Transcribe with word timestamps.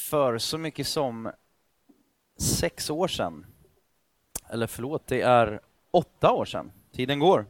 för 0.00 0.38
så 0.38 0.58
mycket 0.58 0.86
som 0.86 1.30
sex 2.36 2.90
år 2.90 3.08
sedan, 3.08 3.46
eller 4.48 4.66
förlåt, 4.66 5.06
det 5.06 5.20
är 5.20 5.60
åtta 5.90 6.32
år 6.32 6.44
sedan, 6.44 6.72
tiden 6.92 7.18
går, 7.18 7.46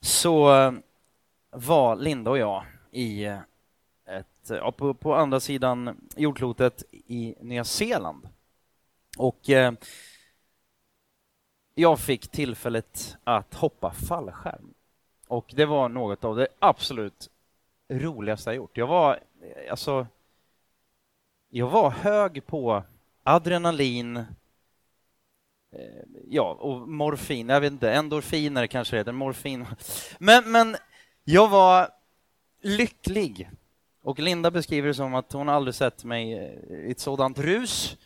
så 0.00 0.54
eh, 0.54 0.72
var 1.50 1.96
Linda 1.96 2.30
och 2.30 2.38
jag 2.38 2.64
i 2.90 3.24
eh, 3.24 3.38
ett, 4.06 4.76
på, 4.76 4.94
på 4.94 5.14
andra 5.14 5.40
sidan 5.40 6.08
jordklotet 6.16 6.84
i 6.90 7.34
Nya 7.40 7.64
Zeeland. 7.64 8.28
Och 9.18 9.50
eh, 9.50 9.72
jag 11.74 12.00
fick 12.00 12.28
tillfället 12.28 13.16
att 13.24 13.54
hoppa 13.54 13.92
fallskärm. 13.92 14.74
Och 15.28 15.52
det 15.56 15.66
var 15.66 15.88
något 15.88 16.24
av 16.24 16.36
det 16.36 16.48
absolut 16.58 17.30
roligaste 17.88 18.50
jag 18.50 18.56
gjort. 18.56 18.76
Jag 18.76 18.86
var, 18.86 19.20
eh, 19.42 19.70
alltså, 19.70 20.06
jag 21.56 21.68
var 21.68 21.90
hög 21.90 22.46
på 22.46 22.82
adrenalin, 23.22 24.16
eh, 24.16 24.24
ja, 26.28 26.52
och 26.60 26.88
morfin, 26.88 27.48
jag 27.48 27.60
vet 27.60 27.72
inte, 27.72 27.92
endorfiner 27.92 28.66
kanske 28.66 28.96
det 28.96 29.00
heter, 29.00 29.12
morfin. 29.12 29.66
Men, 30.18 30.52
men 30.52 30.76
jag 31.24 31.48
var 31.48 31.88
lycklig. 32.62 33.50
Och 34.02 34.18
Linda 34.18 34.50
beskriver 34.50 34.88
det 34.88 34.94
som 34.94 35.14
att 35.14 35.32
hon 35.32 35.48
aldrig 35.48 35.74
sett 35.74 36.04
mig 36.04 36.32
eh, 36.32 36.88
i 36.88 36.90
ett 36.90 37.00
sådant 37.00 37.38
rus. 37.38 37.96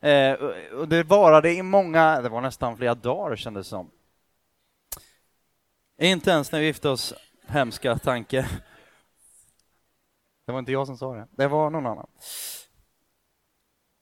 Eh, 0.00 0.32
och 0.72 0.88
det 0.88 1.02
varade 1.02 1.52
i 1.52 1.62
många, 1.62 2.20
det 2.20 2.28
var 2.28 2.40
nästan 2.40 2.76
flera 2.76 2.94
dagar 2.94 3.36
kändes 3.36 3.66
det 3.66 3.70
som. 3.70 3.90
Inte 5.98 6.30
ens 6.30 6.52
när 6.52 6.60
vi 6.60 6.66
gifte 6.66 6.88
oss, 6.88 7.14
hemska 7.46 7.98
tanke. 7.98 8.48
Det 10.46 10.52
var 10.52 10.58
inte 10.58 10.72
jag 10.72 10.86
som 10.86 10.98
sa 10.98 11.14
det, 11.14 11.28
det 11.30 11.48
var 11.48 11.70
någon 11.70 11.86
annan 11.86 12.06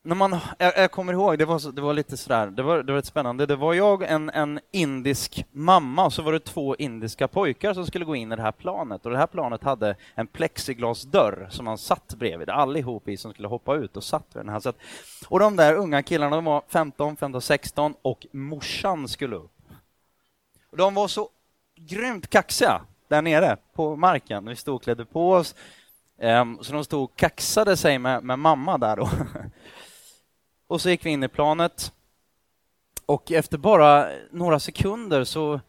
när 0.05 0.15
man, 0.15 0.39
jag, 0.59 0.79
jag, 0.79 0.91
kommer 0.91 1.13
ihåg, 1.13 1.39
det 1.39 1.45
var, 1.45 1.59
så, 1.59 1.71
det 1.71 1.83
var 1.83 1.95
lite 1.95 2.17
sådär, 2.17 2.47
det 2.47 2.63
var, 2.63 2.83
det 2.83 2.93
var 2.93 2.99
lite 2.99 3.09
spännande. 3.09 3.47
Det 3.47 3.57
var 3.57 3.75
jag, 3.75 4.03
en, 4.03 4.31
en 4.31 4.61
indisk 4.71 5.47
mamma, 5.53 6.05
och 6.05 6.13
så 6.13 6.23
var 6.23 6.33
det 6.33 6.41
två 6.41 6.77
indiska 6.77 7.29
pojkar 7.29 7.75
som 7.75 7.87
skulle 7.87 8.05
gå 8.05 8.17
in 8.17 8.33
i 8.33 8.37
det 8.37 8.43
här 8.43 8.53
planet. 8.53 9.07
Och 9.07 9.13
det 9.13 9.19
här 9.19 9.27
planet 9.27 9.63
hade 9.63 9.97
en 10.15 10.27
plexiglasdörr 10.27 11.47
som 11.51 11.65
man 11.65 11.79
satt 11.79 12.15
bredvid, 12.15 12.51
allihop 12.51 13.09
i, 13.09 13.17
som 13.17 13.33
skulle 13.33 13.49
hoppa 13.49 13.75
ut 13.75 13.97
och 13.97 14.05
satt 14.05 14.27
vid 14.33 14.45
den 14.45 14.49
här. 14.49 14.61
Så 14.61 14.69
att, 14.69 14.77
och 15.29 15.39
de 15.39 15.57
där 15.57 15.75
unga 15.75 16.03
killarna, 16.03 16.37
de 16.37 16.45
var 16.45 16.63
15, 16.69 17.17
15, 17.17 17.43
16 17.43 17.95
och 18.03 18.27
morsan 18.33 19.09
skulle 19.09 19.37
upp. 19.37 19.51
Och 20.71 20.77
de 20.77 20.95
var 20.95 21.09
så 21.09 21.29
grymt 21.77 22.31
kaxiga 22.31 22.81
där 23.09 23.23
nere 23.23 23.57
på 23.75 23.97
marken. 23.97 24.47
Vi 24.47 24.57
stod 24.57 24.75
och 24.75 24.83
klädde 24.83 25.05
på 25.05 25.33
oss. 25.33 25.55
Um, 26.19 26.59
så 26.63 26.73
de 26.73 26.85
stod 26.85 27.05
och 27.05 27.17
kaxade 27.17 27.77
sig 27.77 27.99
med, 27.99 28.25
med 28.25 28.39
mamma 28.39 28.79
där 28.79 28.97
då. 28.97 29.11
Och 30.73 30.81
så 30.81 30.91
gick 30.91 31.07
vi 31.07 31.11
in 31.11 31.23
i 31.23 31.29
planet. 31.29 31.93
Och 33.07 33.33
efter 33.33 33.59
bara 33.59 34.09
några 34.31 34.61
sekunder 34.61 35.25
så 35.25 35.61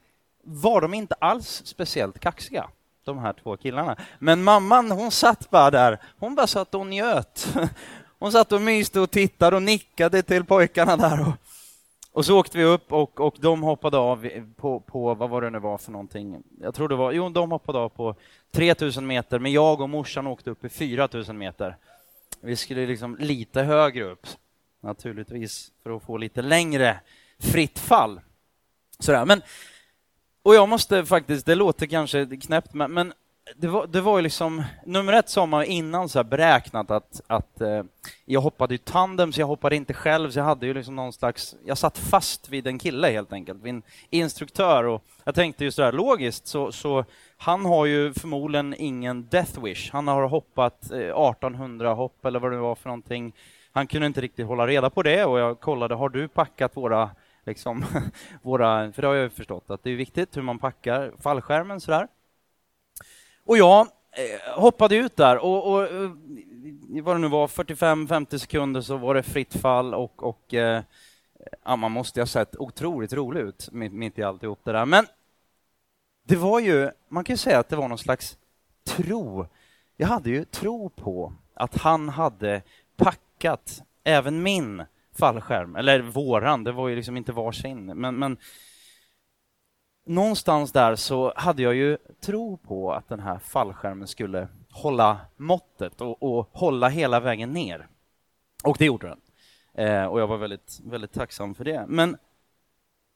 var 0.43 0.81
de 0.81 0.93
inte 0.93 1.15
alls 1.19 1.61
speciellt 1.65 2.19
kaxiga, 2.19 2.69
de 3.03 3.19
här 3.19 3.33
två 3.33 3.57
killarna. 3.57 3.95
Men 4.19 4.43
mamman, 4.43 4.91
hon 4.91 5.11
satt 5.11 5.49
bara 5.49 5.71
där. 5.71 5.99
Hon 6.19 6.35
bara 6.35 6.47
satt 6.47 6.75
och 6.75 6.87
njöt. 6.87 7.55
Hon 8.19 8.31
satt 8.31 8.51
och 8.51 8.61
myste 8.61 8.99
och 8.99 9.11
tittade 9.11 9.55
och 9.55 9.61
nickade 9.63 10.21
till 10.21 10.45
pojkarna 10.45 10.97
där. 10.97 11.27
Och, 11.27 11.33
och 12.11 12.25
så 12.25 12.39
åkte 12.39 12.57
vi 12.57 12.63
upp 12.63 12.91
och, 12.91 13.19
och 13.19 13.35
de 13.39 13.63
hoppade 13.63 13.97
av 13.97 14.29
på, 14.55 14.79
på, 14.79 15.13
vad 15.13 15.29
var 15.29 15.41
det 15.41 15.49
nu 15.49 15.59
var 15.59 15.77
för 15.77 15.91
någonting? 15.91 16.43
Jag 16.61 16.75
tror 16.75 16.89
det 16.89 16.95
var, 16.95 17.11
jo, 17.11 17.29
de 17.29 17.51
hoppade 17.51 17.79
av 17.79 17.89
på 17.89 18.15
3000 18.51 19.07
meter, 19.07 19.39
men 19.39 19.51
jag 19.51 19.81
och 19.81 19.89
morsan 19.89 20.27
åkte 20.27 20.49
upp 20.49 20.65
i 20.65 20.69
4000 20.69 21.37
meter. 21.37 21.77
Vi 22.41 22.55
skulle 22.55 22.87
liksom 22.87 23.17
lite 23.19 23.61
högre 23.61 24.03
upp 24.03 24.27
naturligtvis, 24.83 25.71
för 25.83 25.95
att 25.95 26.03
få 26.03 26.17
lite 26.17 26.41
längre 26.41 26.99
fritt 27.39 27.79
fall. 27.79 28.21
Sådär. 28.99 29.25
Men, 29.25 29.41
och 30.43 30.55
jag 30.55 30.69
måste 30.69 31.05
faktiskt, 31.05 31.45
det 31.45 31.55
låter 31.55 31.85
kanske 31.85 32.25
knäppt, 32.25 32.73
men, 32.73 32.93
men 32.93 33.13
det 33.55 33.67
var, 33.67 33.87
det 33.87 34.01
var 34.01 34.17
ju 34.17 34.21
liksom, 34.21 34.63
nummer 34.85 35.13
ett 35.13 35.29
sa 35.29 35.45
man 35.45 35.65
innan 35.65 36.09
så 36.09 36.23
beräknat 36.23 36.91
att, 36.91 37.21
att 37.27 37.61
eh, 37.61 37.83
jag 38.25 38.41
hoppade 38.41 38.75
i 38.75 38.77
tandem, 38.77 39.33
så 39.33 39.41
jag 39.41 39.47
hoppade 39.47 39.75
inte 39.75 39.93
själv, 39.93 40.31
så 40.31 40.39
jag 40.39 40.43
hade 40.43 40.65
ju 40.65 40.73
liksom 40.73 40.95
någon 40.95 41.13
slags, 41.13 41.55
jag 41.65 41.77
satt 41.77 41.97
fast 41.97 42.49
vid 42.49 42.67
en 42.67 42.79
kille 42.79 43.07
helt 43.07 43.33
enkelt, 43.33 43.63
vid 43.63 43.73
en 43.73 43.83
instruktör 44.09 44.83
och 44.83 45.03
jag 45.23 45.35
tänkte 45.35 45.63
ju 45.63 45.71
sådär 45.71 45.91
logiskt, 45.91 46.47
så, 46.47 46.71
så 46.71 47.05
han 47.37 47.65
har 47.65 47.85
ju 47.85 48.13
förmodligen 48.13 48.75
ingen 48.77 49.27
death 49.27 49.63
wish, 49.63 49.91
han 49.91 50.07
har 50.07 50.27
hoppat 50.27 50.91
eh, 50.91 50.97
1800 50.97 51.93
hopp 51.93 52.25
eller 52.25 52.39
vad 52.39 52.51
det 52.51 52.57
var 52.57 52.75
för 52.75 52.89
någonting, 52.89 53.33
han 53.73 53.87
kunde 53.87 54.07
inte 54.07 54.21
riktigt 54.21 54.47
hålla 54.47 54.67
reda 54.67 54.89
på 54.89 55.03
det 55.03 55.25
och 55.25 55.39
jag 55.39 55.59
kollade, 55.59 55.95
har 55.95 56.09
du 56.09 56.27
packat 56.27 56.77
våra, 56.77 57.09
liksom, 57.45 57.85
våra, 58.41 58.91
för 58.91 59.01
det 59.01 59.07
har 59.07 59.15
jag 59.15 59.23
ju 59.23 59.29
förstått 59.29 59.69
att 59.69 59.83
det 59.83 59.91
är 59.91 59.95
viktigt 59.95 60.37
hur 60.37 60.41
man 60.41 60.59
packar 60.59 61.13
fallskärmen 61.19 61.81
sådär. 61.81 62.07
Och 63.45 63.57
jag 63.57 63.79
eh, 64.11 64.59
hoppade 64.59 64.95
ut 64.95 65.15
där 65.15 65.37
och, 65.37 65.73
och 65.73 65.83
eh, 65.83 66.11
vad 67.01 67.15
det 67.15 67.19
nu 67.19 67.27
var, 67.27 67.47
45-50 67.47 68.37
sekunder 68.37 68.81
så 68.81 68.97
var 68.97 69.15
det 69.15 69.23
fritt 69.23 69.55
fall 69.55 69.93
och, 69.93 70.23
och 70.23 70.53
eh, 70.53 70.83
ja, 71.63 71.75
man 71.75 71.91
måste 71.91 72.21
ha 72.21 72.25
sett 72.25 72.55
otroligt 72.55 73.13
rolig 73.13 73.39
ut 73.39 73.69
mitt 73.71 74.19
i 74.19 74.23
alltihop 74.23 74.59
det 74.63 74.71
där. 74.71 74.85
Men 74.85 75.05
det 76.23 76.35
var 76.35 76.59
ju, 76.59 76.91
man 77.07 77.23
kan 77.23 77.33
ju 77.33 77.37
säga 77.37 77.59
att 77.59 77.69
det 77.69 77.75
var 77.75 77.87
någon 77.87 77.97
slags 77.97 78.37
tro. 78.83 79.47
Jag 79.97 80.07
hade 80.07 80.29
ju 80.29 80.45
tro 80.45 80.89
på 80.89 81.33
att 81.53 81.77
han 81.77 82.09
hade 82.09 82.61
packat 82.97 83.19
även 84.03 84.43
min 84.43 84.83
fallskärm, 85.15 85.75
eller 85.75 86.01
våran, 86.01 86.63
det 86.63 86.71
var 86.71 86.87
ju 86.87 86.95
liksom 86.95 87.17
inte 87.17 87.31
varsin, 87.31 87.85
men, 87.85 88.15
men 88.15 88.37
någonstans 90.05 90.71
där 90.71 90.95
så 90.95 91.33
hade 91.35 91.61
jag 91.61 91.75
ju 91.75 91.97
tro 92.21 92.57
på 92.57 92.93
att 92.93 93.09
den 93.09 93.19
här 93.19 93.39
fallskärmen 93.39 94.07
skulle 94.07 94.47
hålla 94.69 95.17
måttet 95.37 96.01
och, 96.01 96.23
och 96.23 96.49
hålla 96.51 96.89
hela 96.89 97.19
vägen 97.19 97.51
ner. 97.51 97.87
Och 98.63 98.75
det 98.79 98.85
gjorde 98.85 99.07
den. 99.07 99.21
Eh, 99.73 100.05
och 100.05 100.21
jag 100.21 100.27
var 100.27 100.37
väldigt, 100.37 100.79
väldigt 100.83 101.11
tacksam 101.11 101.55
för 101.55 101.65
det. 101.65 101.85
Men 101.87 102.17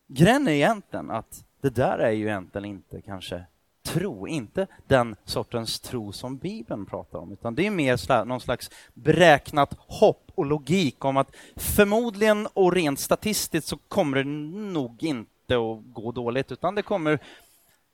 grejen 0.07 0.47
är 0.47 0.51
egentligen 0.51 1.11
att 1.11 1.45
det 1.61 1.69
där 1.69 1.97
är 1.97 2.11
ju 2.11 2.25
egentligen 2.25 2.65
inte 2.65 3.01
kanske 3.01 3.45
tro, 3.87 4.27
inte 4.27 4.67
den 4.87 5.15
sortens 5.25 5.79
tro 5.79 6.11
som 6.11 6.37
Bibeln 6.37 6.85
pratar 6.85 7.19
om, 7.19 7.31
utan 7.31 7.55
det 7.55 7.67
är 7.67 7.71
mer 7.71 8.25
någon 8.25 8.41
slags 8.41 8.69
beräknat 8.93 9.75
hopp 9.77 10.31
och 10.35 10.45
logik 10.45 11.05
om 11.05 11.17
att 11.17 11.35
förmodligen 11.55 12.47
och 12.53 12.73
rent 12.73 12.99
statistiskt 12.99 13.67
så 13.67 13.77
kommer 13.77 14.17
det 14.17 14.29
nog 14.71 15.03
inte 15.03 15.55
att 15.55 15.93
gå 15.93 16.11
dåligt, 16.11 16.51
utan 16.51 16.75
det 16.75 16.81
kommer 16.81 17.19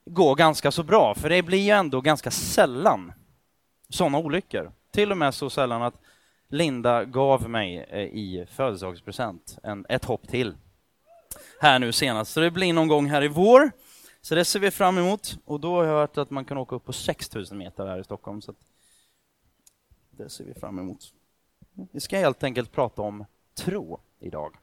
gå 0.05 0.35
ganska 0.35 0.71
så 0.71 0.83
bra, 0.83 1.15
för 1.15 1.29
det 1.29 1.43
blir 1.43 1.63
ju 1.65 1.69
ändå 1.69 2.01
ganska 2.01 2.31
sällan 2.31 3.13
sådana 3.89 4.17
olyckor. 4.17 4.71
Till 4.91 5.11
och 5.11 5.17
med 5.17 5.33
så 5.33 5.49
sällan 5.49 5.83
att 5.83 5.95
Linda 6.49 7.05
gav 7.05 7.49
mig 7.49 7.87
eh, 7.89 7.99
i 7.99 8.45
födelsedagspresent 8.51 9.57
ett 9.89 10.05
hopp 10.05 10.27
till 10.27 10.55
här 11.59 11.79
nu 11.79 11.91
senast. 11.91 12.31
Så 12.31 12.39
det 12.39 12.51
blir 12.51 12.73
någon 12.73 12.87
gång 12.87 13.05
här 13.09 13.23
i 13.23 13.27
vår. 13.27 13.71
Så 14.25 14.35
det 14.35 14.45
ser 14.45 14.59
vi 14.59 14.71
fram 14.71 14.97
emot. 14.97 15.37
Och 15.45 15.59
då 15.59 15.75
har 15.75 15.83
jag 15.83 15.93
hört 15.93 16.17
att 16.17 16.29
man 16.29 16.45
kan 16.45 16.57
åka 16.57 16.75
upp 16.75 16.85
på 16.85 16.93
6000 16.93 17.57
meter 17.57 17.85
här 17.85 17.99
i 17.99 18.03
Stockholm. 18.03 18.41
Så 18.41 18.53
det 20.11 20.29
ser 20.29 20.43
vi 20.43 20.53
fram 20.53 20.79
emot. 20.79 21.13
Vi 21.91 21.99
ska 21.99 22.17
helt 22.17 22.43
enkelt 22.43 22.71
prata 22.71 23.01
om 23.01 23.25
tro 23.55 23.99
idag. 24.19 24.55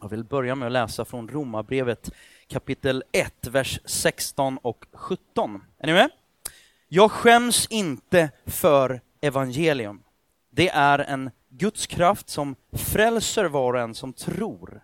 Jag 0.00 0.08
vill 0.08 0.24
börja 0.24 0.54
med 0.54 0.66
att 0.66 0.72
läsa 0.72 1.04
från 1.04 1.28
Romarbrevet 1.28 2.10
kapitel 2.46 3.04
1, 3.12 3.46
vers 3.46 3.80
16 3.84 4.58
och 4.58 4.84
17. 4.92 5.64
Är 5.78 5.86
ni 5.86 5.92
med? 5.92 6.10
Jag 6.88 7.10
skäms 7.10 7.66
inte 7.66 8.30
för 8.46 9.00
evangelium. 9.20 10.02
Det 10.50 10.68
är 10.68 10.98
en 10.98 11.30
Guds 11.48 11.86
kraft 11.86 12.28
som 12.28 12.56
frälser 12.72 13.44
var 13.44 13.74
och 13.74 13.80
en 13.80 13.94
som 13.94 14.12
tror. 14.12 14.80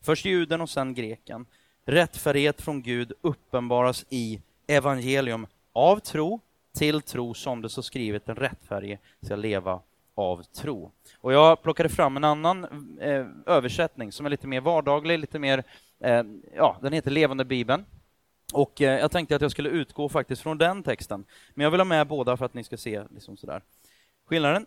Först 0.00 0.24
juden 0.24 0.60
och 0.60 0.70
sen 0.70 0.94
greken. 0.94 1.46
Rättfärdighet 1.84 2.62
från 2.62 2.82
Gud 2.82 3.12
uppenbaras 3.20 4.06
i 4.08 4.40
evangelium 4.66 5.46
av 5.72 5.98
tro 5.98 6.40
till 6.74 7.02
tro 7.02 7.34
som 7.34 7.62
det 7.62 7.68
så 7.68 7.82
skrivet, 7.82 8.26
den 8.26 8.36
rättfärdige 8.36 8.98
ska 9.22 9.36
leva 9.36 9.80
av 10.14 10.42
tro. 10.42 10.90
Och 11.18 11.32
jag 11.32 11.62
plockade 11.62 11.88
fram 11.88 12.16
en 12.16 12.24
annan 12.24 12.64
eh, 13.00 13.26
översättning 13.46 14.12
som 14.12 14.26
är 14.26 14.30
lite 14.30 14.46
mer 14.46 14.60
vardaglig, 14.60 15.18
lite 15.18 15.38
mer, 15.38 15.64
eh, 16.00 16.22
ja, 16.56 16.76
den 16.82 16.92
heter 16.92 17.10
Levande 17.10 17.44
Bibeln. 17.44 17.84
Och 18.52 18.82
eh, 18.82 19.00
jag 19.00 19.10
tänkte 19.10 19.36
att 19.36 19.42
jag 19.42 19.50
skulle 19.50 19.68
utgå 19.68 20.08
faktiskt 20.08 20.42
från 20.42 20.58
den 20.58 20.82
texten, 20.82 21.24
men 21.54 21.64
jag 21.64 21.70
vill 21.70 21.80
ha 21.80 21.84
med 21.84 22.06
båda 22.06 22.36
för 22.36 22.44
att 22.44 22.54
ni 22.54 22.64
ska 22.64 22.76
se 22.76 23.02
liksom 23.14 23.36
sådär. 23.36 23.62
Skillnaden 24.26 24.66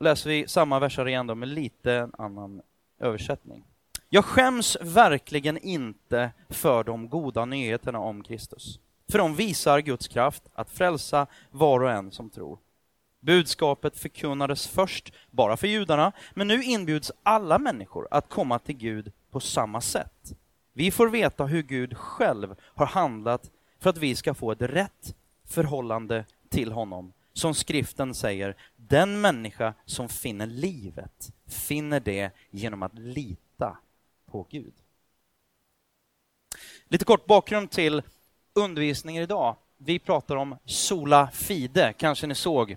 läser 0.00 0.30
vi 0.30 0.48
samma 0.48 0.78
verser 0.78 1.08
igen 1.08 1.26
då 1.26 1.34
med 1.34 1.48
lite 1.48 2.10
annan 2.18 2.62
översättning. 2.98 3.64
Jag 4.14 4.24
skäms 4.24 4.76
verkligen 4.80 5.58
inte 5.58 6.30
för 6.48 6.84
de 6.84 7.08
goda 7.08 7.44
nyheterna 7.44 7.98
om 7.98 8.22
Kristus. 8.22 8.78
För 9.10 9.18
de 9.18 9.34
visar 9.34 9.80
Guds 9.80 10.08
kraft 10.08 10.42
att 10.54 10.70
frälsa 10.70 11.26
var 11.50 11.80
och 11.80 11.90
en 11.90 12.12
som 12.12 12.30
tror. 12.30 12.58
Budskapet 13.20 13.98
förkunnades 13.98 14.66
först 14.66 15.12
bara 15.30 15.56
för 15.56 15.66
judarna, 15.66 16.12
men 16.34 16.48
nu 16.48 16.62
inbjuds 16.62 17.12
alla 17.22 17.58
människor 17.58 18.08
att 18.10 18.28
komma 18.28 18.58
till 18.58 18.76
Gud 18.76 19.12
på 19.30 19.40
samma 19.40 19.80
sätt. 19.80 20.32
Vi 20.72 20.90
får 20.90 21.08
veta 21.08 21.46
hur 21.46 21.62
Gud 21.62 21.96
själv 21.96 22.56
har 22.62 22.86
handlat 22.86 23.50
för 23.80 23.90
att 23.90 23.98
vi 23.98 24.14
ska 24.14 24.34
få 24.34 24.52
ett 24.52 24.62
rätt 24.62 25.14
förhållande 25.44 26.24
till 26.48 26.72
honom. 26.72 27.12
Som 27.32 27.54
skriften 27.54 28.14
säger, 28.14 28.56
den 28.76 29.20
människa 29.20 29.74
som 29.84 30.08
finner 30.08 30.46
livet 30.46 31.32
finner 31.46 32.00
det 32.00 32.30
genom 32.50 32.82
att 32.82 32.98
lita 32.98 33.43
på 34.34 34.46
Gud. 34.50 34.72
Lite 36.88 37.04
kort 37.04 37.26
bakgrund 37.26 37.70
till 37.70 38.02
undervisningen 38.54 39.22
idag. 39.22 39.56
Vi 39.76 39.98
pratar 39.98 40.36
om 40.36 40.56
sola 40.64 41.28
fide, 41.32 41.94
kanske 41.98 42.26
ni 42.26 42.34
såg 42.34 42.76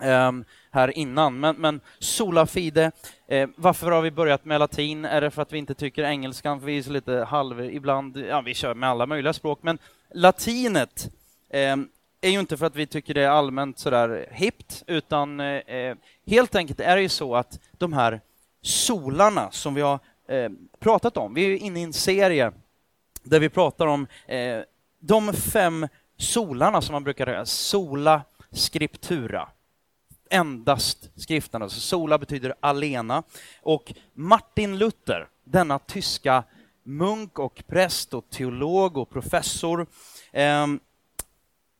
ehm, 0.00 0.44
här 0.70 0.98
innan. 0.98 1.40
Men, 1.40 1.56
men 1.56 1.80
sola 1.98 2.46
fide, 2.46 2.92
eh, 3.26 3.48
varför 3.56 3.90
har 3.90 4.02
vi 4.02 4.10
börjat 4.10 4.44
med 4.44 4.60
latin? 4.60 5.04
Är 5.04 5.20
det 5.20 5.30
för 5.30 5.42
att 5.42 5.52
vi 5.52 5.58
inte 5.58 5.74
tycker 5.74 6.04
engelskan, 6.04 6.60
för 6.60 6.66
vi 6.66 6.78
är 6.78 6.82
så 6.82 6.90
lite 6.90 7.12
halv 7.12 7.60
ibland, 7.60 8.16
ja 8.16 8.40
vi 8.40 8.54
kör 8.54 8.74
med 8.74 8.88
alla 8.88 9.06
möjliga 9.06 9.32
språk, 9.32 9.58
men 9.62 9.78
latinet 10.14 11.10
eh, 11.48 11.76
är 12.20 12.30
ju 12.30 12.40
inte 12.40 12.56
för 12.56 12.66
att 12.66 12.76
vi 12.76 12.86
tycker 12.86 13.14
det 13.14 13.22
är 13.22 13.28
allmänt 13.28 13.78
sådär 13.78 14.28
hippt, 14.30 14.82
utan 14.86 15.40
eh, 15.40 15.46
eh 15.46 15.96
helt 16.26 16.54
enkelt 16.54 16.80
är 16.80 16.96
det 16.96 17.02
ju 17.02 17.08
så 17.08 17.36
att 17.36 17.60
de 17.78 17.92
här 17.92 18.20
solarna 18.62 19.50
som 19.50 19.74
vi 19.74 19.80
har 19.80 19.98
eh, 20.28 20.50
pratat 20.78 21.16
om, 21.16 21.34
vi 21.34 21.52
är 21.52 21.56
inne 21.56 21.80
i 21.80 21.82
en 21.82 21.92
serie 21.92 22.52
där 23.22 23.40
vi 23.40 23.48
pratar 23.48 23.86
om 23.86 24.06
eh, 24.26 24.60
de 25.00 25.32
fem 25.32 25.88
solarna 26.16 26.80
som 26.82 26.92
man 26.92 27.04
brukar 27.04 27.26
säga, 27.26 27.46
sola 27.46 28.22
scriptura. 28.50 29.48
Endast 30.30 31.10
skriften, 31.14 31.62
alltså 31.62 31.80
sola 31.80 32.18
betyder 32.18 32.54
alena. 32.60 33.22
Och 33.62 33.94
Martin 34.14 34.78
Luther, 34.78 35.28
denna 35.44 35.78
tyska 35.78 36.44
munk 36.82 37.38
och 37.38 37.62
präst 37.66 38.14
och 38.14 38.30
teolog 38.30 38.96
och 38.96 39.10
professor, 39.10 39.86
ehm, 40.32 40.74
eh, 40.74 40.80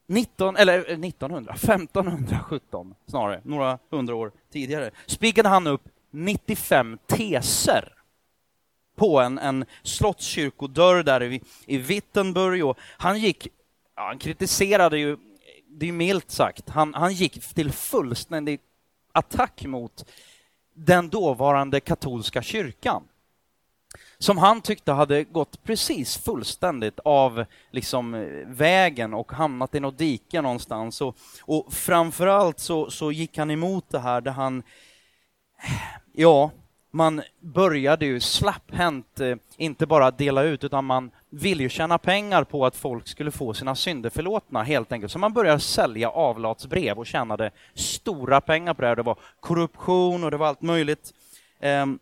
19, 0.07 0.57
eller 0.57 0.79
1900, 0.79 1.55
1517 1.57 2.95
snarare, 3.07 3.41
några 3.45 3.79
hundra 3.91 4.15
år 4.15 4.33
tidigare, 4.53 4.91
spikade 5.07 5.49
han 5.49 5.67
upp 5.67 5.83
95 6.11 6.99
teser 7.07 7.98
på 8.99 9.21
en, 9.21 9.39
en 9.39 9.65
slottskyrkodörr 9.83 11.03
där 11.03 11.23
i, 11.23 11.41
i 11.67 11.79
Wittenberg 11.79 12.63
och 12.63 12.79
han 12.81 13.19
gick, 13.19 13.49
ja, 13.97 14.07
han 14.07 14.19
kritiserade 14.19 14.99
ju, 14.99 15.17
det 15.69 15.89
är 15.89 15.93
milt 15.93 16.31
sagt, 16.31 16.69
han, 16.69 16.95
han 16.95 17.13
gick 17.13 17.55
till 17.55 17.73
fullständig 17.73 18.61
attack 19.13 19.65
mot 19.65 20.05
den 20.75 21.09
dåvarande 21.09 21.81
katolska 21.81 22.43
kyrkan 22.43 23.03
som 24.19 24.39
han 24.39 24.61
tyckte 24.61 24.93
hade 24.93 25.25
gått 25.25 25.63
precis 25.63 26.17
fullständigt 26.17 26.99
av 27.05 27.45
liksom, 27.71 28.29
vägen 28.47 29.15
och 29.15 29.33
hamnat 29.33 29.75
i 29.75 29.81
något 29.81 29.99
dike 29.99 30.43
någonstans. 30.43 31.01
Och, 31.01 31.17
och 31.43 31.73
framförallt 31.73 32.59
så, 32.59 32.91
så 32.91 33.13
gick 33.13 33.39
han 33.39 33.51
emot 33.51 33.85
det 33.89 33.99
här 33.99 34.21
där 34.21 34.33
han, 34.33 34.63
ja, 36.13 36.51
man 36.91 37.23
började 37.41 38.07
ju 38.07 38.21
slapphänt 38.21 39.21
eh, 39.21 39.37
inte 39.57 39.87
bara 39.87 40.11
dela 40.11 40.43
ut, 40.43 40.65
utan 40.65 40.85
man 40.85 41.11
ville 41.31 41.63
ju 41.63 41.69
tjäna 41.69 41.99
pengar 41.99 42.45
på 42.45 42.67
att 42.67 42.77
folk 42.77 43.09
skulle 43.09 43.31
få 43.31 43.55
sina 43.55 43.75
synder 43.75 44.11
förlåtna, 44.11 44.63
helt 44.63 44.93
enkelt. 44.93 45.13
Så 45.13 45.19
man 45.19 45.33
började 45.33 45.61
sälja 45.61 46.11
avlatsbrev 46.11 46.99
och 46.99 47.07
tjänade 47.07 47.51
stora 47.75 48.41
pengar 48.41 48.75
på 48.75 48.83
det 48.83 48.89
här. 48.89 48.97
Det 48.97 49.03
var 49.03 49.19
korruption 49.41 50.25
och 50.25 50.31
det 50.31 50.37
var 50.37 50.47
allt 50.47 50.63
möjligt. 50.63 51.13
Ehm, 51.61 51.99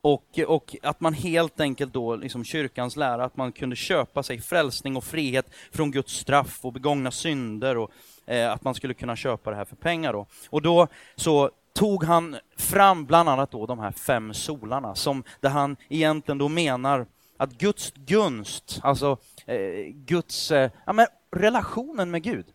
och, 0.00 0.38
och, 0.46 0.76
att 0.82 1.00
man 1.00 1.14
helt 1.14 1.60
enkelt 1.60 1.92
då, 1.92 2.16
liksom 2.16 2.44
kyrkans 2.44 2.96
lära, 2.96 3.24
att 3.24 3.36
man 3.36 3.52
kunde 3.52 3.76
köpa 3.76 4.22
sig 4.22 4.40
frälsning 4.40 4.96
och 4.96 5.04
frihet 5.04 5.46
från 5.72 5.90
Guds 5.90 6.12
straff 6.12 6.58
och 6.62 6.72
begångna 6.72 7.10
synder 7.10 7.76
och 7.76 7.90
eh, 8.26 8.52
att 8.52 8.64
man 8.64 8.74
skulle 8.74 8.94
kunna 8.94 9.16
köpa 9.16 9.50
det 9.50 9.56
här 9.56 9.64
för 9.64 9.76
pengar. 9.76 10.12
Då. 10.12 10.26
Och 10.50 10.62
då 10.62 10.88
så 11.16 11.50
tog 11.76 12.04
han 12.04 12.36
fram 12.56 13.04
bland 13.04 13.28
annat 13.28 13.50
då 13.50 13.66
de 13.66 13.78
här 13.78 13.92
fem 13.92 14.34
solarna, 14.34 14.94
som, 14.94 15.24
där 15.40 15.50
han 15.50 15.76
egentligen 15.88 16.38
då 16.38 16.48
menar 16.48 17.06
att 17.36 17.52
Guds 17.52 17.92
gunst, 17.94 18.80
alltså 18.82 19.16
eh, 19.46 19.92
Guds, 19.92 20.50
eh, 20.50 20.70
ja, 20.86 20.92
men 20.92 21.06
relationen 21.30 22.10
med 22.10 22.22
Gud, 22.22 22.46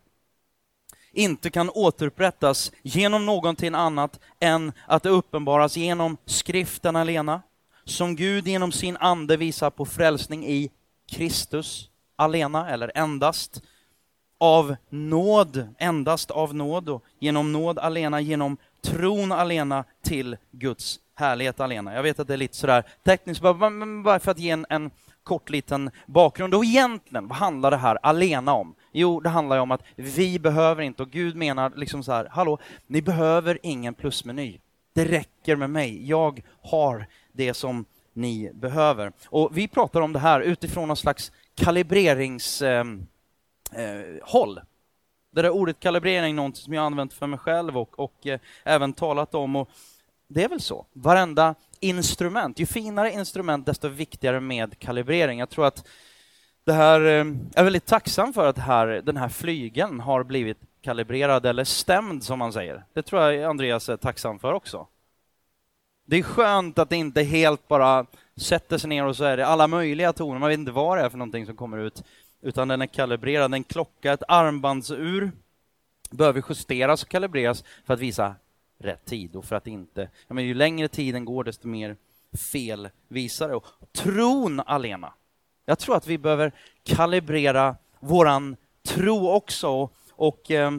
inte 1.12 1.50
kan 1.50 1.70
återupprättas 1.70 2.72
genom 2.82 3.26
någonting 3.26 3.76
annat 3.76 4.20
än 4.40 4.72
att 4.88 5.04
det 5.04 5.10
uppenbaras 5.10 5.78
genom 5.78 6.18
skriften 6.26 6.96
alena, 6.96 7.42
som 7.84 8.16
Gud 8.16 8.48
genom 8.48 8.72
sin 8.72 8.98
ande 8.98 9.38
visar 9.38 9.70
på 9.70 9.86
frälsning 9.86 10.46
i 10.46 10.72
Kristus 11.12 11.90
alena, 12.16 12.70
eller 12.70 12.92
endast, 12.96 13.62
av 14.38 14.76
nåd, 14.90 15.68
endast 15.78 16.32
av 16.32 16.56
nåd 16.56 16.90
och 16.90 17.04
genom 17.20 17.52
nåd 17.52 17.80
alena, 17.80 18.22
genom 18.22 18.58
tron 18.82 19.32
alena 19.32 19.84
till 20.04 20.38
Guds 20.52 21.00
härlighet 21.16 21.60
alena. 21.60 21.94
Jag 21.94 22.04
vet 22.04 22.20
att 22.20 22.28
det 22.28 22.34
är 22.34 22.38
lite 22.38 22.56
sådär 22.56 22.84
tekniskt, 23.04 23.42
men 23.72 24.04
bara 24.04 24.20
för 24.20 24.32
att 24.32 24.40
ge 24.40 24.50
en, 24.50 24.66
en 24.70 24.92
kort 25.24 25.50
liten 25.50 25.92
bakgrund. 26.06 26.54
Och 26.56 26.66
egentligen, 26.66 27.28
vad 27.28 27.38
handlar 27.38 27.72
det 27.72 27.78
här 27.78 27.98
alena 28.04 28.54
om? 28.54 28.76
Jo, 28.92 29.20
det 29.20 29.30
handlar 29.30 29.58
om 29.58 29.72
att 29.72 29.82
vi 29.96 30.40
behöver 30.40 30.84
inte, 30.84 31.04
och 31.04 31.12
Gud 31.12 31.36
menar 31.36 31.72
liksom 31.76 32.04
så 32.04 32.12
här, 32.12 32.28
hallå, 32.32 32.60
ni 32.88 33.02
behöver 33.02 33.60
ingen 33.64 33.94
plusmeny. 33.94 34.60
Det 34.94 35.06
räcker 35.06 35.56
med 35.56 35.70
mig. 35.70 36.10
Jag 36.10 36.42
har 36.62 37.06
det 37.32 37.54
som 37.54 37.86
ni 38.14 38.52
behöver. 38.54 39.12
Och 39.26 39.58
vi 39.58 39.68
pratar 39.68 40.02
om 40.02 40.14
det 40.14 40.20
här 40.20 40.42
utifrån 40.42 40.88
någon 40.88 40.98
slags 40.98 41.32
kalibreringshåll. 41.56 42.98
Eh, 43.74 44.64
eh, 44.64 44.64
det 45.32 45.42
där 45.42 45.50
ordet 45.50 45.80
kalibrering 45.80 46.32
är 46.32 46.36
något 46.36 46.58
som 46.58 46.74
jag 46.74 46.86
använt 46.86 47.14
för 47.14 47.28
mig 47.28 47.40
själv 47.40 47.78
och, 47.78 48.00
och 48.00 48.28
eh, 48.28 48.40
även 48.64 48.94
talat 48.94 49.36
om. 49.36 49.56
Och 49.56 49.70
det 50.28 50.44
är 50.44 50.50
väl 50.50 50.62
så. 50.62 50.86
Varenda 50.94 51.56
instrument, 51.80 52.60
ju 52.60 52.66
finare 52.66 53.12
instrument 53.12 53.66
desto 53.66 53.88
viktigare 53.88 54.40
med 54.40 54.80
kalibrering. 54.80 55.40
Jag 55.40 55.50
tror 55.50 55.66
att 55.66 55.88
det 56.64 56.74
här, 56.74 57.02
eh, 57.02 57.08
jag 57.54 57.56
är 57.56 57.64
väldigt 57.64 57.86
tacksam 57.86 58.34
för 58.34 58.48
att 58.48 58.58
här, 58.58 58.88
den 58.88 59.18
här 59.18 59.30
flygeln 59.30 60.00
har 60.00 60.24
blivit 60.24 60.58
kalibrerad 60.82 61.46
eller 61.46 61.64
stämd 61.64 62.24
som 62.24 62.40
man 62.40 62.54
säger. 62.54 62.84
Det 62.94 63.02
tror 63.02 63.22
jag 63.22 63.44
Andreas 63.50 63.90
är 63.90 63.98
tacksam 63.98 64.40
för 64.40 64.54
också. 64.54 64.88
Det 66.06 66.18
är 66.18 66.24
skönt 66.24 66.80
att 66.80 66.90
det 66.90 66.96
inte 66.96 67.24
helt 67.24 67.68
bara 67.68 68.06
sätter 68.36 68.78
sig 68.78 68.90
ner 68.90 69.06
och 69.06 69.16
så 69.16 69.24
är 69.24 69.38
det 69.38 69.46
alla 69.46 69.68
möjliga 69.68 70.14
toner, 70.14 70.40
man 70.40 70.50
vet 70.50 70.60
inte 70.60 70.72
vad 70.72 70.98
det 70.98 71.04
är 71.04 71.10
för 71.10 71.18
någonting 71.18 71.46
som 71.46 71.56
kommer 71.56 71.78
ut, 71.78 72.04
utan 72.42 72.68
den 72.68 72.82
är 72.82 72.88
kalibrerad. 72.88 73.54
En 73.54 73.64
klocka, 73.64 74.14
ett 74.14 74.24
armbandsur 74.28 75.32
behöver 76.12 76.44
justeras 76.50 77.04
och 77.04 77.10
kalibreras 77.10 77.64
för 77.86 77.94
att 77.94 78.00
visa 78.00 78.36
rätt 78.78 79.06
tid 79.06 79.36
och 79.36 79.46
för 79.46 79.56
att 79.56 79.68
inte, 79.68 80.10
ja, 80.28 80.34
men 80.34 80.46
ju 80.46 80.54
längre 80.54 80.88
tiden 80.88 81.26
går 81.26 81.44
desto 81.44 81.68
mer 81.68 81.96
fel 82.52 82.90
visar 83.08 83.50
det. 83.50 83.56
Och 83.56 83.66
tron 83.92 84.60
alena. 84.60 85.14
Jag 85.66 85.80
tror 85.80 85.96
att 85.96 86.08
vi 86.08 86.18
behöver 86.18 86.52
kalibrera 86.84 87.76
våran 88.00 88.56
tro 88.84 89.30
också 89.30 89.70
och, 89.70 89.94
och 90.12 90.52
eh, 90.52 90.72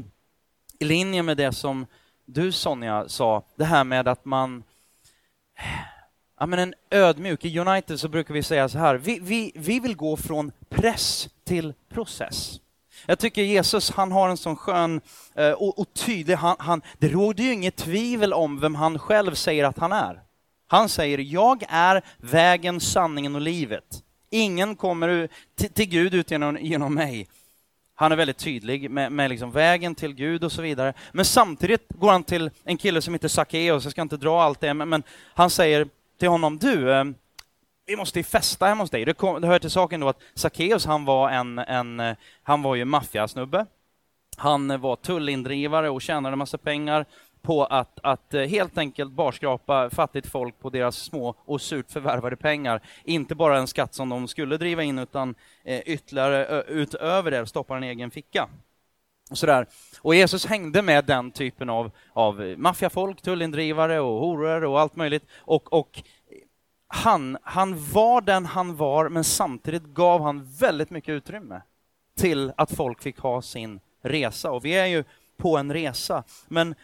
i 0.79 0.85
linje 0.85 1.23
med 1.23 1.37
det 1.37 1.53
som 1.53 1.87
du 2.25 2.53
Sonja 2.53 3.09
sa, 3.09 3.43
det 3.57 3.65
här 3.65 3.85
med 3.85 4.09
att 4.09 4.25
man 4.25 4.65
Ja, 6.39 6.47
men 6.47 6.59
en 6.59 6.75
ödmjuk. 6.91 7.45
I 7.45 7.59
United 7.59 8.01
så 8.01 8.09
brukar 8.09 8.35
vi 8.35 8.43
säga 8.43 8.69
så 8.69 8.79
här, 8.79 8.95
vi, 8.95 9.19
vi, 9.23 9.53
vi 9.55 9.81
vill 9.81 9.97
gå 9.97 10.17
från 10.17 10.53
press 10.69 11.29
till 11.45 11.75
process. 11.89 12.61
Jag 13.07 13.19
tycker 13.19 13.43
Jesus, 13.43 13.91
han 13.91 14.13
har 14.13 14.29
en 14.29 14.37
sån 14.37 14.57
skön 14.57 15.01
eh, 15.35 15.51
och, 15.51 15.79
och 15.79 15.95
tydlig, 15.95 16.35
han, 16.35 16.57
han, 16.59 16.83
det 16.99 17.09
råder 17.09 17.45
ju 17.45 17.53
inget 17.53 17.77
tvivel 17.77 18.33
om 18.33 18.61
vem 18.61 18.75
han 18.75 18.99
själv 18.99 19.35
säger 19.35 19.65
att 19.65 19.79
han 19.79 19.93
är. 19.93 20.21
Han 20.67 20.89
säger, 20.89 21.19
jag 21.19 21.65
är 21.69 22.03
vägen, 22.17 22.81
sanningen 22.81 23.35
och 23.35 23.41
livet. 23.41 24.03
Ingen 24.31 24.77
kommer 24.77 25.29
till, 25.59 25.73
till 25.73 25.89
Gud 25.89 26.15
ut 26.15 26.31
genom, 26.31 26.59
genom 26.61 26.95
mig. 26.95 27.29
Han 27.95 28.13
är 28.13 28.17
väldigt 28.17 28.39
tydlig 28.39 28.91
med, 28.91 29.13
med 29.13 29.31
liksom 29.31 29.51
vägen 29.51 29.95
till 29.95 30.15
Gud 30.15 30.45
och 30.45 30.53
så 30.53 30.63
vidare. 30.63 30.95
Men 31.13 31.25
samtidigt 31.25 31.87
går 31.89 32.13
han 32.13 32.25
till 32.25 32.51
en 32.65 32.77
kille 32.77 33.03
som 33.03 33.15
heter 33.15 33.29
Sackeus, 33.29 33.85
jag 33.85 33.93
ska 33.93 34.03
inte 34.03 34.17
dra 34.17 34.43
allt 34.43 34.61
det, 34.61 34.75
men, 34.75 34.89
men 34.89 35.03
han 35.35 35.51
säger 35.51 35.89
till 36.19 36.29
honom, 36.29 36.59
du, 36.59 36.93
eh, 36.93 37.05
vi 37.87 37.97
måste 37.97 38.19
ju 38.19 38.23
festa 38.23 38.67
hemma 38.67 38.83
hos 38.83 38.91
dig. 38.91 39.05
Det, 39.05 39.15
kom, 39.15 39.41
det 39.41 39.47
hör 39.47 39.59
till 39.59 39.71
saken 39.71 40.01
då 40.01 40.09
att 40.09 40.23
Sackeus, 40.35 40.87
han 40.87 41.05
var 41.05 41.31
en, 41.31 41.59
en 41.59 42.01
eh, 42.01 42.17
han 42.43 42.63
var 42.63 42.75
ju 42.75 42.85
maffiasnubbe. 42.85 43.67
Han 44.37 44.81
var 44.81 44.97
tullindrivare 44.97 45.91
och 45.91 46.03
tjänade 46.03 46.33
en 46.33 46.39
massa 46.39 46.59
pengar 46.59 47.07
på 47.43 47.65
att, 47.65 47.99
att 48.03 48.35
eh, 48.35 48.43
helt 48.43 48.79
enkelt 48.79 49.13
barskrapa 49.13 49.91
fattigt 49.91 50.27
folk 50.27 50.61
på 50.61 50.71
deras 50.71 50.97
små 50.97 51.35
och 51.39 51.61
surt 51.61 51.91
förvärvade 51.91 52.37
pengar. 52.37 52.81
Inte 53.05 53.35
bara 53.35 53.59
en 53.59 53.67
skatt 53.67 53.95
som 53.95 54.09
de 54.09 54.29
skulle 54.29 54.57
driva 54.57 54.83
in, 54.83 54.99
utan 54.99 55.35
eh, 55.65 55.81
ytterligare 55.81 56.63
utöver 56.63 57.31
det 57.31 57.47
stoppa 57.47 57.77
en 57.77 57.83
egen 57.83 58.11
ficka. 58.11 58.49
Och, 59.31 59.39
sådär. 59.39 59.67
och 60.01 60.15
Jesus 60.15 60.47
hängde 60.47 60.83
med 60.83 61.05
den 61.05 61.31
typen 61.31 61.71
av, 61.71 61.91
av 62.13 62.55
maffiafolk, 62.57 63.23
tullindrivare 63.23 64.01
och 64.01 64.21
horor 64.21 64.65
och 64.65 64.81
allt 64.81 64.97
möjligt. 64.97 65.25
Och, 65.39 65.73
och 65.73 66.03
han, 66.95 67.39
han 67.43 67.91
var 67.93 68.21
den 68.21 68.47
han 68.47 68.77
var, 68.77 69.09
men 69.09 69.25
samtidigt 69.25 69.85
gav 69.85 70.23
han 70.23 70.45
väldigt 70.45 70.91
mycket 70.91 71.13
utrymme 71.13 71.63
till 72.17 72.53
att 72.57 72.73
folk 72.73 73.03
fick 73.03 73.19
ha 73.19 73.43
sin 73.43 73.81
resa. 74.03 74.51
Och 74.51 74.65
vi 74.65 74.75
är 74.75 74.87
ju 74.87 75.05
på 75.37 75.57
en 75.57 75.73
resa, 75.73 76.25
men 76.49 76.75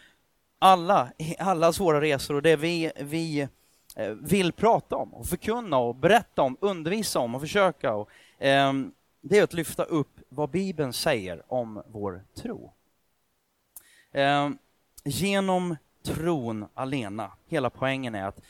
alla, 0.59 1.11
allas 1.39 1.79
våra 1.79 2.01
resor 2.01 2.35
och 2.35 2.41
det 2.41 2.55
vi, 2.55 2.91
vi 2.99 3.47
eh, 3.95 4.09
vill 4.09 4.51
prata 4.51 4.95
om 4.95 5.13
och 5.13 5.25
förkunna 5.25 5.77
och 5.77 5.95
berätta 5.95 6.41
om, 6.41 6.57
undervisa 6.61 7.19
om 7.19 7.35
och 7.35 7.41
försöka. 7.41 7.93
Och, 7.93 8.09
eh, 8.43 8.73
det 9.21 9.37
är 9.37 9.43
att 9.43 9.53
lyfta 9.53 9.83
upp 9.83 10.19
vad 10.29 10.49
Bibeln 10.49 10.93
säger 10.93 11.43
om 11.47 11.83
vår 11.87 12.23
tro. 12.35 12.73
Eh, 14.11 14.49
genom 15.03 15.75
tron 16.03 16.65
alena, 16.73 17.31
hela 17.47 17.69
poängen 17.69 18.15
är 18.15 18.27
att 18.27 18.41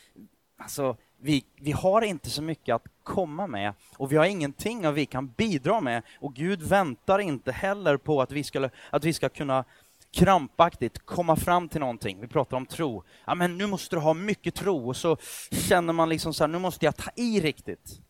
alltså, 0.58 0.96
vi, 1.20 1.44
vi 1.56 1.72
har 1.72 2.02
inte 2.02 2.30
så 2.30 2.42
mycket 2.42 2.74
att 2.74 2.86
komma 3.02 3.46
med 3.46 3.72
och 3.96 4.12
vi 4.12 4.16
har 4.16 4.24
ingenting 4.24 4.92
vi 4.92 5.06
kan 5.06 5.26
bidra 5.28 5.80
med 5.80 6.02
och 6.20 6.34
Gud 6.34 6.62
väntar 6.62 7.18
inte 7.18 7.52
heller 7.52 7.96
på 7.96 8.22
att 8.22 8.32
vi, 8.32 8.44
skulle, 8.44 8.70
att 8.90 9.04
vi 9.04 9.12
ska 9.12 9.28
kunna 9.28 9.64
krampaktigt 10.10 10.98
komma 10.98 11.36
fram 11.36 11.68
till 11.68 11.80
någonting. 11.80 12.20
Vi 12.20 12.26
pratar 12.26 12.56
om 12.56 12.66
tro. 12.66 13.02
Ja, 13.24 13.34
men 13.34 13.58
nu 13.58 13.66
måste 13.66 13.96
du 13.96 14.00
ha 14.00 14.14
mycket 14.14 14.54
tro 14.54 14.88
och 14.88 14.96
så 14.96 15.16
känner 15.50 15.92
man 15.92 16.08
liksom 16.08 16.34
så 16.34 16.44
här, 16.44 16.48
nu 16.48 16.58
måste 16.58 16.84
jag 16.84 16.96
ta 16.96 17.10
i 17.16 17.40
riktigt. 17.40 18.00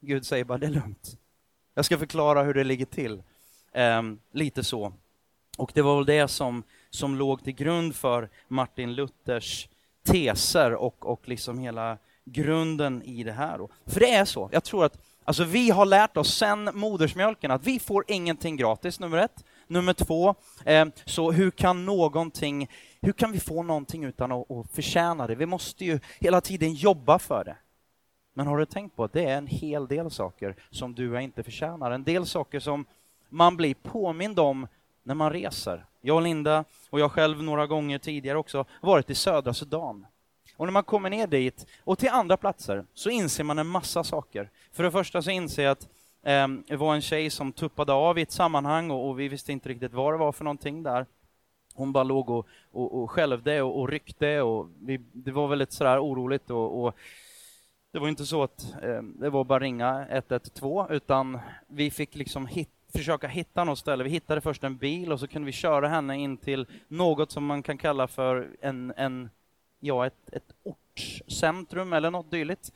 Gud 0.00 0.26
säger 0.26 0.44
bara, 0.44 0.58
det 0.58 0.66
är 0.66 0.70
lugnt. 0.70 1.18
Jag 1.74 1.84
ska 1.84 1.98
förklara 1.98 2.42
hur 2.42 2.54
det 2.54 2.64
ligger 2.64 2.86
till. 2.86 3.22
Um, 3.74 4.20
lite 4.32 4.64
så. 4.64 4.92
Och 5.56 5.70
det 5.74 5.82
var 5.82 5.96
väl 5.96 6.06
det 6.06 6.28
som, 6.28 6.62
som 6.90 7.16
låg 7.16 7.44
till 7.44 7.52
grund 7.54 7.94
för 7.94 8.28
Martin 8.48 8.94
Luthers 8.94 9.68
teser 10.02 10.74
och, 10.74 11.06
och 11.06 11.28
liksom 11.28 11.58
hela 11.58 11.98
grunden 12.24 13.02
i 13.02 13.22
det 13.22 13.32
här. 13.32 13.68
För 13.86 14.00
det 14.00 14.14
är 14.14 14.24
så, 14.24 14.48
jag 14.52 14.64
tror 14.64 14.84
att 14.84 14.98
alltså 15.24 15.44
vi 15.44 15.70
har 15.70 15.86
lärt 15.86 16.16
oss 16.16 16.34
sen 16.34 16.70
modersmjölken 16.74 17.50
att 17.50 17.66
vi 17.66 17.78
får 17.78 18.04
ingenting 18.08 18.56
gratis, 18.56 19.00
nummer 19.00 19.18
ett. 19.18 19.44
Nummer 19.66 19.92
två, 19.92 20.34
eh, 20.64 20.86
så 21.04 21.32
hur 21.32 21.50
kan 21.50 21.84
någonting, 21.84 22.70
hur 23.00 23.12
kan 23.12 23.32
vi 23.32 23.40
få 23.40 23.62
någonting 23.62 24.04
utan 24.04 24.32
att, 24.32 24.50
att 24.50 24.70
förtjäna 24.70 25.26
det? 25.26 25.34
Vi 25.34 25.46
måste 25.46 25.84
ju 25.84 26.00
hela 26.20 26.40
tiden 26.40 26.74
jobba 26.74 27.18
för 27.18 27.44
det. 27.44 27.56
Men 28.34 28.46
har 28.46 28.58
du 28.58 28.66
tänkt 28.66 28.96
på 28.96 29.04
att 29.04 29.12
det 29.12 29.24
är 29.24 29.38
en 29.38 29.46
hel 29.46 29.86
del 29.86 30.10
saker 30.10 30.56
som 30.70 30.94
du 30.94 31.08
och 31.08 31.16
jag 31.16 31.22
inte 31.22 31.42
förtjänar? 31.42 31.90
En 31.90 32.04
del 32.04 32.26
saker 32.26 32.60
som 32.60 32.84
man 33.28 33.56
blir 33.56 33.74
påmind 33.74 34.38
om 34.38 34.66
när 35.02 35.14
man 35.14 35.32
reser. 35.32 35.84
Jag 36.00 36.16
och 36.16 36.22
Linda, 36.22 36.64
och 36.90 37.00
jag 37.00 37.12
själv 37.12 37.42
några 37.42 37.66
gånger 37.66 37.98
tidigare 37.98 38.38
också, 38.38 38.58
har 38.68 38.88
varit 38.88 39.10
i 39.10 39.14
södra 39.14 39.54
Sudan. 39.54 40.06
Och 40.56 40.66
när 40.66 40.72
man 40.72 40.84
kommer 40.84 41.10
ner 41.10 41.26
dit, 41.26 41.66
och 41.84 41.98
till 41.98 42.08
andra 42.08 42.36
platser, 42.36 42.84
så 42.94 43.10
inser 43.10 43.44
man 43.44 43.58
en 43.58 43.66
massa 43.66 44.04
saker. 44.04 44.50
För 44.72 44.82
det 44.82 44.90
första 44.90 45.22
så 45.22 45.30
inser 45.30 45.62
jag 45.62 45.72
att 45.72 45.88
eh, 46.22 46.48
det 46.66 46.76
var 46.76 46.94
en 46.94 47.02
tjej 47.02 47.30
som 47.30 47.52
tuppade 47.52 47.92
av 47.92 48.18
i 48.18 48.22
ett 48.22 48.32
sammanhang 48.32 48.90
och, 48.90 49.08
och, 49.08 49.20
vi 49.20 49.28
visste 49.28 49.52
inte 49.52 49.68
riktigt 49.68 49.92
vad 49.92 50.14
det 50.14 50.18
var 50.18 50.32
för 50.32 50.44
någonting 50.44 50.82
där. 50.82 51.06
Hon 51.74 51.92
bara 51.92 52.04
låg 52.04 52.30
och, 52.30 52.46
och, 52.72 53.02
och 53.02 53.10
skälvde 53.10 53.62
och, 53.62 53.80
och 53.80 53.88
ryckte 53.88 54.40
och 54.40 54.68
vi, 54.80 55.00
det 55.12 55.32
var 55.32 55.48
väldigt 55.48 55.72
sådär 55.72 55.98
oroligt 55.98 56.50
och, 56.50 56.84
och 56.84 56.94
det 57.92 57.98
var 57.98 58.08
inte 58.08 58.26
så 58.26 58.42
att 58.42 58.74
eh, 58.82 59.02
det 59.02 59.30
var 59.30 59.44
bara 59.44 59.58
ringa 59.58 60.06
112 60.08 60.92
utan 60.92 61.38
vi 61.66 61.90
fick 61.90 62.14
liksom 62.14 62.46
hit, 62.46 62.68
försöka 62.92 63.28
hitta 63.28 63.64
något 63.64 63.78
ställe. 63.78 64.04
Vi 64.04 64.10
hittade 64.10 64.40
först 64.40 64.64
en 64.64 64.76
bil 64.76 65.12
och 65.12 65.20
så 65.20 65.26
kunde 65.26 65.46
vi 65.46 65.52
köra 65.52 65.88
henne 65.88 66.16
in 66.16 66.36
till 66.36 66.66
något 66.88 67.30
som 67.30 67.46
man 67.46 67.62
kan 67.62 67.78
kalla 67.78 68.06
för 68.08 68.48
en, 68.60 68.92
en 68.96 69.30
ja, 69.84 70.06
ett, 70.06 70.32
ett 70.32 70.54
ortscentrum 70.62 71.92
eller 71.92 72.10
något 72.10 72.30
dylikt. 72.30 72.72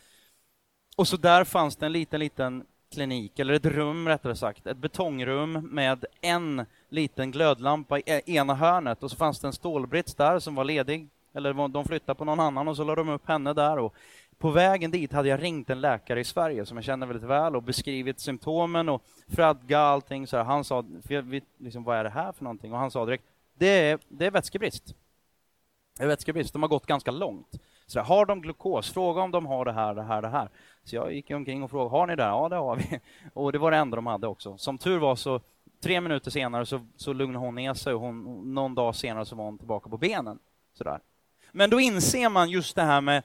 Och 0.97 1.09
så 1.09 1.17
där 1.17 1.45
fanns 1.45 1.77
det 1.77 1.87
en 1.87 1.93
liten, 1.93 2.21
liten 2.21 2.65
klinik, 2.93 3.39
eller 3.39 3.55
ett 3.55 3.67
rum 3.67 4.09
rättare 4.09 4.37
sagt, 4.37 4.67
ett 4.67 4.77
betongrum 4.77 5.53
med 5.53 6.05
en 6.21 6.67
liten 6.89 7.31
glödlampa 7.31 7.99
i 7.99 8.03
eh, 8.07 8.35
ena 8.35 8.55
hörnet 8.55 9.03
och 9.03 9.11
så 9.11 9.17
fanns 9.17 9.41
det 9.41 9.47
en 9.47 9.53
stålbrits 9.53 10.15
där 10.15 10.39
som 10.39 10.55
var 10.55 10.65
ledig, 10.65 11.09
eller 11.35 11.69
de 11.69 11.85
flyttade 11.85 12.19
på 12.19 12.25
någon 12.25 12.41
annan 12.41 12.69
och 12.69 12.77
så 12.77 12.85
la 12.85 12.95
de 12.95 13.09
upp 13.09 13.29
henne 13.29 13.53
där. 13.53 13.79
Och 13.79 13.95
på 14.39 14.51
vägen 14.51 14.91
dit 14.91 15.13
hade 15.13 15.29
jag 15.29 15.43
ringt 15.43 15.71
en 15.71 15.81
läkare 15.81 16.21
i 16.21 16.25
Sverige 16.25 16.67
som 16.67 16.77
jag 16.77 16.85
känner 16.85 17.07
väldigt 17.07 17.29
väl 17.29 17.57
och 17.57 17.63
beskrivit 17.63 18.21
symptomen 18.21 18.89
och 18.89 19.03
fradga 19.29 19.79
allting. 19.79 20.27
Så 20.27 20.37
här. 20.37 20.45
Han 20.45 20.65
sa, 20.65 20.85
liksom, 21.59 21.85
vad 21.85 21.97
är 21.97 22.05
det 22.05 22.11
här 22.11 22.33
för 22.33 22.45
någonting? 22.45 22.73
Och 22.73 22.79
han 22.79 22.91
sa 22.91 23.05
direkt, 23.05 23.25
det 23.55 23.91
är, 23.91 23.99
det 24.09 24.27
är 24.27 24.31
vätskebrist 24.31 24.95
vätskebrist, 26.07 26.53
de 26.53 26.63
har 26.63 26.69
gått 26.69 26.87
ganska 26.87 27.11
långt. 27.11 27.61
Så 27.87 27.99
där, 27.99 28.05
har 28.05 28.27
de 28.27 28.43
glukos? 28.43 28.93
Fråga 28.93 29.23
om 29.23 29.31
de 29.31 29.47
har 29.47 29.65
det 29.65 29.73
här, 29.73 29.95
det 29.95 30.03
här, 30.03 30.23
det 30.23 30.29
här. 30.29 30.49
Så 30.85 30.97
jag 30.97 31.13
gick 31.13 31.31
omkring 31.31 31.63
och 31.63 31.71
frågade, 31.71 31.91
har 31.91 32.07
ni 32.07 32.17
det? 32.17 32.23
Ja, 32.23 32.49
det 32.49 32.57
har 32.57 32.77
vi. 32.77 33.01
Och 33.35 33.53
det 33.53 33.59
var 33.59 33.71
det 33.71 33.77
enda 33.77 33.97
de 33.97 34.07
hade 34.07 34.27
också. 34.27 34.59
Som 34.59 34.79
tur 34.79 34.99
var 34.99 35.17
så, 35.17 35.41
tre 35.83 36.01
minuter 36.01 36.31
senare 36.31 36.67
så, 36.67 36.87
så 36.97 37.13
lugnade 37.13 37.47
hon 37.47 37.55
ner 37.55 37.75
sig 37.75 37.95
och 37.95 38.01
hon, 38.01 38.43
någon 38.55 38.75
dag 38.75 38.95
senare 38.95 39.27
så 39.27 39.37
var 39.37 39.45
hon 39.45 39.59
tillbaka 39.59 39.91
på 39.91 39.97
benen. 39.97 40.39
Så 40.75 40.85
där. 40.85 41.01
Men 41.53 41.71
då 41.71 41.81
inser 41.81 42.29
man 42.29 42.51
just 42.51 42.77
det 42.77 42.83
här 42.83 43.01
med 43.01 43.23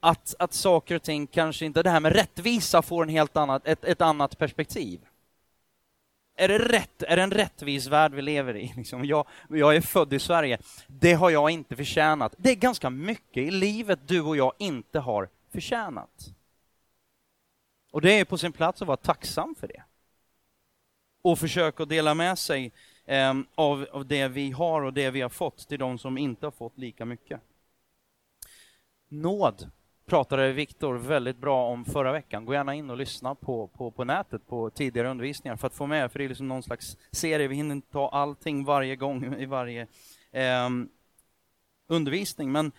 att, 0.00 0.34
att 0.38 0.52
saker 0.52 0.96
och 0.96 1.02
ting 1.02 1.26
kanske 1.26 1.64
inte, 1.66 1.82
det 1.82 1.90
här 1.90 2.00
med 2.00 2.12
rättvisa 2.12 2.82
får 2.82 3.02
en 3.02 3.08
helt 3.08 3.36
annat, 3.36 3.66
ett, 3.66 3.84
ett 3.84 4.00
annat 4.00 4.38
perspektiv. 4.38 5.00
Är 6.36 6.48
det, 6.48 6.58
rätt, 6.58 7.02
är 7.02 7.16
det 7.16 7.22
en 7.22 7.30
rättvis 7.30 7.86
värld 7.86 8.14
vi 8.14 8.22
lever 8.22 8.56
i? 8.56 8.72
Liksom 8.76 9.04
jag, 9.04 9.26
jag 9.48 9.76
är 9.76 9.80
född 9.80 10.12
i 10.12 10.18
Sverige. 10.18 10.58
Det 10.86 11.12
har 11.12 11.30
jag 11.30 11.50
inte 11.50 11.76
förtjänat. 11.76 12.34
Det 12.38 12.50
är 12.50 12.54
ganska 12.54 12.90
mycket 12.90 13.42
i 13.42 13.50
livet 13.50 14.08
du 14.08 14.20
och 14.20 14.36
jag 14.36 14.52
inte 14.58 14.98
har 14.98 15.28
förtjänat. 15.52 16.34
Och 17.92 18.00
det 18.00 18.20
är 18.20 18.24
på 18.24 18.38
sin 18.38 18.52
plats 18.52 18.82
att 18.82 18.88
vara 18.88 18.96
tacksam 18.96 19.54
för 19.54 19.68
det. 19.68 19.82
Och 21.22 21.38
försöka 21.38 21.84
dela 21.84 22.14
med 22.14 22.38
sig 22.38 22.72
eh, 23.04 23.34
av, 23.54 23.86
av 23.92 24.06
det 24.06 24.28
vi 24.28 24.50
har 24.50 24.82
och 24.82 24.92
det 24.92 25.10
vi 25.10 25.20
har 25.20 25.28
fått 25.28 25.68
till 25.68 25.78
de 25.78 25.98
som 25.98 26.18
inte 26.18 26.46
har 26.46 26.50
fått 26.50 26.78
lika 26.78 27.04
mycket. 27.04 27.40
Nåd 29.08 29.70
pratade 30.06 30.52
Viktor 30.52 30.94
väldigt 30.94 31.36
bra 31.36 31.68
om 31.68 31.84
förra 31.84 32.12
veckan. 32.12 32.44
Gå 32.44 32.54
gärna 32.54 32.74
in 32.74 32.90
och 32.90 32.96
lyssna 32.96 33.34
på, 33.34 33.66
på, 33.66 33.90
på 33.90 34.04
nätet 34.04 34.46
på 34.46 34.70
tidigare 34.70 35.10
undervisningar 35.10 35.56
för 35.56 35.66
att 35.66 35.74
få 35.74 35.86
med, 35.86 36.12
för 36.12 36.18
det 36.18 36.24
är 36.24 36.28
liksom 36.28 36.48
någon 36.48 36.62
slags 36.62 36.96
serie. 37.10 37.48
Vi 37.48 37.54
hinner 37.54 37.74
inte 37.74 37.92
ta 37.92 38.08
allting 38.08 38.64
varje 38.64 38.96
gång 38.96 39.34
i 39.38 39.46
varje 39.46 39.86
eh, 40.30 40.68
undervisning, 41.86 42.52
men 42.52 42.72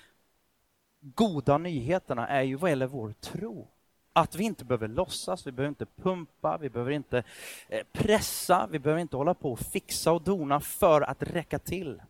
goda 0.99 1.57
nyheterna 1.57 2.27
är 2.27 2.43
ju 2.43 2.55
vad 2.55 2.69
gäller 2.69 2.87
vår 2.87 3.13
tro. 3.19 3.67
Att 4.13 4.35
vi 4.35 4.43
inte 4.43 4.65
behöver 4.65 4.87
låtsas, 4.87 5.47
vi 5.47 5.51
behöver 5.51 5.69
inte 5.69 5.85
pumpa, 5.85 6.57
vi 6.57 6.69
behöver 6.69 6.91
inte 6.91 7.23
eh, 7.67 7.81
pressa, 7.91 8.67
vi 8.71 8.79
behöver 8.79 9.01
inte 9.01 9.17
hålla 9.17 9.33
på 9.33 9.51
och 9.51 9.59
fixa 9.59 10.11
och 10.11 10.21
dona 10.21 10.59
för 10.59 11.01
att 11.01 11.23
räcka 11.23 11.59
till. 11.59 12.01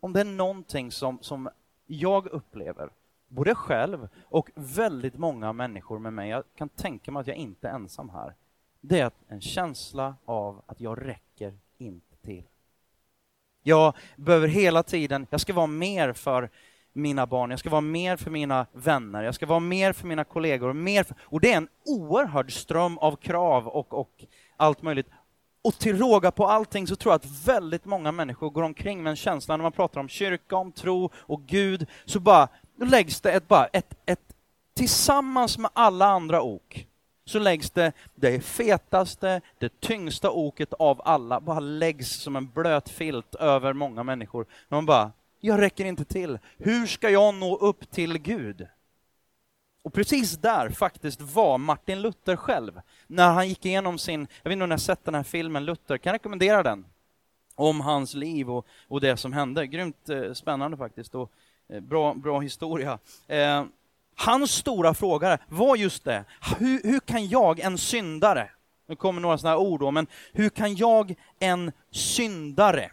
Om 0.00 0.12
det 0.12 0.20
är 0.20 0.24
någonting 0.24 0.92
som, 0.92 1.18
som 1.20 1.48
jag 1.86 2.26
upplever 2.26 2.90
både 3.32 3.54
själv 3.54 4.08
och 4.24 4.50
väldigt 4.54 5.18
många 5.18 5.52
människor 5.52 5.98
med 5.98 6.12
mig, 6.12 6.30
jag 6.30 6.44
kan 6.56 6.68
tänka 6.68 7.10
mig 7.12 7.20
att 7.20 7.26
jag 7.26 7.36
inte 7.36 7.68
är 7.68 7.72
ensam 7.72 8.10
här, 8.10 8.34
det 8.80 9.00
är 9.00 9.10
en 9.28 9.40
känsla 9.40 10.14
av 10.24 10.62
att 10.66 10.80
jag 10.80 11.08
räcker 11.08 11.58
inte 11.78 12.16
till. 12.16 12.44
Jag 13.62 13.94
behöver 14.16 14.48
hela 14.48 14.82
tiden, 14.82 15.26
jag 15.30 15.40
ska 15.40 15.52
vara 15.52 15.66
mer 15.66 16.12
för 16.12 16.50
mina 16.92 17.26
barn, 17.26 17.50
jag 17.50 17.58
ska 17.58 17.70
vara 17.70 17.80
mer 17.80 18.16
för 18.16 18.30
mina 18.30 18.66
vänner, 18.72 19.22
jag 19.22 19.34
ska 19.34 19.46
vara 19.46 19.60
mer 19.60 19.92
för 19.92 20.06
mina 20.06 20.24
kollegor, 20.24 20.72
mer 20.72 21.04
för, 21.04 21.16
och 21.22 21.40
det 21.40 21.52
är 21.52 21.56
en 21.56 21.68
oerhörd 21.84 22.52
ström 22.52 22.98
av 22.98 23.16
krav 23.16 23.68
och, 23.68 23.94
och 23.94 24.24
allt 24.56 24.82
möjligt. 24.82 25.08
Och 25.64 25.78
till 25.78 25.98
råga 25.98 26.30
på 26.30 26.46
allting 26.46 26.86
så 26.86 26.96
tror 26.96 27.12
jag 27.12 27.16
att 27.16 27.46
väldigt 27.46 27.84
många 27.84 28.12
människor 28.12 28.50
går 28.50 28.62
omkring 28.62 29.02
med 29.02 29.10
en 29.10 29.16
känsla 29.16 29.56
när 29.56 29.62
man 29.62 29.72
pratar 29.72 30.00
om 30.00 30.08
kyrka, 30.08 30.56
om 30.56 30.72
tro 30.72 31.10
och 31.14 31.42
Gud, 31.46 31.86
så 32.04 32.20
bara 32.20 32.48
då 32.82 32.88
läggs 32.88 33.20
det 33.20 33.32
ett, 33.32 33.48
bara 33.48 33.66
ett, 33.66 33.94
ett, 34.06 34.34
tillsammans 34.74 35.58
med 35.58 35.70
alla 35.74 36.06
andra 36.06 36.42
ok, 36.42 36.86
så 37.24 37.38
läggs 37.38 37.70
det 37.70 37.92
det 38.14 38.40
fetaste, 38.40 39.40
det 39.58 39.80
tyngsta 39.80 40.30
oket 40.30 40.72
av 40.72 41.02
alla, 41.04 41.40
bara 41.40 41.60
läggs 41.60 42.08
som 42.08 42.36
en 42.36 42.50
blöt 42.50 42.88
filt 42.88 43.34
över 43.34 43.72
många 43.72 44.02
människor. 44.02 44.46
Man 44.68 44.86
bara, 44.86 45.12
jag 45.40 45.60
räcker 45.60 45.84
inte 45.84 46.04
till. 46.04 46.38
Hur 46.58 46.86
ska 46.86 47.10
jag 47.10 47.34
nå 47.34 47.56
upp 47.56 47.90
till 47.90 48.18
Gud? 48.18 48.66
Och 49.82 49.92
precis 49.92 50.36
där 50.36 50.70
faktiskt 50.70 51.20
var 51.20 51.58
Martin 51.58 52.02
Luther 52.02 52.36
själv, 52.36 52.80
när 53.06 53.30
han 53.30 53.48
gick 53.48 53.66
igenom 53.66 53.98
sin, 53.98 54.20
jag 54.42 54.48
vet 54.50 54.52
inte 54.52 54.62
om 54.62 54.68
ni 54.68 54.72
har 54.72 54.78
sett 54.78 55.04
den 55.04 55.14
här 55.14 55.22
filmen 55.22 55.64
Luther, 55.64 55.98
kan 55.98 56.10
jag 56.10 56.14
rekommendera 56.14 56.62
den? 56.62 56.86
Om 57.54 57.80
hans 57.80 58.14
liv 58.14 58.50
och, 58.50 58.66
och 58.88 59.00
det 59.00 59.16
som 59.16 59.32
hände. 59.32 59.66
Grymt 59.66 60.08
eh, 60.08 60.32
spännande 60.32 60.76
faktiskt. 60.76 61.14
Och 61.14 61.32
Eh, 61.72 61.80
bra, 61.80 62.14
bra 62.14 62.40
historia. 62.40 62.98
Eh, 63.26 63.64
hans 64.14 64.50
stora 64.50 64.94
fråga 64.94 65.38
var 65.48 65.76
just 65.76 66.04
det, 66.04 66.24
hur, 66.58 66.82
hur 66.82 67.00
kan 67.00 67.28
jag, 67.28 67.60
en 67.60 67.78
syndare, 67.78 68.50
Nu 68.88 68.96
kommer 68.96 69.20
några 69.20 69.38
sådana 69.38 69.56
här 69.56 69.66
ord 69.66 69.80
då, 69.80 69.90
men 69.90 70.06
hur 70.32 70.48
kan 70.48 70.74
jag, 70.74 71.14
en 71.38 71.72
syndare, 71.90 72.90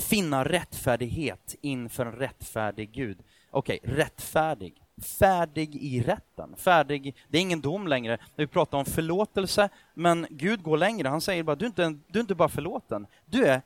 finna 0.00 0.44
rättfärdighet 0.44 1.54
inför 1.60 2.06
en 2.06 2.12
rättfärdig 2.12 2.92
Gud? 2.92 3.18
Okej, 3.50 3.80
okay, 3.82 3.96
rättfärdig. 3.96 4.80
Färdig 5.18 5.76
i 5.76 6.02
rätten. 6.02 6.54
Färdig, 6.56 7.16
det 7.28 7.38
är 7.38 7.42
ingen 7.42 7.60
dom 7.60 7.88
längre. 7.88 8.18
Vi 8.36 8.46
pratar 8.46 8.78
om 8.78 8.84
förlåtelse, 8.84 9.68
men 9.94 10.26
Gud 10.30 10.62
går 10.62 10.76
längre. 10.76 11.08
Han 11.08 11.20
säger 11.20 11.42
bara, 11.42 11.56
du 11.56 11.64
är 11.64 11.68
inte, 11.68 11.98
du 12.06 12.18
är 12.18 12.20
inte 12.20 12.34
bara 12.34 12.48
förlåten, 12.48 13.06
du 13.26 13.46
är, 13.46 13.62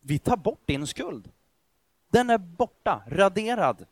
vi 0.00 0.18
tar 0.18 0.36
bort 0.36 0.62
din 0.66 0.86
skuld. 0.86 1.30
Den 2.14 2.30
är 2.30 2.38
borta, 2.38 3.02
raderad, 3.06 3.86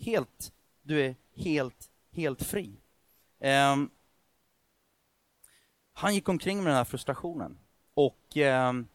helt. 0.00 0.52
Du 0.82 1.00
är 1.00 1.14
helt, 1.36 1.90
helt 2.12 2.42
fri. 2.42 2.72
Um, 3.40 3.90
han 5.92 6.14
gick 6.14 6.28
omkring 6.28 6.58
med 6.58 6.66
den 6.66 6.76
här 6.76 6.84
frustrationen 6.84 7.58
och 7.94 8.36
um, 8.36 8.88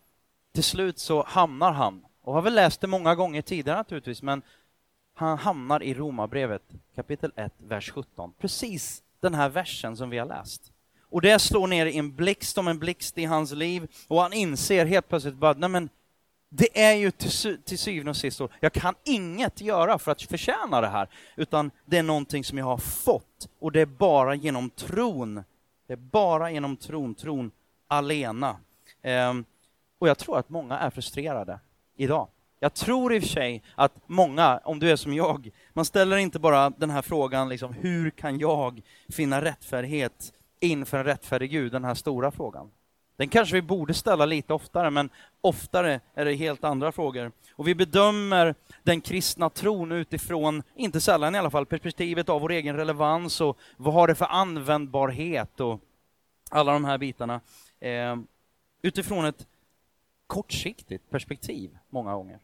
till 0.54 0.64
slut 0.64 1.00
så 1.00 1.24
hamnar 1.24 1.72
han, 1.72 2.06
och 2.22 2.34
har 2.34 2.42
väl 2.42 2.56
läst 2.56 2.82
det 2.82 2.88
många 2.88 3.16
gånger 3.16 3.42
tidigare 3.42 3.78
naturligtvis, 3.78 4.22
men 4.22 4.42
han 5.14 5.38
hamnar 5.38 5.84
i 5.84 5.94
Romarbrevet 5.94 6.64
kapitel 6.96 7.32
1, 7.36 7.54
vers 7.58 7.92
17. 7.92 8.34
Precis 8.40 9.04
den 9.20 9.34
här 9.34 9.50
versen 9.50 9.98
som 9.98 10.10
vi 10.10 10.18
har 10.18 10.26
läst. 10.26 10.72
Och 11.02 11.22
det 11.22 11.40
slår 11.40 11.68
ner 11.68 11.86
i 11.86 11.98
en 11.98 12.16
blixt 12.16 12.58
om 12.58 12.68
en 12.68 12.80
blixt 12.80 13.18
i 13.18 13.26
hans 13.26 13.52
liv 13.52 13.92
och 14.08 14.22
han 14.22 14.34
inser 14.34 14.86
helt 14.86 15.10
plötsligt 15.10 15.36
bara, 15.36 15.54
nej 15.54 15.70
men 15.70 15.90
det 16.54 16.84
är 16.84 16.94
ju 16.94 17.12
till, 17.12 17.32
sy 17.32 17.58
till 17.58 17.78
syvende 17.78 18.10
och 18.10 18.18
sist 18.18 18.38
så, 18.38 18.50
jag 18.60 18.74
kan 18.74 18.96
inget 19.04 19.62
göra 19.62 20.00
för 20.00 20.12
att 20.12 20.22
förtjäna 20.22 20.82
det 20.82 20.88
här, 20.88 21.08
utan 21.36 21.72
det 21.86 21.98
är 21.98 22.04
någonting 22.04 22.44
som 22.44 22.58
jag 22.58 22.66
har 22.66 22.78
fått 22.78 23.50
och 23.60 23.72
det 23.72 23.82
är 23.82 23.86
bara 23.86 24.36
genom 24.36 24.70
tron. 24.70 25.44
Det 25.88 25.94
är 25.94 25.98
bara 25.98 26.52
genom 26.52 26.78
tron, 26.78 27.16
tron 27.16 27.52
alena. 27.88 28.58
Um, 29.30 29.46
och 30.00 30.08
jag 30.08 30.18
tror 30.18 30.38
att 30.38 30.50
många 30.50 30.80
är 30.80 30.90
frustrerade 30.90 31.60
idag. 31.96 32.28
Jag 32.60 32.74
tror 32.74 33.14
i 33.14 33.20
och 33.20 33.24
för 33.24 33.30
sig 33.30 33.64
att 33.76 33.94
många, 34.06 34.58
om 34.64 34.80
du 34.80 34.92
är 34.92 34.96
som 34.96 35.14
jag, 35.14 35.50
man 35.74 35.86
ställer 35.86 36.18
inte 36.18 36.40
bara 36.40 36.70
den 36.70 36.90
här 36.90 37.02
frågan, 37.02 37.50
liksom, 37.50 37.74
hur 37.74 38.10
kan 38.10 38.40
jag 38.40 38.82
finna 39.10 39.42
rättfärdighet 39.42 40.34
inför 40.60 40.98
en 40.98 41.04
rättfärdig 41.04 41.52
Gud, 41.52 41.72
den 41.72 41.84
här 41.84 41.96
stora 41.96 42.32
frågan. 42.32 42.72
Den 43.18 43.30
kanske 43.30 43.56
vi 43.56 43.62
borde 43.62 43.94
ställa 43.94 44.26
lite 44.26 44.54
oftare, 44.54 44.90
men 44.90 45.10
oftare 45.42 46.00
är 46.14 46.26
det 46.26 46.34
helt 46.34 46.64
andra 46.64 46.92
frågor. 46.92 47.32
Och 47.56 47.68
vi 47.68 47.76
bedömer 47.76 48.56
den 48.84 49.02
kristna 49.02 49.50
tron 49.50 49.92
utifrån, 49.92 50.64
inte 50.76 51.02
sällan 51.02 51.36
i 51.36 51.38
alla 51.38 51.50
fall, 51.50 51.66
perspektivet 51.66 52.30
av 52.30 52.42
vår 52.42 52.52
egen 52.52 52.76
relevans 52.76 53.42
och 53.42 53.58
vad 53.78 53.94
har 53.94 54.08
det 54.08 54.16
för 54.16 54.26
användbarhet 54.26 55.60
och 55.60 55.80
alla 56.50 56.74
de 56.74 56.86
här 56.86 56.98
bitarna. 56.98 57.42
Eh, 57.80 58.18
utifrån 58.82 59.26
ett 59.26 59.48
kortsiktigt 60.28 61.10
perspektiv, 61.10 61.78
många 61.90 62.14
gånger. 62.14 62.40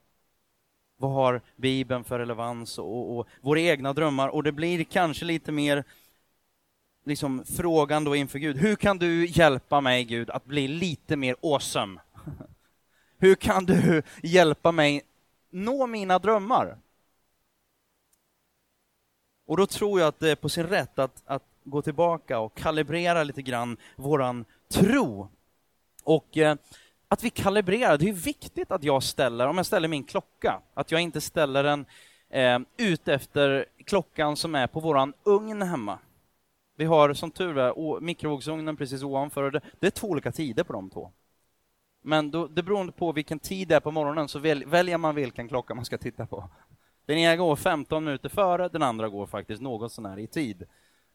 Vad 0.98 1.12
har 1.12 1.42
Bibeln 1.56 2.04
för 2.04 2.20
relevans 2.20 2.78
och, 2.78 3.12
och, 3.12 3.20
och 3.20 3.28
våra 3.42 3.60
egna 3.60 3.94
drömmar? 3.94 4.28
Och 4.28 4.44
det 4.44 4.52
blir 4.52 4.84
kanske 4.84 5.26
lite 5.26 5.52
mer 5.52 5.84
liksom 7.08 7.44
frågan 7.46 8.04
då 8.04 8.16
inför 8.16 8.40
Gud. 8.40 8.58
Hur 8.58 8.76
kan 8.76 8.98
du 8.98 9.26
hjälpa 9.26 9.82
mig, 9.82 10.04
Gud, 10.04 10.30
att 10.30 10.46
bli 10.46 10.68
lite 10.68 11.16
mer 11.16 11.36
awesome? 11.42 12.02
Hur 13.18 13.36
kan 13.36 13.66
du 13.66 14.02
hjälpa 14.24 14.72
mig 14.72 15.02
nå 15.50 15.88
mina 15.88 16.20
drömmar? 16.20 16.78
Och 19.46 19.58
då 19.58 19.68
tror 19.68 20.00
jag 20.00 20.08
att 20.08 20.20
det 20.20 20.32
är 20.32 20.36
på 20.36 20.50
sin 20.50 20.68
rätt 20.68 21.00
att, 21.00 21.24
att 21.26 21.44
gå 21.64 21.82
tillbaka 21.82 22.40
och 22.40 22.56
kalibrera 22.56 23.24
lite 23.24 23.42
grann 23.42 23.78
våran 23.96 24.46
tro. 24.70 25.30
Och 26.04 26.38
eh, 26.38 26.56
att 27.08 27.24
vi 27.24 27.30
kalibrerar, 27.30 27.98
det 27.98 28.10
är 28.10 28.14
viktigt 28.14 28.72
att 28.72 28.84
jag 28.84 29.04
ställer, 29.04 29.48
om 29.48 29.58
jag 29.58 29.66
ställer 29.66 29.88
min 29.88 30.04
klocka, 30.04 30.62
att 30.74 30.92
jag 30.92 31.02
inte 31.02 31.22
ställer 31.22 31.64
den 31.64 31.86
eh, 32.30 32.60
ut 32.78 33.08
efter 33.08 33.66
klockan 33.86 34.38
som 34.38 34.56
är 34.56 34.68
på 34.68 34.80
våran 34.80 35.14
ugn 35.24 35.62
hemma. 35.62 36.00
Vi 36.80 36.86
har 36.86 37.14
som 37.14 37.32
tur 37.32 37.58
är 37.58 38.00
mikrovågsugnen 38.00 38.78
precis 38.78 39.04
ovanför 39.04 39.44
och 39.44 39.52
det, 39.52 39.62
det, 39.80 39.88
är 39.88 39.92
två 39.92 40.08
olika 40.08 40.32
tider 40.32 40.64
på 40.64 40.74
de 40.74 40.90
två. 40.90 41.12
Men 42.02 42.32
då, 42.32 42.48
det 42.48 42.64
beror 42.64 42.92
på 42.92 43.12
vilken 43.12 43.40
tid 43.40 43.68
det 43.68 43.76
är 43.76 43.80
på 43.80 43.92
morgonen 43.92 44.28
så 44.28 44.40
väl, 44.40 44.66
väljer 44.66 44.98
man 44.98 45.16
vilken 45.16 45.48
klocka 45.48 45.76
man 45.76 45.86
ska 45.86 45.98
titta 45.98 46.26
på. 46.26 46.50
Den 47.06 47.18
ena 47.18 47.36
går 47.36 47.56
15 47.56 48.04
minuter 48.06 48.30
före, 48.30 48.70
den 48.70 48.84
andra 48.84 49.10
går 49.10 49.28
faktiskt 49.28 49.62
något 49.62 49.92
sånär 49.92 50.20
i 50.20 50.28
tid. 50.28 50.64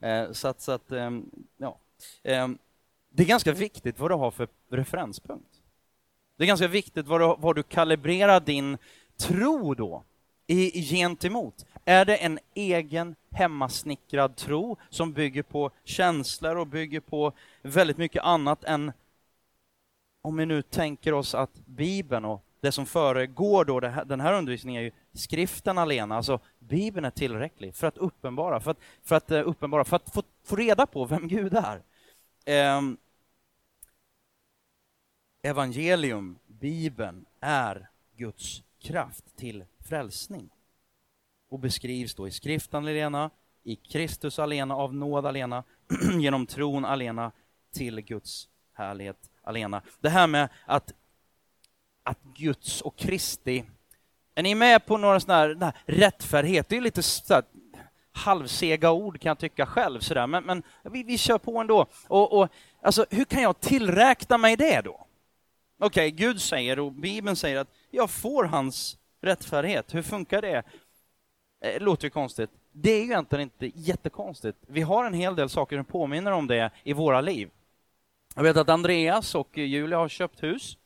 Eh, 0.01 0.33
så 0.33 0.48
att, 0.48 0.61
så 0.61 0.72
att 0.72 0.92
eh, 0.92 1.11
ja. 1.57 1.79
Eh, 2.22 2.48
det 3.11 3.22
är 3.22 3.27
ganska 3.27 3.53
viktigt 3.53 3.98
vad 3.98 4.11
du 4.11 4.14
har 4.14 4.31
för 4.31 4.48
referenspunkt. 4.70 5.61
Det 6.37 6.44
är 6.44 6.46
ganska 6.46 6.68
viktigt 6.68 7.07
vad 7.07 7.20
du, 7.20 7.35
vad 7.38 7.57
du 7.57 7.62
kalibrerar 7.62 8.40
din 8.40 8.79
tro 9.16 9.75
då 9.75 10.05
i, 10.46 10.83
gentemot. 10.83 11.66
Är 11.85 12.05
det 12.05 12.16
en 12.16 12.38
egen 12.55 13.14
hemmasnickrad 13.31 14.37
tro 14.37 14.77
som 14.88 15.12
bygger 15.12 15.42
på 15.42 15.71
känslor 15.85 16.57
och 16.57 16.66
bygger 16.66 17.01
på 17.01 17.33
väldigt 17.62 17.97
mycket 17.97 18.23
annat 18.23 18.64
än 18.64 18.92
om 20.23 20.37
vi 20.37 20.47
nu 20.47 20.62
tänker 20.62 21.12
oss 21.12 21.35
att 21.35 21.66
Bibeln 21.66 22.25
och 22.25 22.45
det 22.61 22.73
som 22.73 22.87
föregår 22.87 23.64
då 23.64 23.81
här, 23.81 24.05
den 24.05 24.21
här 24.21 24.35
undervisningen 24.35 24.81
är 24.81 24.85
ju 24.85 24.90
skriften 25.12 25.79
alena, 25.79 26.16
alltså 26.16 26.40
Bibeln 26.59 27.05
är 27.05 27.11
tillräcklig 27.11 27.75
för 27.75 27.87
att 27.87 27.99
uppenbara, 27.99 28.61
för 28.61 28.71
att, 28.71 28.79
för 29.03 29.16
att 29.16 29.31
eh, 29.31 29.49
uppenbara, 29.49 29.85
för 29.85 29.97
att 29.97 30.14
få, 30.14 30.23
få 30.45 30.57
reda 30.57 30.87
på 30.87 31.05
vem 31.05 31.29
Gud 31.29 31.55
är. 31.55 31.83
Um, 32.77 32.97
evangelium, 35.42 36.38
Bibeln, 36.47 37.25
är 37.40 37.88
Guds 38.16 38.62
kraft 38.79 39.37
till 39.37 39.64
frälsning 39.81 40.51
och 41.52 41.58
beskrivs 41.58 42.14
då 42.14 42.28
i 42.28 42.30
skriften 42.30 42.84
alena, 42.84 43.30
i 43.64 43.76
Kristus 43.76 44.38
alena, 44.38 44.74
av 44.74 44.94
nåd 44.94 45.26
alena, 45.26 45.64
genom 46.20 46.46
tron 46.46 46.84
alena, 46.84 47.32
till 47.74 48.00
Guds 48.00 48.48
härlighet 48.74 49.30
alena. 49.42 49.82
Det 50.00 50.08
här 50.08 50.26
med 50.26 50.48
att, 50.66 50.92
att 52.02 52.18
Guds 52.36 52.80
och 52.80 52.96
Kristi, 52.96 53.64
är 54.34 54.42
ni 54.42 54.54
med 54.54 54.86
på 54.86 54.96
några 54.96 55.20
sådana 55.20 55.66
här, 55.66 55.74
rättfärdighet? 55.86 56.68
Det 56.68 56.76
är 56.76 56.80
lite 56.80 57.02
så 57.02 57.34
här, 57.34 57.44
halvsega 58.12 58.90
ord 58.90 59.20
kan 59.20 59.30
jag 59.30 59.38
tycka 59.38 59.66
själv, 59.66 60.00
sådär. 60.00 60.26
men, 60.26 60.44
men 60.44 60.62
vi, 60.82 61.02
vi 61.02 61.18
kör 61.18 61.38
på 61.38 61.58
ändå. 61.58 61.86
Och, 62.08 62.38
och, 62.38 62.48
alltså, 62.82 63.06
hur 63.10 63.24
kan 63.24 63.42
jag 63.42 63.60
tillräkna 63.60 64.38
mig 64.38 64.56
det 64.56 64.80
då? 64.80 65.06
Okej, 65.78 65.86
okay, 65.86 66.10
Gud 66.10 66.40
säger 66.40 66.78
och 66.78 66.92
Bibeln 66.92 67.36
säger 67.36 67.56
att 67.56 67.68
jag 67.90 68.10
får 68.10 68.44
hans 68.44 68.98
rättfärdighet. 69.22 69.94
Hur 69.94 70.02
funkar 70.02 70.42
det? 70.42 70.62
Det 71.62 71.79
låter 71.79 72.05
ju 72.05 72.11
konstigt. 72.11 72.51
Det 72.72 72.90
är 72.90 72.98
ju 72.98 73.05
egentligen 73.05 73.42
inte 73.42 73.79
jättekonstigt. 73.81 74.59
Vi 74.66 74.81
har 74.81 75.05
en 75.05 75.14
hel 75.14 75.37
del 75.37 75.48
saker 75.48 75.77
som 75.77 75.85
påminner 75.85 76.33
om 76.33 76.46
det 76.46 76.70
i 76.83 76.92
våra 76.92 77.20
liv. 77.20 77.51
Jag 78.35 78.42
vet 78.42 78.57
att 78.57 78.68
Andreas 78.68 79.35
och 79.35 79.59
Julia 79.59 79.98
har 79.98 80.09
köpt 80.09 80.42
hus. 80.42 80.79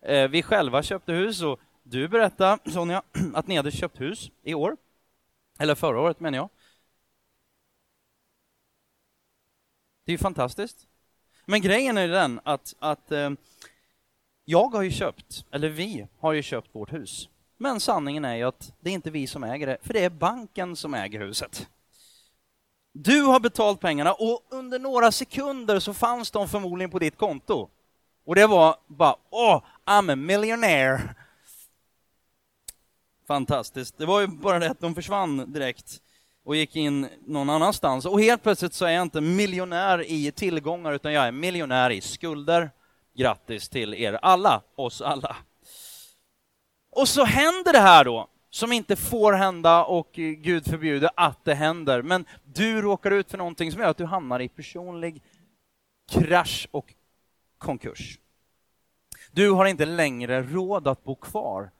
Eh, 0.00 0.28
vi 0.28 0.42
själva 0.42 0.82
köpte 0.82 1.12
hus 1.12 1.42
och 1.42 1.60
du 1.82 2.08
berättade, 2.08 2.70
Sonja, 2.70 3.02
att 3.34 3.46
ni 3.46 3.56
hade 3.56 3.70
köpt 3.70 4.00
hus 4.00 4.30
i 4.42 4.54
år. 4.54 4.76
Eller 5.58 5.74
förra 5.74 6.00
året 6.00 6.20
menar 6.20 6.38
jag. 6.38 6.48
Det 10.04 10.10
är 10.10 10.14
ju 10.14 10.18
fantastiskt. 10.18 10.86
Men 11.44 11.60
grejen 11.60 11.98
är 11.98 12.08
den 12.08 12.40
att, 12.44 12.74
att 12.78 13.12
eh, 13.12 13.30
jag 14.44 14.68
har 14.68 14.82
ju 14.82 14.90
köpt, 14.90 15.44
eller 15.50 15.68
vi 15.68 16.06
har 16.18 16.32
ju 16.32 16.42
köpt 16.42 16.74
vårt 16.74 16.92
hus. 16.92 17.28
Men 17.56 17.80
sanningen 17.80 18.24
är 18.24 18.34
ju 18.34 18.42
att 18.42 18.72
det 18.80 18.90
är 18.90 18.94
inte 18.94 19.10
vi 19.10 19.26
som 19.26 19.44
äger 19.44 19.66
det, 19.66 19.78
för 19.82 19.92
det 19.92 20.04
är 20.04 20.10
banken 20.10 20.76
som 20.76 20.94
äger 20.94 21.20
huset. 21.20 21.68
Du 22.92 23.22
har 23.22 23.40
betalt 23.40 23.80
pengarna 23.80 24.12
och 24.12 24.42
under 24.50 24.78
några 24.78 25.12
sekunder 25.12 25.80
så 25.80 25.94
fanns 25.94 26.30
de 26.30 26.48
förmodligen 26.48 26.90
på 26.90 26.98
ditt 26.98 27.18
konto. 27.18 27.68
Och 28.26 28.34
det 28.34 28.46
var 28.46 28.76
bara, 28.86 29.16
åh, 29.30 29.62
I'm 29.84 30.12
a 30.12 30.16
millionaire. 30.16 31.14
Fantastiskt. 33.26 33.98
Det 33.98 34.06
var 34.06 34.20
ju 34.20 34.26
bara 34.26 34.58
det 34.58 34.70
att 34.70 34.80
de 34.80 34.94
försvann 34.94 35.52
direkt 35.52 36.00
och 36.44 36.56
gick 36.56 36.76
in 36.76 37.08
någon 37.26 37.50
annanstans. 37.50 38.06
Och 38.06 38.20
helt 38.20 38.42
plötsligt 38.42 38.74
så 38.74 38.84
är 38.84 38.90
jag 38.90 39.02
inte 39.02 39.20
miljonär 39.20 40.10
i 40.10 40.32
tillgångar, 40.32 40.92
utan 40.92 41.12
jag 41.12 41.26
är 41.26 41.32
miljonär 41.32 41.90
i 41.90 42.00
skulder. 42.00 42.70
Grattis 43.14 43.68
till 43.68 43.94
er 43.94 44.18
alla, 44.22 44.62
oss 44.74 45.02
alla. 45.02 45.36
Och 46.94 47.08
så 47.08 47.24
händer 47.24 47.72
det 47.72 47.78
här 47.78 48.04
då, 48.04 48.28
som 48.50 48.72
inte 48.72 48.96
får 48.96 49.32
hända 49.32 49.84
och 49.84 50.18
eh, 50.18 50.30
Gud 50.30 50.66
förbjuder 50.66 51.10
att 51.16 51.44
det 51.44 51.54
händer. 51.54 52.02
Men 52.02 52.24
du 52.44 52.82
råkar 52.82 53.10
ut 53.10 53.30
för 53.30 53.38
någonting 53.38 53.72
som 53.72 53.80
gör 53.80 53.88
att 53.88 53.96
du 53.96 54.04
hamnar 54.04 54.40
i 54.40 54.48
personlig 54.48 55.22
krasch 56.10 56.68
och 56.70 56.94
konkurs. 57.58 58.18
Du 59.32 59.50
har 59.50 59.66
inte 59.66 59.86
längre 59.86 60.42
råd 60.42 60.88
att 60.88 61.04
bo 61.04 61.14
kvar 61.14 61.70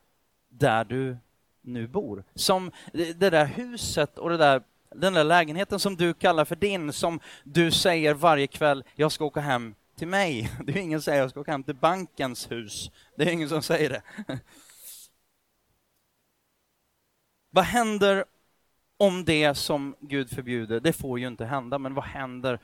där 0.48 0.85
du 0.85 1.16
nu 1.62 1.87
bor. 1.87 2.24
Som 2.35 2.70
det 2.92 3.31
där 3.31 3.46
huset 3.46 4.18
och 4.18 4.31
det 4.31 4.37
där, 4.37 4.62
den 4.94 5.14
där 5.14 5.24
lägenheten 5.24 5.79
som 5.79 5.96
du 5.96 6.14
kallar 6.14 6.44
för 6.44 6.57
din, 6.57 6.92
som 6.92 7.20
du 7.44 7.70
säger 7.70 8.14
varje 8.14 8.46
kväll, 8.46 8.85
jag 8.94 9.12
ska 9.12 9.24
åka 9.24 9.40
hem 9.40 9.74
till 9.98 10.09
mig. 10.09 10.50
Det 10.64 10.72
är 10.72 10.77
ingen 10.77 11.00
som 11.00 11.05
säger 11.05 11.20
jag 11.20 11.31
ska 11.31 11.40
åka 11.40 11.53
hem 11.53 11.62
till 11.62 11.74
bankens 11.74 12.50
hus. 12.50 12.90
Det 13.16 13.24
är 13.24 13.33
ingen 13.33 13.48
som 13.48 13.62
säger 13.62 13.90
det. 13.90 14.03
Vad 17.55 17.64
händer 17.64 18.25
om 18.97 19.25
det 19.25 19.55
som 19.55 19.97
Gud 20.01 20.31
förbjuder? 20.31 20.81
Det 20.81 20.93
får 20.93 21.19
ju 21.19 21.27
inte 21.27 21.45
hända, 21.45 21.79
men 21.79 21.95
vad 21.95 22.05
händer? 22.05 22.59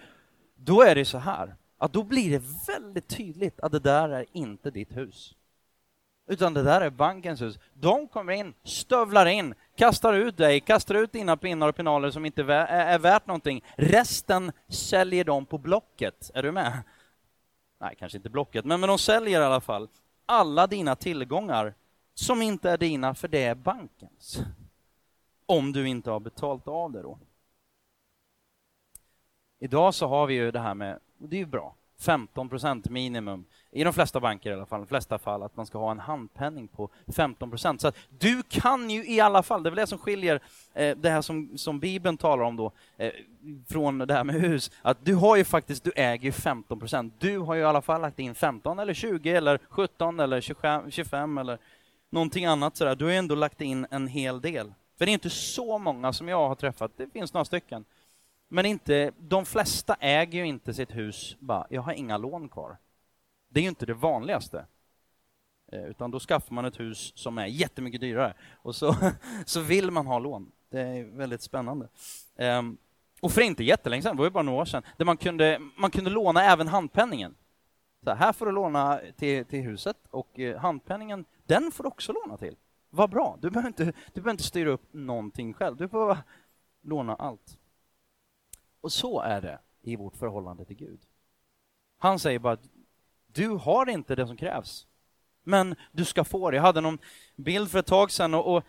Då 0.56 0.82
är 0.82 0.94
det 0.94 1.04
så 1.04 1.18
här, 1.18 1.54
att 1.78 1.92
då 1.92 2.02
blir 2.02 2.30
det 2.30 2.42
väldigt 2.66 3.08
tydligt 3.08 3.60
att 3.60 3.72
det 3.72 3.78
där 3.78 4.08
är 4.08 4.26
inte 4.32 4.70
ditt 4.70 4.96
hus. 4.96 5.34
Utan 6.28 6.54
det 6.54 6.62
där 6.62 6.80
är 6.80 6.90
bankens 6.90 7.42
hus. 7.42 7.58
De 7.74 8.08
kommer 8.08 8.32
in, 8.32 8.54
stövlar 8.64 9.26
in, 9.26 9.54
kastar 9.76 10.14
ut 10.14 10.36
dig, 10.36 10.60
kastar 10.60 10.94
ut 10.94 11.12
dina 11.12 11.36
pinnar 11.36 11.68
och 11.68 11.76
pinaler 11.76 12.10
som 12.10 12.26
inte 12.26 12.42
är 12.42 12.98
värt 12.98 13.26
någonting. 13.26 13.64
Resten 13.76 14.52
säljer 14.68 15.24
de 15.24 15.46
på 15.46 15.58
Blocket. 15.58 16.30
Är 16.34 16.42
du 16.42 16.52
med? 16.52 16.82
Nej, 17.80 17.94
kanske 17.98 18.18
inte 18.18 18.30
Blocket, 18.30 18.64
men, 18.64 18.80
men 18.80 18.88
de 18.88 18.98
säljer 18.98 19.40
i 19.40 19.44
alla 19.44 19.60
fall 19.60 19.88
alla 20.26 20.66
dina 20.66 20.96
tillgångar 20.96 21.74
som 22.14 22.42
inte 22.42 22.70
är 22.70 22.78
dina, 22.78 23.14
för 23.14 23.28
det 23.28 23.44
är 23.44 23.54
bankens. 23.54 24.40
Om 25.50 25.72
du 25.72 25.88
inte 25.88 26.10
har 26.10 26.20
betalt 26.20 26.68
av 26.68 26.92
det 26.92 27.02
då. 27.02 27.18
Idag 29.58 29.94
så 29.94 30.06
har 30.06 30.26
vi 30.26 30.34
ju 30.34 30.50
det 30.50 30.60
här 30.60 30.74
med, 30.74 30.98
och 31.20 31.28
det 31.28 31.36
är 31.36 31.38
ju 31.38 31.46
bra, 31.46 31.74
15 31.98 32.48
procent 32.48 32.88
minimum 32.88 33.44
i 33.70 33.84
de 33.84 33.92
flesta 33.92 34.20
banker 34.20 34.50
i 34.50 34.54
alla 34.54 34.66
fall, 34.66 34.80
de 34.80 34.86
flesta 34.86 35.18
fall, 35.18 35.42
att 35.42 35.56
man 35.56 35.66
ska 35.66 35.78
ha 35.78 35.90
en 35.90 35.98
handpenning 35.98 36.68
på 36.68 36.88
15 37.16 37.50
procent. 37.50 37.80
Så 37.80 37.88
att 37.88 37.96
du 38.18 38.42
kan 38.42 38.90
ju 38.90 39.06
i 39.06 39.20
alla 39.20 39.42
fall, 39.42 39.62
det 39.62 39.68
är 39.68 39.70
väl 39.70 39.76
det 39.76 39.86
som 39.86 39.98
skiljer 39.98 40.40
eh, 40.74 40.96
det 40.96 41.10
här 41.10 41.22
som, 41.22 41.58
som 41.58 41.80
Bibeln 41.80 42.16
talar 42.16 42.44
om 42.44 42.56
då, 42.56 42.72
eh, 42.96 43.12
från 43.68 43.98
det 43.98 44.14
här 44.14 44.24
med 44.24 44.34
hus, 44.34 44.70
att 44.82 45.04
du 45.04 45.14
har 45.14 45.36
ju 45.36 45.44
faktiskt, 45.44 45.84
du 45.84 45.92
äger 45.96 46.32
15 46.32 46.78
procent. 46.78 47.14
Du 47.18 47.38
har 47.38 47.54
ju 47.54 47.60
i 47.60 47.64
alla 47.64 47.82
fall 47.82 48.00
lagt 48.00 48.18
in 48.18 48.34
15 48.34 48.78
eller 48.78 48.94
20 48.94 49.30
eller 49.30 49.60
17 49.68 50.20
eller 50.20 50.40
25, 50.40 50.90
25 50.90 51.38
eller 51.38 51.58
någonting 52.10 52.44
annat 52.44 52.76
sådär. 52.76 52.94
Du 52.94 53.04
har 53.04 53.12
ju 53.12 53.18
ändå 53.18 53.34
lagt 53.34 53.60
in 53.60 53.86
en 53.90 54.06
hel 54.06 54.40
del. 54.40 54.72
För 55.00 55.06
det 55.06 55.10
är 55.10 55.14
inte 55.14 55.30
så 55.30 55.78
många 55.78 56.12
som 56.12 56.28
jag 56.28 56.48
har 56.48 56.54
träffat, 56.54 56.92
det 56.96 57.12
finns 57.12 57.34
några 57.34 57.44
stycken. 57.44 57.84
Men 58.48 58.66
inte, 58.66 59.12
de 59.18 59.46
flesta 59.46 59.96
äger 60.00 60.38
ju 60.38 60.46
inte 60.46 60.74
sitt 60.74 60.96
hus 60.96 61.36
bara, 61.38 61.66
jag 61.70 61.82
har 61.82 61.92
inga 61.92 62.16
lån 62.16 62.48
kvar. 62.48 62.76
Det 63.48 63.60
är 63.60 63.62
ju 63.62 63.68
inte 63.68 63.86
det 63.86 63.94
vanligaste. 63.94 64.66
Eh, 65.72 65.84
utan 65.84 66.10
då 66.10 66.20
skaffar 66.20 66.54
man 66.54 66.64
ett 66.64 66.80
hus 66.80 67.12
som 67.16 67.38
är 67.38 67.46
jättemycket 67.46 68.00
dyrare 68.00 68.34
och 68.62 68.76
så, 68.76 68.96
så 69.44 69.60
vill 69.60 69.90
man 69.90 70.06
ha 70.06 70.18
lån. 70.18 70.52
Det 70.70 70.80
är 70.80 71.04
väldigt 71.04 71.42
spännande. 71.42 71.88
Ehm, 72.36 72.76
och 73.20 73.32
för 73.32 73.40
inte 73.40 73.64
jättelänge 73.64 74.02
sedan, 74.02 74.16
det 74.16 74.20
var 74.20 74.26
ju 74.26 74.30
bara 74.30 74.42
några 74.42 74.60
år 74.60 74.64
sedan, 74.64 74.82
där 74.96 75.04
man 75.04 75.16
kunde, 75.16 75.60
man 75.76 75.90
kunde 75.90 76.10
låna 76.10 76.42
även 76.42 76.68
handpenningen. 76.68 77.34
Så 78.04 78.10
här 78.10 78.32
får 78.32 78.46
du 78.46 78.52
låna 78.52 79.00
till, 79.16 79.44
till 79.44 79.62
huset 79.62 79.96
och 80.10 80.38
eh, 80.38 80.58
handpenningen, 80.58 81.24
den 81.46 81.72
får 81.72 81.84
du 81.84 81.88
också 81.88 82.12
låna 82.12 82.36
till. 82.36 82.56
Vad 82.90 83.10
bra, 83.10 83.38
du 83.40 83.50
behöver, 83.50 83.68
inte, 83.68 83.84
du 83.84 83.92
behöver 84.14 84.30
inte 84.30 84.42
styra 84.42 84.70
upp 84.70 84.92
någonting 84.92 85.54
själv, 85.54 85.76
du 85.76 85.88
får 85.88 86.18
låna 86.82 87.14
allt. 87.14 87.58
Och 88.80 88.92
så 88.92 89.20
är 89.20 89.40
det 89.40 89.58
i 89.82 89.96
vårt 89.96 90.16
förhållande 90.16 90.64
till 90.64 90.76
Gud. 90.76 91.00
Han 91.98 92.18
säger 92.18 92.38
bara 92.38 92.52
att 92.52 92.68
du 93.26 93.48
har 93.48 93.88
inte 93.88 94.14
det 94.14 94.26
som 94.26 94.36
krävs, 94.36 94.86
men 95.42 95.74
du 95.92 96.04
ska 96.04 96.24
få 96.24 96.50
det. 96.50 96.56
Jag 96.56 96.62
hade 96.62 96.80
någon 96.80 96.98
bild 97.36 97.70
för 97.70 97.78
ett 97.78 97.86
tag 97.86 98.10
sedan 98.10 98.34
och, 98.34 98.56
och 98.56 98.64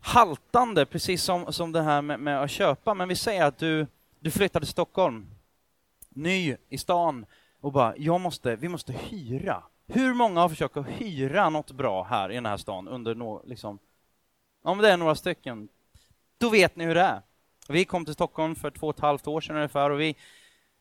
haltande, 0.00 0.86
precis 0.86 1.22
som, 1.22 1.52
som 1.52 1.72
det 1.72 1.82
här 1.82 2.02
med, 2.02 2.20
med, 2.20 2.42
att 2.42 2.50
köpa, 2.50 2.94
men 2.94 3.08
vi 3.08 3.16
säger 3.16 3.44
att 3.44 3.58
du, 3.58 3.86
du 4.20 4.30
flyttar 4.30 4.60
till 4.60 4.68
Stockholm, 4.68 5.34
ny 6.08 6.56
i 6.68 6.78
stan, 6.78 7.26
och 7.60 7.72
bara, 7.72 7.96
jag 7.96 8.20
måste, 8.20 8.56
vi 8.56 8.68
måste 8.68 8.92
hyra. 8.92 9.62
Hur 9.86 10.14
många 10.14 10.40
har 10.40 10.48
försökt 10.48 10.76
att 10.76 10.86
hyra 10.86 11.50
något 11.50 11.70
bra 11.70 12.02
här 12.02 12.30
i 12.30 12.34
den 12.34 12.46
här 12.46 12.56
stan 12.56 12.88
under 12.88 13.14
no, 13.14 13.42
liksom, 13.46 13.78
om 14.62 14.78
det 14.78 14.90
är 14.90 14.96
några 14.96 15.14
stycken, 15.14 15.68
då 16.38 16.48
vet 16.48 16.76
ni 16.76 16.84
hur 16.84 16.94
det 16.94 17.00
är. 17.00 17.22
Vi 17.68 17.84
kom 17.84 18.04
till 18.04 18.14
Stockholm 18.14 18.54
för 18.54 18.70
två 18.70 18.86
och 18.86 18.94
ett 18.94 19.00
halvt 19.00 19.26
år 19.26 19.40
sedan 19.40 19.56
ungefär 19.56 19.90
och 19.90 20.00
vi 20.00 20.16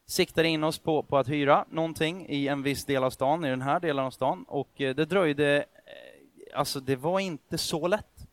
siktade 0.05 0.47
in 0.47 0.63
oss 0.63 0.79
på, 0.79 1.03
på 1.03 1.17
att 1.17 1.29
hyra 1.29 1.65
någonting 1.69 2.25
i 2.29 2.47
en 2.47 2.63
viss 2.63 2.85
del 2.85 3.03
av 3.03 3.09
stan, 3.09 3.45
i 3.45 3.49
den 3.49 3.61
här 3.61 3.79
delen 3.79 4.05
av 4.05 4.11
stan, 4.11 4.45
och 4.47 4.81
eh, 4.81 4.95
det 4.95 5.05
dröjde, 5.05 5.57
eh, 5.57 6.59
alltså 6.59 6.79
det 6.79 6.95
var 6.95 7.19
inte 7.19 7.57
så 7.57 7.87
lätt. 7.87 8.27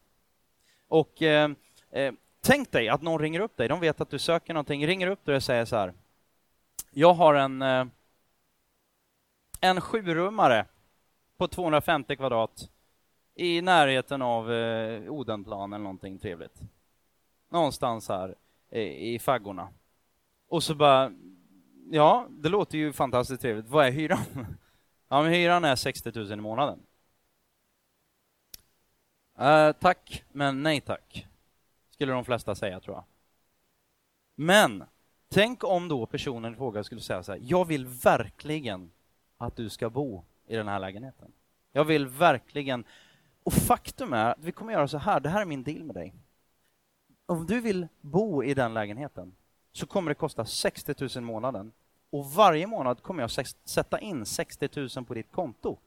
Och 0.89 1.23
eh, 1.23 1.51
eh, 1.91 2.13
tänk 2.41 2.73
dig 2.73 2.89
att 2.89 3.03
någon 3.03 3.21
ringer 3.21 3.41
upp 3.41 3.57
dig, 3.57 3.69
de 3.69 3.81
vet 3.81 4.01
att 4.01 4.11
du 4.11 4.19
söker 4.19 4.55
någonting, 4.55 4.87
ringer 4.87 5.07
upp 5.07 5.25
dig 5.25 5.37
och 5.37 5.43
säger 5.43 5.65
så 5.65 5.77
här, 5.77 5.93
jag 6.91 7.15
har 7.15 7.35
en, 7.35 7.63
eh, 7.63 7.85
en 9.61 9.81
sjurummare 9.81 10.67
på 11.37 11.49
250 11.49 12.17
kvadrat 12.17 12.71
i 13.35 13.63
närheten 13.63 14.23
av 14.23 14.53
eh, 14.53 15.11
Odenplan 15.11 15.73
eller 15.73 15.83
någonting 15.83 16.19
trevligt. 16.19 16.61
Någonstans 17.51 18.09
här 18.09 18.35
eh, 18.71 18.83
i 18.83 19.19
faggorna. 19.19 19.69
Och 20.49 20.63
så 20.63 20.75
bara, 20.75 21.13
ja, 21.91 22.27
det 22.31 22.49
låter 22.49 22.79
ju 22.79 22.93
fantastiskt 22.93 23.43
trevligt. 23.43 23.69
Vad 23.69 23.87
är 23.87 23.91
hyran? 23.91 24.19
Ja, 25.11 25.23
men 25.23 25.33
hyran 25.33 25.65
är 25.65 25.77
60 25.77 26.13
000 26.15 26.33
i 26.33 26.37
månaden. 26.37 26.79
Uh, 29.41 29.73
tack, 29.73 30.25
men 30.33 30.63
nej 30.63 30.81
tack. 30.81 31.27
Skulle 31.91 32.13
de 32.13 32.25
flesta 32.25 32.55
säga, 32.55 32.81
tror 32.81 32.97
jag. 32.97 33.05
Men, 34.35 34.85
tänk 35.29 35.65
om 35.65 35.89
då 35.89 36.07
personen 36.07 36.53
i 36.53 36.57
fråga 36.57 36.85
skulle 36.85 37.01
säga 37.01 37.23
så 37.23 37.33
här, 37.33 37.41
jag 37.43 37.65
vill 37.65 37.87
verkligen 37.87 38.91
att 39.39 39.57
du 39.57 39.69
ska 39.69 39.91
bo 39.91 40.25
i 40.47 40.57
den 40.57 40.69
här 40.69 40.81
lägenheten. 40.81 41.33
Jag 41.73 41.85
vill 41.85 42.07
verkligen... 42.07 42.85
Och 43.43 43.53
faktum 43.53 44.13
är 44.13 44.31
att 44.31 44.39
vi 44.45 44.53
kommer 44.53 44.73
göra 44.73 44.89
så 44.89 44.99
här, 44.99 45.21
det 45.21 45.29
här 45.29 45.41
är 45.41 45.45
min 45.45 45.63
deal 45.63 45.85
med 45.85 45.95
dig. 45.95 46.15
Om 47.27 47.47
du 47.47 47.61
vill 47.61 47.89
bo 48.01 48.45
i 48.45 48.55
den 48.55 48.75
lägenheten 48.75 49.35
så 49.73 49.87
kommer 49.87 50.11
det 50.11 50.15
kosta 50.15 50.45
60 50.45 50.95
000 51.01 51.11
i 51.17 51.21
månaden. 51.21 51.73
Och 52.11 52.33
varje 52.33 52.67
månad 52.67 53.03
kommer 53.03 53.23
jag 53.23 53.31
sätta 53.65 54.01
in 54.01 54.27
60 54.27 54.69
000 54.97 55.05
på 55.05 55.15
ditt 55.15 55.33
konto 55.33 55.79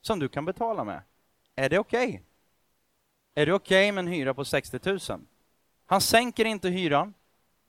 som 0.00 0.18
du 0.18 0.28
kan 0.28 0.44
betala 0.44 0.84
med. 0.84 1.02
Är 1.54 1.68
det 1.68 1.78
okej? 1.78 2.08
Okay? 2.08 2.20
Är 3.34 3.46
det 3.46 3.52
okej 3.52 3.88
okay 3.88 3.92
med 3.92 4.02
en 4.02 4.12
hyra 4.12 4.34
på 4.34 4.44
60 4.44 4.80
000? 4.84 4.98
Han 5.86 6.00
sänker 6.00 6.44
inte 6.44 6.68
hyran, 6.68 7.14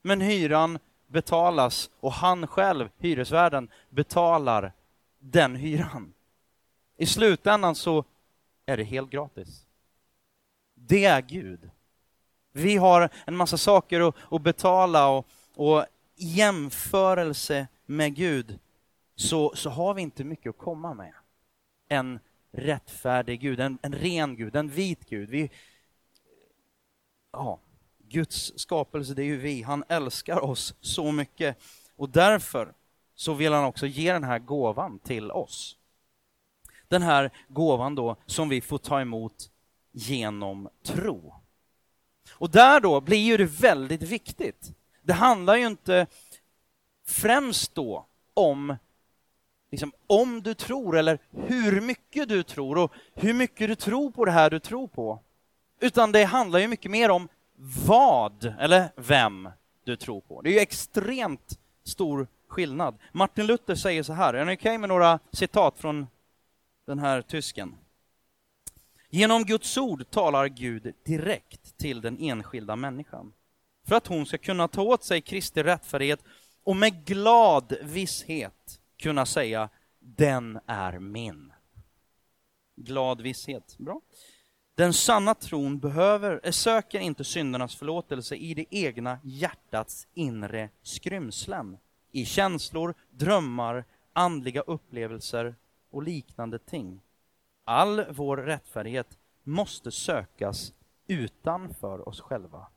men 0.02 0.22
hyran 0.22 0.80
betalas 1.08 1.90
och 2.00 2.12
han 2.12 2.48
själv, 2.48 2.90
hyresvärden, 2.98 3.72
betalar 3.90 4.74
den 5.20 5.56
hyran. 5.56 6.14
I 6.98 7.06
slutändan 7.06 7.76
så 7.76 8.06
är 8.66 8.78
det 8.78 8.84
helt 8.84 9.10
gratis. 9.10 9.66
Det 10.74 11.06
är 11.06 11.22
Gud. 11.22 11.70
Vi 12.52 12.78
har 12.78 13.10
en 13.26 13.36
massa 13.36 13.58
saker 13.58 14.08
att, 14.08 14.16
att 14.32 14.42
betala 14.42 15.10
och, 15.10 15.28
och 15.56 15.86
i 16.16 16.26
jämförelse 16.26 17.68
med 17.86 18.16
Gud 18.16 18.60
så, 19.16 19.56
så 19.56 19.70
har 19.70 19.94
vi 19.94 20.02
inte 20.02 20.24
mycket 20.24 20.50
att 20.50 20.58
komma 20.58 20.94
med. 20.94 21.14
En 21.88 22.20
rättfärdig 22.52 23.42
Gud, 23.42 23.60
en, 23.60 23.78
en 23.82 23.94
ren 23.94 24.36
Gud, 24.36 24.56
en 24.56 24.70
vit 24.70 25.10
Gud. 25.10 25.30
Vi, 25.30 25.50
ja, 27.32 27.60
Guds 27.98 28.60
skapelse, 28.60 29.14
det 29.14 29.24
är 29.24 29.26
ju 29.26 29.38
vi. 29.38 29.62
Han 29.62 29.84
älskar 29.88 30.44
oss 30.44 30.76
så 30.82 31.12
mycket 31.12 31.58
och 31.96 32.10
därför 32.10 32.74
så 33.18 33.34
vill 33.34 33.54
han 33.54 33.66
också 33.66 33.88
ge 33.88 34.14
den 34.14 34.24
här 34.24 34.40
gåvan 34.40 35.00
till 35.00 35.32
oss. 35.32 35.78
Den 36.88 37.02
här 37.02 37.32
gåvan 37.48 37.96
då 37.96 38.16
som 38.26 38.50
vi 38.50 38.62
får 38.62 38.78
ta 38.78 39.02
emot 39.02 39.50
genom 39.92 40.70
tro. 40.84 41.34
Och 42.32 42.50
där 42.50 42.80
då 42.80 43.02
blir 43.02 43.18
ju 43.18 43.38
det 43.38 43.46
väldigt 43.46 44.02
viktigt. 44.02 44.72
Det 45.02 45.14
handlar 45.14 45.56
ju 45.56 45.68
inte 45.68 46.08
främst 47.06 47.76
då 47.76 48.06
om 48.34 48.76
liksom, 49.72 49.92
om 50.08 50.44
du 50.44 50.54
tror 50.54 50.98
eller 50.98 51.20
hur 51.32 51.82
mycket 51.82 52.30
du 52.30 52.44
tror 52.44 52.78
och 52.78 52.94
hur 53.14 53.34
mycket 53.34 53.68
du 53.68 53.76
tror 53.76 54.12
på 54.12 54.26
det 54.26 54.32
här 54.32 54.50
du 54.50 54.60
tror 54.60 54.88
på. 54.88 55.20
Utan 55.80 56.12
det 56.12 56.24
handlar 56.24 56.60
ju 56.60 56.68
mycket 56.68 56.92
mer 56.92 57.10
om 57.10 57.30
vad 57.86 58.54
eller 58.60 58.90
vem 58.96 59.50
du 59.84 59.96
tror 59.96 60.22
på. 60.22 60.42
Det 60.42 60.50
är 60.50 60.54
ju 60.54 60.60
extremt 60.60 61.60
stor 61.84 62.28
skillnad. 62.48 62.98
Martin 63.12 63.46
Luther 63.46 63.76
säger 63.76 64.04
så 64.04 64.14
här, 64.14 64.34
är 64.34 64.46
ni 64.46 64.56
okej 64.56 64.70
okay 64.70 64.78
med 64.78 64.90
några 64.90 65.20
citat 65.32 65.78
från 65.78 66.08
den 66.86 67.00
här 67.00 67.22
tysken? 67.22 67.76
Genom 69.10 69.44
Guds 69.44 69.78
ord 69.78 70.10
talar 70.10 70.48
Gud 70.48 70.94
direkt 71.06 71.78
till 71.78 72.02
den 72.02 72.18
enskilda 72.20 72.76
människan 72.76 73.34
för 73.88 73.96
att 73.96 74.08
hon 74.08 74.26
ska 74.26 74.38
kunna 74.38 74.68
ta 74.68 74.82
åt 74.82 75.04
sig 75.04 75.22
Kristi 75.22 75.64
rättfärdighet 75.64 76.24
och 76.64 76.76
med 76.76 77.06
glad 77.06 77.78
visshet 77.82 78.80
kunna 78.98 79.26
säga 79.26 79.70
den 80.00 80.60
är 80.66 81.00
min. 81.00 81.54
Glad 82.76 83.22
visshet, 83.22 83.76
bra. 83.78 84.02
Den 84.76 84.94
sanna 84.94 85.36
tron 85.36 85.80
behöver, 85.80 86.40
eh, 86.44 86.52
söker 86.52 87.00
inte 87.00 87.24
syndernas 87.24 87.76
förlåtelse 87.76 88.36
i 88.36 88.54
det 88.54 88.66
egna 88.70 89.20
hjärtats 89.24 90.08
inre 90.14 90.70
skrymslen, 90.84 91.78
i 92.18 92.26
känslor, 92.26 92.94
drömmar, 93.10 93.86
andliga 94.14 94.62
upplevelser 94.62 95.56
och 95.90 96.04
liknande 96.04 96.60
ting. 96.60 97.02
All 97.64 98.06
vår 98.10 98.38
rättfärdighet 98.38 99.18
måste 99.44 99.92
sökas 99.92 100.74
utanför 101.08 102.10
oss 102.10 102.22
själva, 102.22 102.68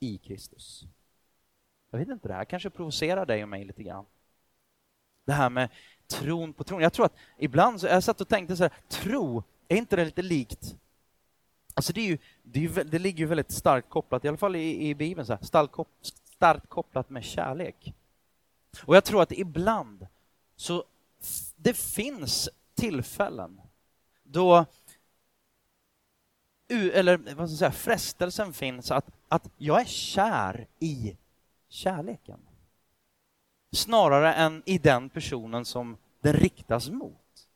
i 0.00 0.18
Kristus. 0.18 0.84
Jag 1.90 1.98
vet 1.98 2.08
inte, 2.08 2.28
det 2.28 2.34
här 2.34 2.44
kanske 2.44 2.70
provocerar 2.70 3.26
dig 3.26 3.42
och 3.42 3.48
mig 3.48 3.64
lite 3.64 3.82
grann. 3.82 4.04
Det 5.24 5.32
här 5.32 5.50
med 5.50 5.68
tron 6.06 6.52
på 6.52 6.64
tron. 6.64 6.82
Jag 6.82 6.92
tror 6.92 7.06
att 7.06 7.16
ibland, 7.38 7.80
så, 7.80 7.86
jag 7.86 8.04
satt 8.04 8.20
och 8.20 8.28
tänkte 8.28 8.56
så 8.56 8.62
här, 8.62 8.72
tro, 8.88 9.42
är 9.68 9.76
inte 9.76 9.96
det 9.96 10.04
lite 10.04 10.22
likt 10.22 10.76
Alltså 11.74 11.92
det, 11.92 12.00
är 12.00 12.06
ju, 12.06 12.18
det, 12.42 12.58
är 12.58 12.62
ju, 12.62 12.84
det 12.84 12.98
ligger 12.98 13.18
ju 13.18 13.26
väldigt 13.26 13.50
starkt 13.50 13.90
kopplat, 13.90 14.24
i 14.24 14.28
alla 14.28 14.36
fall 14.36 14.56
i, 14.56 14.88
i 14.88 14.94
Bibeln, 14.94 15.26
så 15.26 15.32
här, 15.32 15.42
starkt, 15.42 15.74
starkt 16.36 16.68
kopplat 16.68 17.10
med 17.10 17.24
kärlek. 17.24 17.94
Och 18.80 18.96
jag 18.96 19.04
tror 19.04 19.22
att 19.22 19.32
ibland 19.32 20.06
så 20.56 20.84
det 21.56 21.74
finns 21.74 22.48
tillfällen 22.74 23.60
då 24.22 24.66
eller 26.72 27.16
vad 27.16 27.34
ska 27.34 27.40
jag 27.40 27.58
säga, 27.58 27.72
frestelsen 27.72 28.52
finns 28.52 28.90
att, 28.90 29.06
att 29.28 29.48
jag 29.58 29.80
är 29.80 29.84
kär 29.84 30.66
i 30.78 31.16
kärleken. 31.68 32.40
Snarare 33.72 34.34
än 34.34 34.62
i 34.66 34.78
den 34.78 35.08
personen 35.08 35.64
som 35.64 35.96
den 36.20 36.32
riktas 36.32 36.90
mot. 36.90 37.48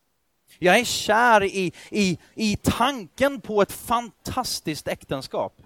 Jag 0.58 0.78
är 0.80 0.84
kär 0.84 1.42
i, 1.44 1.72
i, 1.90 2.18
i 2.34 2.56
tanken 2.56 3.40
på 3.40 3.62
ett 3.62 3.72
fantastiskt 3.72 4.88
äktenskap. 4.88 5.62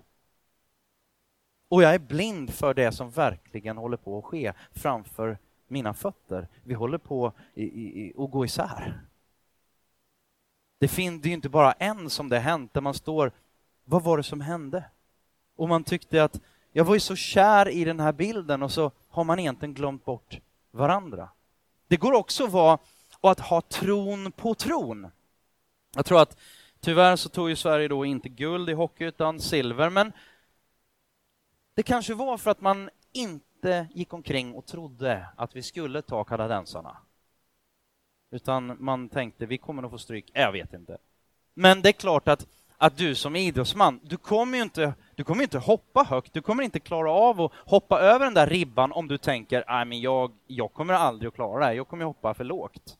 Och 1.70 1.82
jag 1.82 1.94
är 1.94 1.98
blind 1.98 2.54
för 2.54 2.74
det 2.74 2.92
som 2.92 3.10
verkligen 3.10 3.76
håller 3.76 3.96
på 3.96 4.18
att 4.18 4.24
ske 4.24 4.52
framför 4.72 5.38
mina 5.68 5.94
fötter. 5.94 6.48
Vi 6.64 6.74
håller 6.74 6.98
på 6.98 7.32
i, 7.54 7.64
i, 7.64 8.12
att 8.18 8.30
gå 8.30 8.44
isär. 8.44 9.00
Det, 10.78 10.88
finns 10.88 11.26
ju 11.26 11.30
inte 11.30 11.48
bara 11.48 11.72
en 11.72 12.10
som 12.10 12.28
det 12.28 12.36
har 12.36 12.42
hänt, 12.42 12.74
där 12.74 12.80
man 12.80 12.94
står, 12.94 13.32
vad 13.84 14.02
var 14.02 14.16
det 14.16 14.22
som 14.22 14.40
hände? 14.40 14.84
Och 15.56 15.68
man 15.68 15.84
tyckte 15.84 16.24
att 16.24 16.40
jag 16.72 16.84
var 16.84 16.94
ju 16.94 17.00
så 17.00 17.16
kär 17.16 17.68
i 17.68 17.84
den 17.84 18.00
här 18.00 18.12
bilden 18.12 18.62
och 18.62 18.72
så 18.72 18.90
har 19.08 19.24
man 19.24 19.38
egentligen 19.38 19.74
glömt 19.74 20.04
bort 20.04 20.40
varandra. 20.70 21.28
Det 21.88 21.96
går 21.96 22.12
också 22.12 22.44
att 22.44 22.52
vara 22.52 22.78
och 23.20 23.30
att 23.30 23.40
ha 23.40 23.60
tron 23.60 24.32
på 24.32 24.54
tron. 24.54 25.10
Jag 25.94 26.06
tror 26.06 26.22
att 26.22 26.38
tyvärr 26.80 27.16
så 27.16 27.28
tog 27.28 27.48
ju 27.48 27.56
Sverige 27.56 27.88
då 27.88 28.04
inte 28.04 28.28
guld 28.28 28.70
i 28.70 28.72
hockey 28.72 29.04
utan 29.04 29.40
silver, 29.40 29.90
men 29.90 30.12
det 31.80 31.84
kanske 31.84 32.14
var 32.14 32.38
för 32.38 32.50
att 32.50 32.60
man 32.60 32.90
inte 33.12 33.86
gick 33.94 34.12
omkring 34.12 34.54
och 34.54 34.66
trodde 34.66 35.26
att 35.36 35.56
vi 35.56 35.62
skulle 35.62 36.02
ta 36.02 36.24
kanadensarna. 36.24 36.96
Utan 38.30 38.76
man 38.78 39.08
tänkte, 39.08 39.46
vi 39.46 39.58
kommer 39.58 39.82
nog 39.82 39.90
få 39.90 39.98
stryk. 39.98 40.30
Jag 40.32 40.52
vet 40.52 40.72
inte. 40.72 40.98
Men 41.54 41.82
det 41.82 41.88
är 41.88 41.92
klart 41.92 42.28
att, 42.28 42.46
att 42.76 42.96
du 42.96 43.14
som 43.14 43.36
idrottsman, 43.36 44.00
du 44.02 44.16
kommer 44.16 44.58
ju 44.58 44.62
inte, 44.62 44.94
du 45.14 45.24
kommer 45.24 45.42
inte 45.42 45.58
hoppa 45.58 46.02
högt. 46.02 46.32
Du 46.32 46.42
kommer 46.42 46.62
inte 46.62 46.80
klara 46.80 47.12
av 47.12 47.40
att 47.40 47.52
hoppa 47.66 48.00
över 48.00 48.24
den 48.24 48.34
där 48.34 48.46
ribban 48.46 48.92
om 48.92 49.08
du 49.08 49.18
tänker, 49.18 49.64
nej 49.68 49.84
men 49.84 50.00
jag, 50.00 50.32
jag 50.46 50.72
kommer 50.72 50.94
aldrig 50.94 51.28
att 51.28 51.34
klara 51.34 51.58
det 51.58 51.64
här. 51.64 51.72
Jag 51.72 51.88
kommer 51.88 52.04
hoppa 52.04 52.34
för 52.34 52.44
lågt. 52.44 52.96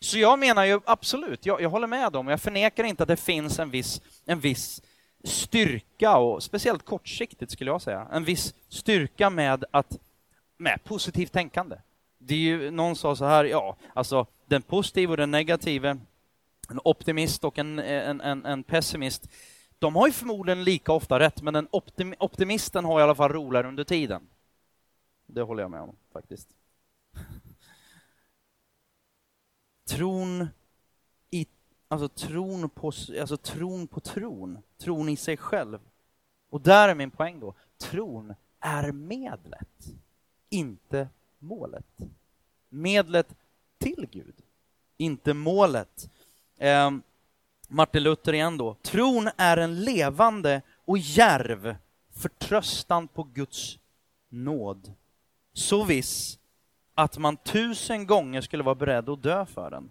Så 0.00 0.18
jag 0.18 0.38
menar 0.38 0.64
ju 0.64 0.80
absolut, 0.84 1.46
jag, 1.46 1.60
jag 1.60 1.70
håller 1.70 1.86
med 1.86 2.12
dem, 2.12 2.28
jag 2.28 2.40
förnekar 2.40 2.84
inte 2.84 3.02
att 3.02 3.08
det 3.08 3.16
finns 3.16 3.58
en 3.58 3.70
viss, 3.70 4.00
en 4.24 4.40
viss 4.40 4.82
styrka, 5.24 6.16
och 6.16 6.42
speciellt 6.42 6.84
kortsiktigt 6.84 7.50
skulle 7.50 7.70
jag 7.70 7.82
säga, 7.82 8.08
en 8.12 8.24
viss 8.24 8.54
styrka 8.68 9.30
med, 9.30 9.64
att, 9.70 9.98
med 10.56 10.84
positivt 10.84 11.32
tänkande. 11.32 11.76
Det 12.18 12.34
är 12.34 12.38
ju, 12.38 12.70
någon 12.70 12.96
sa 12.96 13.16
så 13.16 13.24
här, 13.24 13.44
ja, 13.44 13.76
alltså 13.94 14.26
den 14.46 14.62
positiva 14.62 15.10
och 15.10 15.16
den 15.16 15.30
negativa, 15.30 15.90
en 16.70 16.80
optimist 16.84 17.44
och 17.44 17.58
en, 17.58 17.78
en, 17.78 18.20
en, 18.20 18.46
en 18.46 18.62
pessimist, 18.62 19.28
de 19.78 19.96
har 19.96 20.06
ju 20.06 20.12
förmodligen 20.12 20.64
lika 20.64 20.92
ofta 20.92 21.18
rätt, 21.18 21.42
men 21.42 21.54
den 21.54 21.68
optim, 21.70 22.14
optimisten 22.18 22.84
har 22.84 23.00
i 23.00 23.02
alla 23.02 23.14
fall 23.14 23.32
roligare 23.32 23.68
under 23.68 23.84
tiden. 23.84 24.28
Det 25.26 25.42
håller 25.42 25.62
jag 25.62 25.70
med 25.70 25.80
om, 25.80 25.96
faktiskt. 26.12 26.48
Tron 29.90 30.48
alltså 31.92 32.08
tron 32.08 32.68
på, 32.68 32.86
alltså 33.20 33.36
tron 33.36 33.86
på 33.86 34.00
tron, 34.00 34.58
tron 34.78 35.08
i 35.08 35.16
sig 35.16 35.36
själv. 35.36 35.78
Och 36.50 36.60
där 36.60 36.88
är 36.88 36.94
min 36.94 37.10
poäng 37.10 37.40
då, 37.40 37.54
tron 37.78 38.34
är 38.60 38.92
medlet, 38.92 39.86
inte 40.48 41.08
målet. 41.38 41.98
Medlet 42.68 43.34
till 43.78 44.08
Gud, 44.10 44.34
inte 44.96 45.34
målet. 45.34 46.10
Eh, 46.58 46.90
Martin 47.68 48.02
Luther 48.02 48.32
igen 48.32 48.58
då. 48.58 48.76
Tron 48.82 49.28
är 49.36 49.56
en 49.56 49.80
levande 49.84 50.62
och 50.84 50.98
järv 50.98 51.76
förtröstan 52.10 53.08
på 53.08 53.22
Guds 53.22 53.78
nåd. 54.28 54.92
Så 55.52 55.84
viss 55.84 56.38
att 56.94 57.18
man 57.18 57.36
tusen 57.36 58.06
gånger 58.06 58.40
skulle 58.40 58.62
vara 58.62 58.74
beredd 58.74 59.08
att 59.08 59.22
dö 59.22 59.46
för 59.46 59.70
den. 59.70 59.90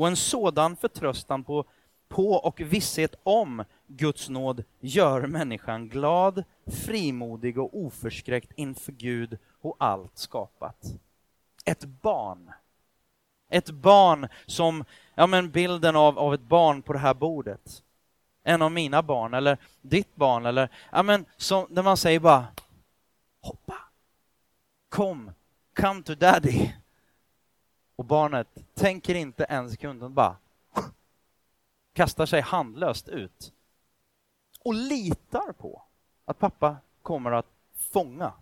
Och 0.00 0.08
en 0.08 0.16
sådan 0.16 0.76
förtröstan 0.76 1.44
på, 1.44 1.64
på 2.08 2.32
och 2.32 2.60
visshet 2.60 3.14
om 3.22 3.64
Guds 3.86 4.28
nåd 4.28 4.64
gör 4.80 5.26
människan 5.26 5.88
glad, 5.88 6.44
frimodig 6.66 7.58
och 7.58 7.78
oförskräckt 7.78 8.52
inför 8.56 8.92
Gud 8.92 9.38
och 9.60 9.76
allt 9.78 10.18
skapat. 10.18 10.86
Ett 11.64 11.84
barn. 11.84 12.52
Ett 13.48 13.70
barn 13.70 14.28
som, 14.46 14.84
ja 15.14 15.26
men 15.26 15.50
bilden 15.50 15.96
av, 15.96 16.18
av 16.18 16.34
ett 16.34 16.40
barn 16.40 16.82
på 16.82 16.92
det 16.92 16.98
här 16.98 17.14
bordet. 17.14 17.82
En 18.42 18.62
av 18.62 18.72
mina 18.72 19.02
barn, 19.02 19.34
eller 19.34 19.58
ditt 19.82 20.16
barn, 20.16 20.46
eller, 20.46 20.68
ja 20.92 21.02
men 21.02 21.24
som, 21.36 21.66
när 21.70 21.82
man 21.82 21.96
säger 21.96 22.20
bara 22.20 22.46
hoppa, 23.40 23.76
kom, 24.88 25.32
come 25.74 26.02
to 26.02 26.14
daddy. 26.14 26.70
Och 28.00 28.06
barnet 28.06 28.48
tänker 28.74 29.14
inte 29.14 29.44
en 29.44 29.70
sekund, 29.70 30.10
bara 30.10 30.36
kastar 31.92 32.26
sig 32.26 32.40
handlöst 32.40 33.08
ut 33.08 33.52
och 34.60 34.74
litar 34.74 35.52
på 35.52 35.82
att 36.24 36.38
pappa 36.38 36.76
kommer 37.02 37.32
att 37.32 37.46
fånga. 37.74 38.32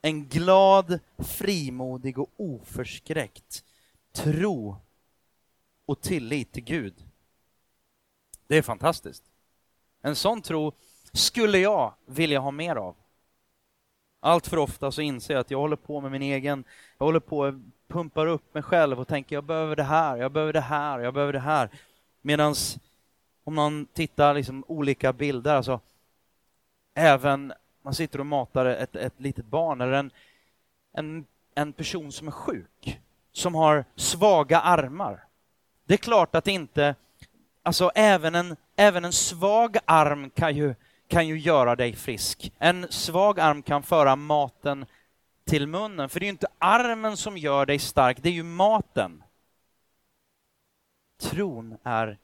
En 0.00 0.28
glad, 0.28 0.98
frimodig 1.18 2.18
och 2.18 2.30
oförskräckt 2.36 3.64
tro 4.12 4.76
och 5.86 6.00
tillit 6.00 6.52
till 6.52 6.64
Gud. 6.64 6.94
Det 8.46 8.56
är 8.56 8.62
fantastiskt. 8.62 9.24
En 10.00 10.16
sån 10.16 10.42
tro 10.42 10.72
skulle 11.12 11.58
jag 11.58 11.94
vilja 12.06 12.40
ha 12.40 12.50
mer 12.50 12.76
av. 12.76 12.96
Allt 14.20 14.46
för 14.46 14.56
ofta 14.56 14.92
så 14.92 15.02
inser 15.02 15.34
jag 15.34 15.40
att 15.40 15.50
jag 15.50 15.58
håller 15.58 15.76
på 15.76 16.00
med 16.00 16.10
min 16.10 16.22
egen, 16.22 16.64
jag 16.98 17.06
håller 17.06 17.20
på 17.20 17.62
pumpar 17.92 18.26
upp 18.26 18.54
mig 18.54 18.62
själv 18.62 19.00
och 19.00 19.08
tänker 19.08 19.36
jag 19.36 19.44
behöver 19.44 19.76
det 19.76 19.82
här, 19.82 20.16
jag 20.16 20.32
behöver 20.32 20.52
det 20.52 20.60
här, 20.60 21.00
jag 21.00 21.14
behöver 21.14 21.32
det 21.32 21.38
här. 21.38 21.68
Medan 22.22 22.54
om 23.44 23.54
man 23.54 23.86
tittar 23.92 24.34
liksom 24.34 24.64
olika 24.68 25.12
bilder, 25.12 25.54
alltså 25.54 25.80
även 26.94 27.52
man 27.82 27.94
sitter 27.94 28.18
och 28.18 28.26
matar 28.26 28.66
ett, 28.66 28.96
ett 28.96 29.20
litet 29.20 29.44
barn 29.44 29.80
eller 29.80 29.92
en, 29.92 30.10
en, 30.92 31.26
en 31.54 31.72
person 31.72 32.12
som 32.12 32.26
är 32.26 32.32
sjuk, 32.32 33.00
som 33.32 33.54
har 33.54 33.84
svaga 33.96 34.60
armar. 34.60 35.24
Det 35.84 35.94
är 35.94 35.98
klart 35.98 36.34
att 36.34 36.46
inte, 36.46 36.94
alltså 37.62 37.90
även 37.94 38.34
en, 38.34 38.56
även 38.76 39.04
en 39.04 39.12
svag 39.12 39.76
arm 39.84 40.30
kan 40.30 40.56
ju 40.56 40.74
kan 41.08 41.28
ju 41.28 41.38
göra 41.38 41.76
dig 41.76 41.96
frisk. 41.96 42.52
En 42.58 42.86
svag 42.90 43.40
arm 43.40 43.62
kan 43.62 43.82
föra 43.82 44.16
maten 44.16 44.86
till 45.44 45.66
munnen, 45.66 46.08
för 46.08 46.20
det 46.20 46.24
är 46.24 46.28
ju 46.28 46.32
inte 46.32 46.46
armen 46.58 47.16
som 47.16 47.38
gör 47.38 47.66
dig 47.66 47.78
stark, 47.78 48.22
det 48.22 48.28
är 48.28 48.32
ju 48.32 48.42
maten. 48.42 49.22
Tron 51.20 51.76
är 51.82 52.18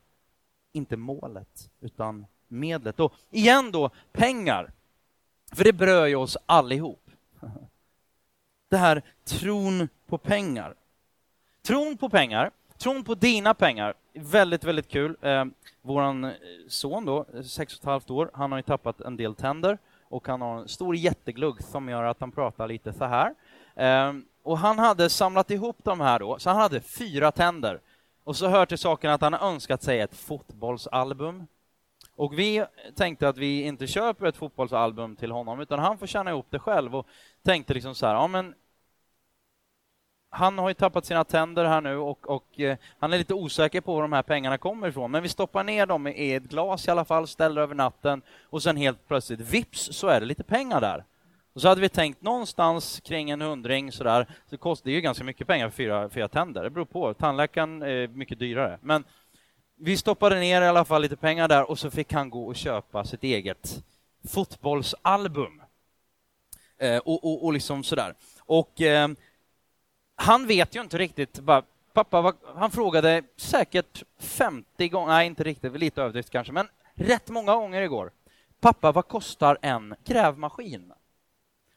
inte 0.73 0.97
målet, 0.97 1.71
utan 1.81 2.27
medlet. 2.49 3.01
Och 3.01 3.13
igen 3.31 3.71
då, 3.73 3.91
pengar. 4.13 4.73
För 5.53 5.65
det 5.65 5.73
berör 5.73 6.07
ju 6.07 6.17
oss 6.17 6.37
allihop. 6.47 7.11
Det 8.69 8.77
här 8.77 9.03
tron 9.25 9.89
på 10.07 10.19
pengar. 10.19 10.75
Tron 11.63 11.97
på 11.97 12.09
pengar, 12.09 12.51
tron 12.79 13.05
på 13.05 13.15
dina 13.15 13.55
pengar, 13.55 13.95
väldigt, 14.13 14.65
väldigt 14.65 14.89
kul. 14.89 15.17
Eh, 15.21 15.45
våran 15.83 16.25
eh, 16.25 16.33
son 16.69 17.05
då, 17.05 17.27
sex 17.45 17.75
och 17.75 17.81
ett 17.81 17.85
halvt 17.85 18.11
år, 18.11 18.31
han 18.35 18.53
har 18.53 18.59
ju 18.59 18.63
tappat 18.63 19.01
en 19.01 19.17
del 19.17 19.35
tänder 19.35 19.79
och 20.09 20.29
han 20.29 20.41
har 20.41 20.59
en 20.59 20.69
stor 20.69 20.97
jätteglugg 20.97 21.63
som 21.63 21.89
gör 21.89 22.05
att 22.05 22.21
han 22.21 22.33
pratar 22.33 22.69
lite 22.69 22.93
så 22.93 23.05
här. 23.05 23.35
Um, 24.09 24.25
och 24.43 24.59
han 24.59 24.79
hade 24.79 25.11
samlat 25.11 25.51
ihop 25.51 25.77
de 25.85 26.01
här 26.01 26.19
då, 26.19 26.39
så 26.39 26.51
han 26.51 26.61
hade 26.61 26.81
fyra 26.81 27.33
tänder. 27.33 27.81
Och 28.25 28.37
så 28.37 28.49
hör 28.49 28.67
till 28.67 28.79
saken 28.79 29.11
att 29.11 29.21
han 29.21 29.33
har 29.33 29.49
önskat 29.49 29.83
sig 29.83 30.01
ett 30.01 30.17
fotbollsalbum. 30.17 31.47
Och 32.17 32.39
vi 32.39 32.65
tänkte 32.97 33.29
att 33.29 33.37
vi 33.37 33.63
inte 33.63 33.87
köper 33.87 34.27
ett 34.27 34.37
fotbollsalbum 34.37 35.17
till 35.17 35.31
honom, 35.31 35.61
utan 35.61 35.79
han 35.79 35.99
får 35.99 36.07
tjäna 36.07 36.31
ihop 36.31 36.47
det 36.51 36.59
själv 36.59 36.97
och 36.97 37.07
tänkte 37.43 37.75
liksom 37.75 37.95
så 37.95 38.07
här, 38.07 38.15
ja 38.15 38.27
men 38.27 38.55
han 40.31 40.59
har 40.59 40.69
ju 40.69 40.75
tappat 40.75 41.05
sina 41.05 41.25
tänder 41.25 41.65
här 41.65 41.81
nu 41.81 41.97
och, 41.97 42.31
och 42.31 42.61
eh, 42.61 42.77
han 42.99 43.13
är 43.13 43.19
lite 43.19 43.35
osäker 43.35 43.81
på 43.81 43.95
var 43.95 44.03
de 44.03 44.13
här 44.13 44.23
pengarna 44.23 44.59
kommer 44.59 44.89
ifrån. 44.89 45.11
Men 45.11 45.23
vi 45.23 45.29
stoppar 45.29 45.65
ner 45.65 45.87
dem 45.87 46.07
i 46.07 46.35
ett 46.35 46.43
glas 46.43 46.89
i 46.89 46.91
alla 46.91 47.05
fall, 47.05 47.27
ställer 47.27 47.61
över 47.61 47.75
natten 47.75 48.23
och 48.43 48.63
sen 48.63 48.77
helt 48.77 49.09
plötsligt, 49.09 49.41
vips, 49.41 49.89
så 49.93 50.07
är 50.09 50.21
det 50.21 50.27
lite 50.27 50.45
pengar 50.45 50.81
där. 50.81 51.05
Och 51.53 51.63
så 51.63 51.69
hade 51.69 51.81
vi 51.81 51.89
tänkt 51.89 52.23
någonstans 52.23 53.01
kring 53.01 53.31
en 53.31 53.41
hundring 53.41 53.93
sådär, 53.93 54.27
så 54.51 54.57
kostar 54.59 54.91
det 54.91 54.95
ju 54.95 55.01
ganska 55.01 55.25
mycket 55.25 55.47
pengar 55.47 55.69
för 55.69 55.77
fyra, 55.77 56.09
fyra 56.09 56.29
tänder. 56.29 56.63
Det 56.63 56.71
beror 56.71 56.85
på, 56.85 57.15
tandläkaren 57.15 57.83
är 57.83 58.09
mycket 58.09 58.39
dyrare. 58.39 58.79
Men 58.83 59.05
vi 59.77 59.97
stoppade 59.97 60.41
ner 60.41 60.63
i 60.63 60.67
alla 60.67 60.85
fall 60.85 61.03
lite 61.03 61.17
pengar 61.17 61.49
där 61.49 61.71
och 61.71 61.79
så 61.79 61.91
fick 61.91 62.13
han 62.13 62.31
gå 62.31 62.47
och 62.47 62.57
köpa 62.57 63.05
sitt 63.05 63.25
eget 63.25 63.85
fotbollsalbum. 64.29 65.63
Eh, 66.79 66.99
och, 66.99 67.25
och, 67.25 67.45
och 67.45 67.53
liksom 67.53 67.85
sådär. 67.85 68.15
Och 68.41 68.81
eh, 68.81 69.09
han 70.21 70.47
vet 70.47 70.77
ju 70.77 70.81
inte 70.81 70.99
riktigt, 70.99 71.41
bara, 71.41 71.63
pappa, 71.93 72.21
vad, 72.21 72.37
han 72.55 72.71
frågade 72.71 73.23
säkert 73.37 74.03
50 74.19 74.89
gånger, 74.89 75.13
nej 75.13 75.27
inte 75.27 75.45
riktigt, 75.45 75.73
lite 75.79 76.03
överdrift 76.03 76.31
kanske, 76.31 76.53
men 76.53 76.69
rätt 76.95 77.29
många 77.29 77.55
gånger 77.55 77.83
igår. 77.83 78.11
Pappa, 78.61 78.93
vad 78.93 79.09
kostar 79.09 79.59
en 79.63 79.95
grävmaskin? 80.05 80.93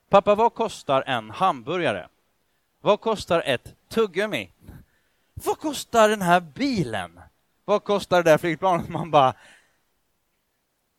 Pappa, 0.09 0.35
vad 0.35 0.53
kostar 0.53 1.03
en 1.07 1.29
hamburgare? 1.29 2.07
Vad 2.81 3.01
kostar 3.01 3.43
ett 3.45 3.75
tuggummi? 3.89 4.51
Vad 5.33 5.59
kostar 5.59 6.09
den 6.09 6.21
här 6.21 6.39
bilen? 6.39 7.19
Vad 7.65 7.83
kostar 7.83 8.23
det 8.23 8.31
där 8.31 8.37
flygplanet? 8.37 8.89
Man 8.89 9.11
bara... 9.11 9.33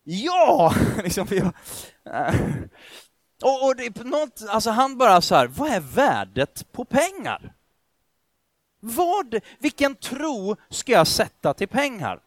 Ja! 0.03 0.75
liksom, 1.03 1.27
jag, 1.31 1.53
och, 3.43 3.67
och 3.67 3.77
det 3.77 4.05
något, 4.05 4.43
alltså 4.49 4.71
han 4.71 4.99
bara 4.99 5.21
så 5.21 5.35
här, 5.35 5.47
vad 5.47 5.71
är 5.71 5.81
värdet 5.81 6.73
på 6.73 6.85
pengar? 6.85 7.55
Vad, 8.81 9.41
vilken 9.59 9.95
tro 9.95 10.57
ska 10.71 10.93
jag 10.93 11.07
sätta 11.07 11.55
till 11.55 11.69
pengar? 11.69 12.21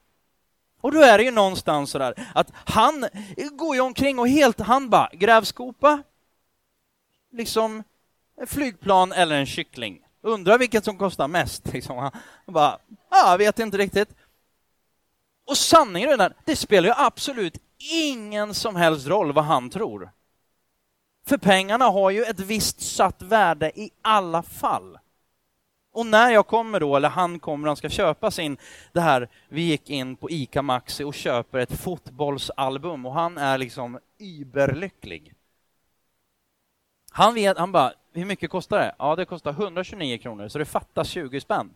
Och 0.82 0.92
då 0.92 1.02
är 1.02 1.18
det 1.18 1.24
ju 1.24 1.32
någonstans 1.32 1.92
så 1.92 1.98
där 1.98 2.28
att 2.36 2.52
han 2.54 3.06
går 3.52 3.76
ju 3.76 3.82
omkring 3.82 4.20
och 4.20 4.30
helt, 4.30 4.60
han 4.60 4.90
bara, 4.90 5.10
grävskopa, 5.14 6.04
liksom 7.32 7.84
flygplan 8.48 9.12
eller 9.12 9.36
en 9.36 9.46
kyckling. 9.46 10.02
Undrar 10.22 10.58
vilket 10.58 10.86
som 10.86 10.98
kostar 10.98 11.28
mest. 11.28 11.74
Liksom. 11.74 11.98
Han 11.98 12.12
bara, 12.46 12.80
ja, 13.10 13.32
jag 13.32 13.38
vet 13.38 13.60
inte 13.60 13.78
riktigt. 13.78 14.10
Och 15.48 15.58
sanningen 15.58 16.10
är 16.10 16.18
den, 16.18 16.34
det 16.46 16.56
spelar 16.56 16.90
ju 16.90 16.94
absolut 16.98 17.58
ingen 17.78 18.54
som 18.54 18.76
helst 18.76 19.08
roll 19.08 19.34
vad 19.34 19.46
han 19.46 19.70
tror. 19.70 20.12
För 21.28 21.38
pengarna 21.38 21.86
har 21.86 22.10
ju 22.10 22.24
ett 22.24 22.40
visst 22.40 22.82
satt 22.82 23.22
värde 23.22 23.80
i 23.80 23.92
alla 24.02 24.44
fall. 24.44 25.00
Och 25.92 26.06
när 26.06 26.32
jag 26.32 26.48
kommer 26.48 26.80
då, 26.80 26.96
eller 26.96 27.10
han 27.10 27.40
kommer, 27.40 27.68
han 27.68 27.78
ska 27.78 27.90
köpa 27.90 28.32
sin, 28.32 28.58
det 28.94 29.02
här, 29.02 29.30
vi 29.50 29.62
gick 29.62 29.90
in 29.90 30.16
på 30.16 30.30
ICA 30.30 30.62
Maxi 30.62 31.04
och 31.04 31.14
köper 31.14 31.60
ett 31.60 31.80
fotbollsalbum 31.80 33.06
och 33.06 33.14
han 33.14 33.38
är 33.38 33.58
liksom 33.58 34.00
überlycklig. 34.18 35.34
Han 37.12 37.34
vet, 37.34 37.58
han 37.58 37.72
bara, 37.72 37.94
hur 38.14 38.26
mycket 38.26 38.50
kostar 38.50 38.78
det? 38.78 38.96
Ja, 39.00 39.16
det 39.16 39.26
kostar 39.26 39.52
129 39.52 40.18
kronor, 40.18 40.48
så 40.48 40.58
det 40.58 40.66
fattas 40.66 41.08
20 41.08 41.42
spänn. 41.42 41.74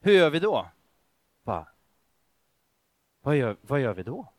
Hur 0.00 0.12
gör 0.12 0.30
vi 0.30 0.38
då? 0.38 0.66
Bara, 1.44 1.66
vad 3.22 3.36
gör, 3.36 3.56
vad 3.60 3.80
gör 3.80 3.94
vi 3.94 4.02
då? 4.02 4.32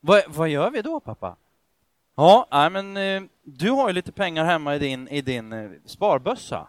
Vad, 0.00 0.22
vad 0.28 0.48
gör 0.48 0.70
vi 0.70 0.82
då, 0.82 1.00
pappa? 1.00 1.36
Ja, 2.16 2.46
nej, 2.50 2.70
men 2.70 2.96
eh, 2.96 3.22
du 3.42 3.70
har 3.70 3.88
ju 3.88 3.92
lite 3.94 4.12
pengar 4.12 4.44
hemma 4.44 4.76
i 4.76 4.78
din, 4.78 5.08
i 5.08 5.20
din 5.20 5.52
eh, 5.52 5.70
sparbössa. 5.84 6.68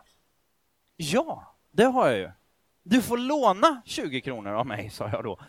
Ja, 0.95 1.55
det 1.71 1.83
har 1.83 2.07
jag 2.07 2.17
ju. 2.17 2.31
Du 2.83 3.01
får 3.01 3.17
låna 3.17 3.81
20 3.85 4.21
kronor 4.21 4.51
av 4.51 4.65
mig, 4.65 4.89
sa 4.89 5.09
jag 5.09 5.23
då. 5.23 5.39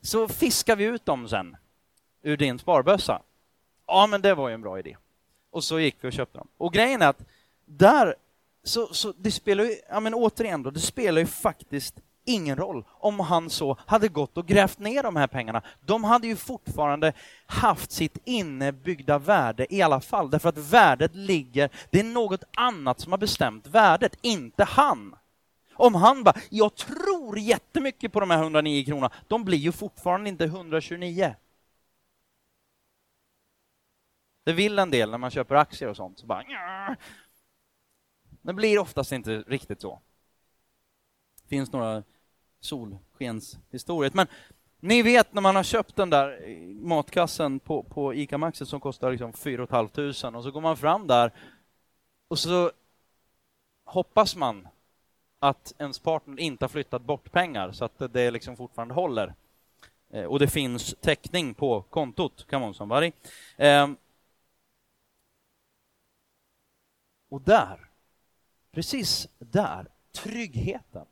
Så 0.00 0.28
fiskar 0.28 0.76
vi 0.76 0.84
ut 0.84 1.04
dem 1.04 1.28
sen 1.28 1.56
ur 2.22 2.36
din 2.36 2.58
sparbössa. 2.58 3.22
Ja, 3.86 4.06
men 4.06 4.22
det 4.22 4.34
var 4.34 4.48
ju 4.48 4.54
en 4.54 4.62
bra 4.62 4.78
idé. 4.78 4.96
Och 5.50 5.64
så 5.64 5.80
gick 5.80 5.96
vi 6.00 6.08
och 6.08 6.12
köpte 6.12 6.38
dem. 6.38 6.48
Och 6.56 6.72
grejen 6.72 7.02
är 7.02 7.08
att 7.08 7.24
där, 7.64 8.14
så, 8.64 8.94
så 8.94 9.12
det 9.18 9.30
spelar 9.30 9.64
ju, 9.64 9.76
ja 9.88 10.00
men 10.00 10.14
återigen 10.14 10.62
då, 10.62 10.70
det 10.70 10.80
spelar 10.80 11.20
ju 11.20 11.26
faktiskt 11.26 11.94
ingen 12.24 12.56
roll 12.56 12.84
om 12.88 13.20
han 13.20 13.50
så 13.50 13.76
hade 13.86 14.08
gått 14.08 14.36
och 14.36 14.46
grävt 14.46 14.78
ner 14.78 15.02
de 15.02 15.16
här 15.16 15.26
pengarna. 15.26 15.62
De 15.80 16.04
hade 16.04 16.26
ju 16.26 16.36
fortfarande 16.36 17.12
haft 17.46 17.92
sitt 17.92 18.18
innebyggda 18.24 19.18
värde 19.18 19.74
i 19.74 19.82
alla 19.82 20.00
fall, 20.00 20.30
därför 20.30 20.48
att 20.48 20.58
värdet 20.58 21.14
ligger, 21.14 21.70
det 21.90 22.00
är 22.00 22.04
något 22.04 22.44
annat 22.56 23.00
som 23.00 23.12
har 23.12 23.18
bestämt 23.18 23.66
värdet, 23.66 24.18
inte 24.22 24.64
han. 24.64 25.16
Om 25.74 25.94
han 25.94 26.24
bara, 26.24 26.34
jag 26.50 26.74
tror 26.74 27.38
jättemycket 27.38 28.12
på 28.12 28.20
de 28.20 28.30
här 28.30 28.42
109 28.42 28.84
kronorna, 28.84 29.10
de 29.28 29.44
blir 29.44 29.58
ju 29.58 29.72
fortfarande 29.72 30.28
inte 30.28 30.44
129. 30.44 31.34
Det 34.44 34.52
vill 34.52 34.78
en 34.78 34.90
del 34.90 35.10
när 35.10 35.18
man 35.18 35.30
köper 35.30 35.54
aktier 35.54 35.88
och 35.88 35.96
sånt. 35.96 36.18
Så 36.18 36.26
bara, 36.26 36.42
Nja. 36.42 36.96
det 38.42 38.52
blir 38.52 38.78
oftast 38.78 39.12
inte 39.12 39.38
riktigt 39.46 39.80
så. 39.80 40.00
Det 41.42 41.48
finns 41.48 41.72
några 41.72 42.02
solskenshistoriet. 42.64 44.14
Men 44.14 44.26
ni 44.80 45.02
vet 45.02 45.34
när 45.34 45.42
man 45.42 45.56
har 45.56 45.62
köpt 45.62 45.96
den 45.96 46.10
där 46.10 46.56
matkassen 46.80 47.60
på, 47.60 47.82
på 47.82 48.14
ICA 48.14 48.38
Maxi 48.38 48.66
som 48.66 48.80
kostar 48.80 49.10
liksom 49.10 49.32
4 49.32 49.66
500 49.66 50.38
och 50.38 50.44
så 50.44 50.50
går 50.50 50.60
man 50.60 50.76
fram 50.76 51.06
där 51.06 51.32
och 52.28 52.38
så 52.38 52.70
hoppas 53.84 54.36
man 54.36 54.68
att 55.38 55.72
ens 55.78 55.98
partner 55.98 56.40
inte 56.40 56.64
har 56.64 56.68
flyttat 56.68 57.02
bort 57.02 57.32
pengar 57.32 57.72
så 57.72 57.84
att 57.84 58.12
det 58.12 58.30
liksom 58.30 58.56
fortfarande 58.56 58.94
håller. 58.94 59.34
Eh, 60.10 60.24
och 60.24 60.38
det 60.38 60.48
finns 60.48 60.94
täckning 61.00 61.54
på 61.54 61.82
kontot, 61.82 62.46
kan 62.48 62.60
man 62.60 62.74
som 62.74 63.12
ehm, 63.56 63.96
Och 67.28 67.40
där, 67.40 67.88
precis 68.72 69.28
där, 69.38 69.86
tryggheten. 70.12 71.06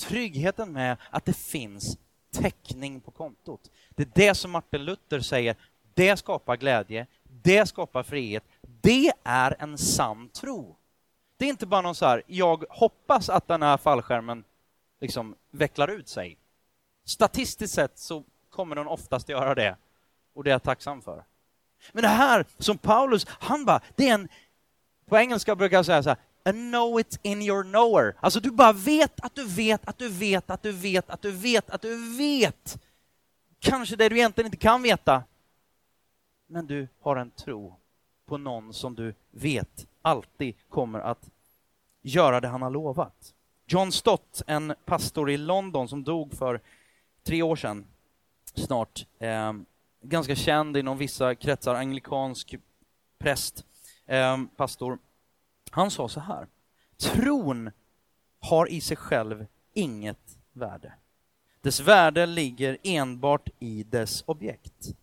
Tryggheten 0.00 0.72
med 0.72 0.96
att 1.10 1.24
det 1.24 1.36
finns 1.36 1.98
täckning 2.32 3.00
på 3.00 3.10
kontot. 3.10 3.70
Det 3.90 4.02
är 4.02 4.10
det 4.14 4.34
som 4.34 4.50
Martin 4.50 4.84
Luther 4.84 5.20
säger, 5.20 5.56
det 5.94 6.16
skapar 6.16 6.56
glädje, 6.56 7.06
det 7.22 7.66
skapar 7.66 8.02
frihet. 8.02 8.44
Det 8.80 9.12
är 9.24 9.56
en 9.58 9.78
sann 9.78 10.28
tro. 10.28 10.76
Det 11.36 11.44
är 11.44 11.48
inte 11.48 11.66
bara 11.66 11.80
någon 11.80 11.94
så 11.94 12.06
här, 12.06 12.22
jag 12.26 12.64
hoppas 12.70 13.28
att 13.28 13.48
den 13.48 13.62
här 13.62 13.76
fallskärmen 13.76 14.44
liksom 15.00 15.34
vecklar 15.50 15.88
ut 15.88 16.08
sig. 16.08 16.36
Statistiskt 17.04 17.74
sett 17.74 17.98
så 17.98 18.24
kommer 18.50 18.76
den 18.76 18.86
oftast 18.86 19.28
göra 19.28 19.54
det 19.54 19.76
och 20.34 20.44
det 20.44 20.50
är 20.50 20.54
jag 20.54 20.62
tacksam 20.62 21.02
för. 21.02 21.24
Men 21.92 22.02
det 22.02 22.08
här 22.08 22.44
som 22.58 22.78
Paulus, 22.78 23.26
han 23.28 23.64
bara, 23.64 23.80
det 23.96 24.08
är 24.08 24.14
en 24.14 24.28
på 25.06 25.18
engelska 25.18 25.56
brukar 25.56 25.76
jag 25.76 25.86
säga 25.86 26.02
så 26.02 26.08
här, 26.08 26.18
a 26.44 26.52
know 26.52 27.00
it 27.00 27.18
in 27.22 27.42
your 27.42 27.62
knower. 27.62 28.16
Alltså 28.20 28.40
du 28.40 28.50
bara 28.50 28.72
vet 28.72 29.20
att 29.20 29.34
du 29.34 29.44
vet 29.44 29.88
att 29.88 29.98
du 29.98 30.08
vet 30.08 30.50
att 30.50 30.62
du 30.62 30.72
vet 30.72 31.10
att 31.10 31.22
du 31.22 31.30
vet 31.30 31.70
att 31.70 31.82
du 31.82 32.16
vet. 32.16 32.78
Kanske 33.58 33.96
det 33.96 34.08
du 34.08 34.16
egentligen 34.16 34.46
inte 34.46 34.56
kan 34.56 34.82
veta. 34.82 35.22
Men 36.46 36.66
du 36.66 36.88
har 37.00 37.16
en 37.16 37.30
tro 37.30 37.74
på 38.26 38.38
någon 38.38 38.74
som 38.74 38.94
du 38.94 39.14
vet 39.30 39.86
alltid 40.02 40.54
kommer 40.68 41.00
att 41.00 41.30
göra 42.02 42.40
det 42.40 42.48
han 42.48 42.62
har 42.62 42.70
lovat. 42.70 43.34
John 43.66 43.92
Stott, 43.92 44.42
en 44.46 44.74
pastor 44.84 45.30
i 45.30 45.36
London 45.36 45.88
som 45.88 46.04
dog 46.04 46.32
för 46.32 46.60
tre 47.22 47.42
år 47.42 47.56
sedan 47.56 47.86
snart, 48.54 49.06
eh, 49.18 49.52
ganska 50.02 50.34
känd 50.34 50.76
inom 50.76 50.98
vissa 50.98 51.34
kretsar, 51.34 51.74
anglikansk 51.74 52.54
präst, 53.18 53.64
eh, 54.06 54.38
pastor, 54.56 54.98
han 55.70 55.90
sa 55.90 56.08
så 56.08 56.20
här. 56.20 56.46
Tron 56.96 57.70
har 58.40 58.70
i 58.70 58.80
sig 58.80 58.96
själv 58.96 59.46
inget 59.72 60.38
värde. 60.52 60.92
Dess 61.60 61.80
värde 61.80 62.26
ligger 62.26 62.78
enbart 62.82 63.48
i 63.58 63.82
dess 63.82 64.24
objekt. 64.26 64.96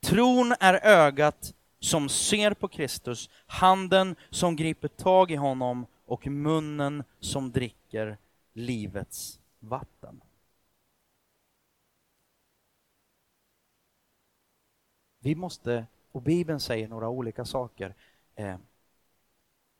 Tron 0.00 0.54
är 0.60 0.86
ögat 0.86 1.54
som 1.80 2.08
ser 2.08 2.54
på 2.54 2.68
Kristus, 2.68 3.30
handen 3.46 4.16
som 4.30 4.56
griper 4.56 4.88
tag 4.88 5.30
i 5.30 5.36
honom 5.36 5.86
och 6.06 6.26
munnen 6.26 7.04
som 7.20 7.52
dricker 7.52 8.18
livets 8.52 9.40
vatten. 9.58 10.20
Vi 15.18 15.34
måste, 15.34 15.86
och 16.12 16.22
Bibeln 16.22 16.60
säger 16.60 16.88
några 16.88 17.08
olika 17.08 17.44
saker, 17.44 17.94
eh, 18.34 18.56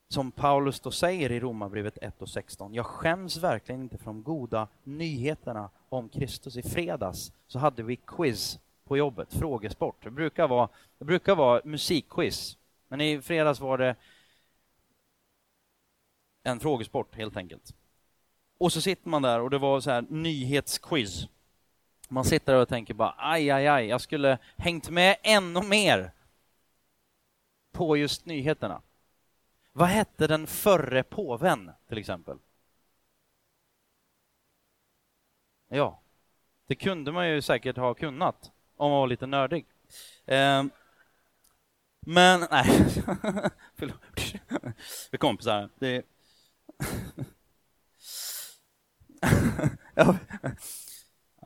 som 0.08 0.32
Paulus 0.32 0.80
då 0.80 0.90
säger 0.90 1.32
i 1.32 1.40
Romarbrevet 1.40 1.98
1 2.02 2.22
och 2.22 2.28
16. 2.28 2.74
Jag 2.74 2.86
skäms 2.86 3.36
verkligen 3.36 3.82
inte 3.82 3.98
för 3.98 4.04
de 4.04 4.22
goda 4.22 4.68
nyheterna 4.84 5.70
om 5.88 6.08
Kristus. 6.08 6.56
I 6.56 6.62
fredags 6.62 7.32
så 7.46 7.58
hade 7.58 7.82
vi 7.82 7.96
quiz 7.96 8.58
på 8.84 8.96
jobbet, 8.96 9.34
frågesport. 9.34 10.04
Det 10.04 10.10
brukar 10.10 10.48
vara, 10.48 10.68
det 10.98 11.04
brukar 11.04 11.34
vara 11.34 11.60
musikquiz, 11.64 12.58
men 12.88 13.00
i 13.00 13.22
fredags 13.22 13.60
var 13.60 13.78
det 13.78 13.96
en 16.42 16.60
frågesport 16.60 17.14
helt 17.14 17.36
enkelt. 17.36 17.74
Och 18.58 18.72
så 18.72 18.80
sitter 18.80 19.08
man 19.08 19.22
där 19.22 19.40
och 19.40 19.50
det 19.50 19.58
var 19.58 19.80
så 19.80 19.90
här 19.90 20.04
nyhetsquiz. 20.08 21.28
Man 22.08 22.24
sitter 22.24 22.52
där 22.52 22.62
och 22.62 22.68
tänker 22.68 22.94
bara 22.94 23.14
aj, 23.18 23.50
aj, 23.50 23.66
aj, 23.66 23.86
jag 23.86 24.00
skulle 24.00 24.38
hängt 24.56 24.90
med 24.90 25.16
ännu 25.22 25.62
mer 25.62 26.12
på 27.72 27.96
just 27.96 28.26
nyheterna. 28.26 28.82
Vad 29.76 29.88
hette 29.88 30.26
den 30.26 30.46
förre 30.46 31.02
påven, 31.02 31.70
till 31.88 31.98
exempel? 31.98 32.38
Ja, 35.68 36.00
det 36.66 36.74
kunde 36.74 37.12
man 37.12 37.28
ju 37.28 37.42
säkert 37.42 37.76
ha 37.76 37.94
kunnat 37.94 38.52
om 38.76 38.90
man 38.90 39.00
var 39.00 39.06
lite 39.06 39.26
nördig. 39.26 39.66
Eh, 40.26 40.64
men, 42.00 42.46
nej, 42.50 42.66
förlåt. 43.74 44.34
Vi 45.10 45.18
kompisar. 45.18 45.70
Det 45.78 45.96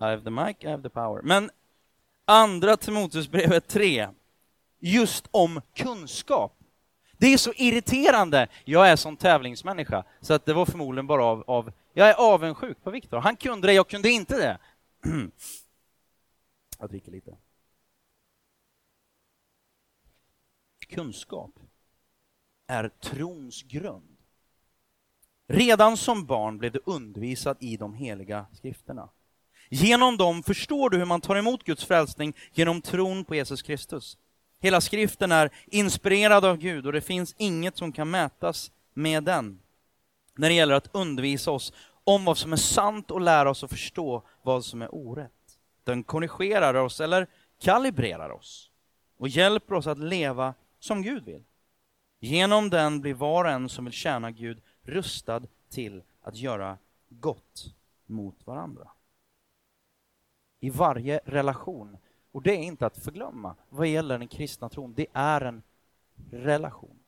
I 0.01 0.05
have 0.05 0.25
the 0.25 0.31
mic, 0.31 0.57
I 0.61 0.67
have 0.67 0.83
the 0.83 0.89
power. 0.89 1.23
Men 1.23 1.51
andra 2.25 2.77
Timoteusbrevet 2.77 3.69
3, 3.69 4.09
just 4.79 5.29
om 5.31 5.61
kunskap. 5.75 6.60
Det 7.21 7.27
är 7.27 7.39
så 7.39 7.53
irriterande. 7.57 8.49
Jag 8.65 8.91
är 8.91 8.97
sån 8.97 9.17
tävlingsmänniska, 9.17 10.05
så 10.21 10.35
att 10.35 10.45
det 10.45 10.53
var 10.53 10.67
förmodligen 10.67 11.07
bara 11.07 11.25
av, 11.25 11.45
av 11.47 11.73
jag 11.93 12.09
är 12.09 12.15
avundsjuk 12.15 12.83
på 12.83 12.91
Viktor. 12.91 13.19
Han 13.19 13.37
kunde 13.37 13.67
det, 13.67 13.73
jag 13.73 13.89
kunde 13.89 14.11
inte 14.11 14.39
det. 14.39 14.59
jag 16.79 16.89
dricker 16.89 17.13
lite. 17.13 17.37
Kunskap 20.89 21.51
är 22.67 22.89
trons 22.89 23.63
grund. 23.63 24.17
Redan 25.47 25.97
som 25.97 26.27
barn 26.27 26.59
blev 26.59 26.73
du 26.73 26.81
undervisad 26.85 27.57
i 27.61 27.77
de 27.77 27.95
heliga 27.95 28.47
skrifterna. 28.53 29.09
Genom 29.69 30.17
dem 30.17 30.43
förstår 30.43 30.91
du 30.91 30.99
hur 30.99 31.05
man 31.05 31.21
tar 31.21 31.37
emot 31.37 31.65
Guds 31.65 31.85
frälsning 31.85 32.37
genom 32.53 32.83
tron 32.83 33.25
på 33.25 33.35
Jesus 33.35 33.63
Kristus. 33.63 34.19
Hela 34.61 34.81
skriften 34.81 35.33
är 35.33 35.51
inspirerad 35.67 36.45
av 36.45 36.57
Gud 36.57 36.87
och 36.87 36.93
det 36.93 37.01
finns 37.01 37.35
inget 37.39 37.77
som 37.77 37.93
kan 37.93 38.11
mätas 38.11 38.71
med 38.95 39.25
den 39.25 39.61
när 40.35 40.49
det 40.49 40.55
gäller 40.55 40.75
att 40.75 40.95
undervisa 40.95 41.51
oss 41.51 41.73
om 42.05 42.25
vad 42.25 42.39
som 42.39 42.53
är 42.53 42.57
sant 42.57 43.11
och 43.11 43.21
lära 43.21 43.51
oss 43.51 43.65
att 43.65 43.71
förstå 43.71 44.23
vad 44.43 44.65
som 44.65 44.83
är 44.83 44.95
orätt. 44.95 45.59
Den 45.85 46.03
korrigerar 46.03 46.75
oss 46.75 47.01
eller 47.01 47.27
kalibrerar 47.61 48.31
oss 48.31 48.71
och 49.17 49.29
hjälper 49.29 49.75
oss 49.75 49.87
att 49.87 49.99
leva 49.99 50.55
som 50.79 51.03
Gud 51.03 51.25
vill. 51.25 51.45
Genom 52.21 52.71
den 52.71 53.01
blir 53.01 53.15
var 53.15 53.45
och 53.45 53.51
en 53.51 53.69
som 53.69 53.85
vill 53.85 53.95
tjäna 53.95 54.31
Gud 54.31 54.61
rustad 54.83 55.43
till 55.71 56.03
att 56.23 56.37
göra 56.37 56.79
gott 57.09 57.75
mot 58.07 58.47
varandra. 58.47 58.89
I 60.61 60.71
varje 60.71 61.21
relation. 61.25 61.97
Och 62.33 62.43
det 62.43 62.53
är 62.53 62.63
inte 62.63 62.87
att 62.87 62.99
förglömma 62.99 63.57
vad 63.69 63.87
gäller 63.87 64.19
den 64.19 64.29
kristna 64.29 64.69
tron. 64.69 64.95
Det 64.95 65.07
är 65.13 65.41
en 65.41 65.63
relation. 66.31 66.99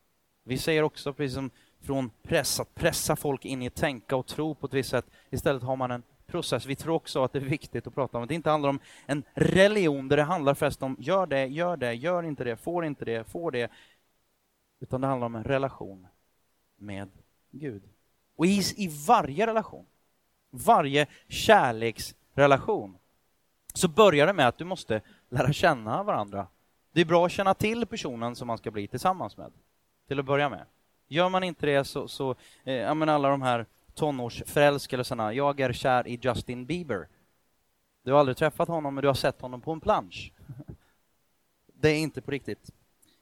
Vi 0.44 0.58
säger 0.58 0.82
också, 0.82 1.12
precis 1.12 1.34
som 1.34 1.50
från 1.80 2.10
press, 2.22 2.60
att 2.60 2.74
pressa 2.74 3.16
folk 3.16 3.44
in 3.44 3.62
i 3.62 3.66
att 3.66 3.74
tänka 3.74 4.16
och 4.16 4.26
tro 4.26 4.54
på 4.54 4.66
ett 4.66 4.74
visst 4.74 4.90
sätt. 4.90 5.06
Istället 5.30 5.62
har 5.62 5.76
man 5.76 5.90
en 5.90 6.02
process. 6.26 6.66
Vi 6.66 6.76
tror 6.76 6.94
också 6.94 7.24
att 7.24 7.32
det 7.32 7.38
är 7.38 7.40
viktigt 7.40 7.86
att 7.86 7.94
prata 7.94 8.16
om 8.16 8.22
att 8.22 8.28
det 8.28 8.34
inte 8.34 8.50
handlar 8.50 8.70
om 8.70 8.78
en 9.06 9.24
religion 9.34 10.08
där 10.08 10.16
det 10.16 10.22
handlar 10.22 10.54
först 10.54 10.82
om 10.82 10.96
gör 10.98 11.26
det, 11.26 11.46
gör 11.46 11.76
det, 11.76 11.94
gör 11.94 12.22
inte 12.22 12.44
det, 12.44 12.56
får 12.56 12.84
inte 12.84 13.04
det, 13.04 13.24
får 13.24 13.50
det. 13.50 13.70
Utan 14.80 15.00
det 15.00 15.06
handlar 15.06 15.26
om 15.26 15.34
en 15.34 15.44
relation 15.44 16.06
med 16.76 17.08
Gud. 17.50 17.82
Och 18.36 18.46
i, 18.46 18.62
i 18.76 18.88
varje 19.06 19.46
relation, 19.46 19.86
varje 20.50 21.06
kärleksrelation, 21.28 22.98
så 23.72 23.88
börjar 23.88 24.26
det 24.26 24.32
med 24.32 24.48
att 24.48 24.58
du 24.58 24.64
måste 24.64 25.00
lära 25.28 25.52
känna 25.52 26.02
varandra. 26.02 26.46
Det 26.92 27.00
är 27.00 27.04
bra 27.04 27.26
att 27.26 27.32
känna 27.32 27.54
till 27.54 27.86
personen 27.86 28.36
som 28.36 28.46
man 28.46 28.58
ska 28.58 28.70
bli 28.70 28.88
tillsammans 28.88 29.36
med, 29.36 29.52
till 30.08 30.18
att 30.18 30.24
börja 30.24 30.48
med. 30.48 30.66
Gör 31.08 31.28
man 31.28 31.44
inte 31.44 31.66
det 31.66 31.84
så, 31.84 32.08
så 32.08 32.34
eh, 32.64 32.74
ja 32.74 32.94
men 32.94 33.08
alla 33.08 33.28
de 33.28 33.42
här 33.42 33.66
tonårsförälskelserna, 33.94 35.32
jag 35.32 35.60
är 35.60 35.72
kär 35.72 36.08
i 36.08 36.18
Justin 36.22 36.66
Bieber. 36.66 37.08
Du 38.04 38.12
har 38.12 38.20
aldrig 38.20 38.36
träffat 38.36 38.68
honom, 38.68 38.94
men 38.94 39.02
du 39.02 39.08
har 39.08 39.14
sett 39.14 39.40
honom 39.40 39.60
på 39.60 39.72
en 39.72 39.80
plansch. 39.80 40.32
Det 41.66 41.88
är 41.88 41.98
inte 41.98 42.22
på 42.22 42.30
riktigt. 42.30 42.70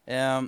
Eh, 0.05 0.43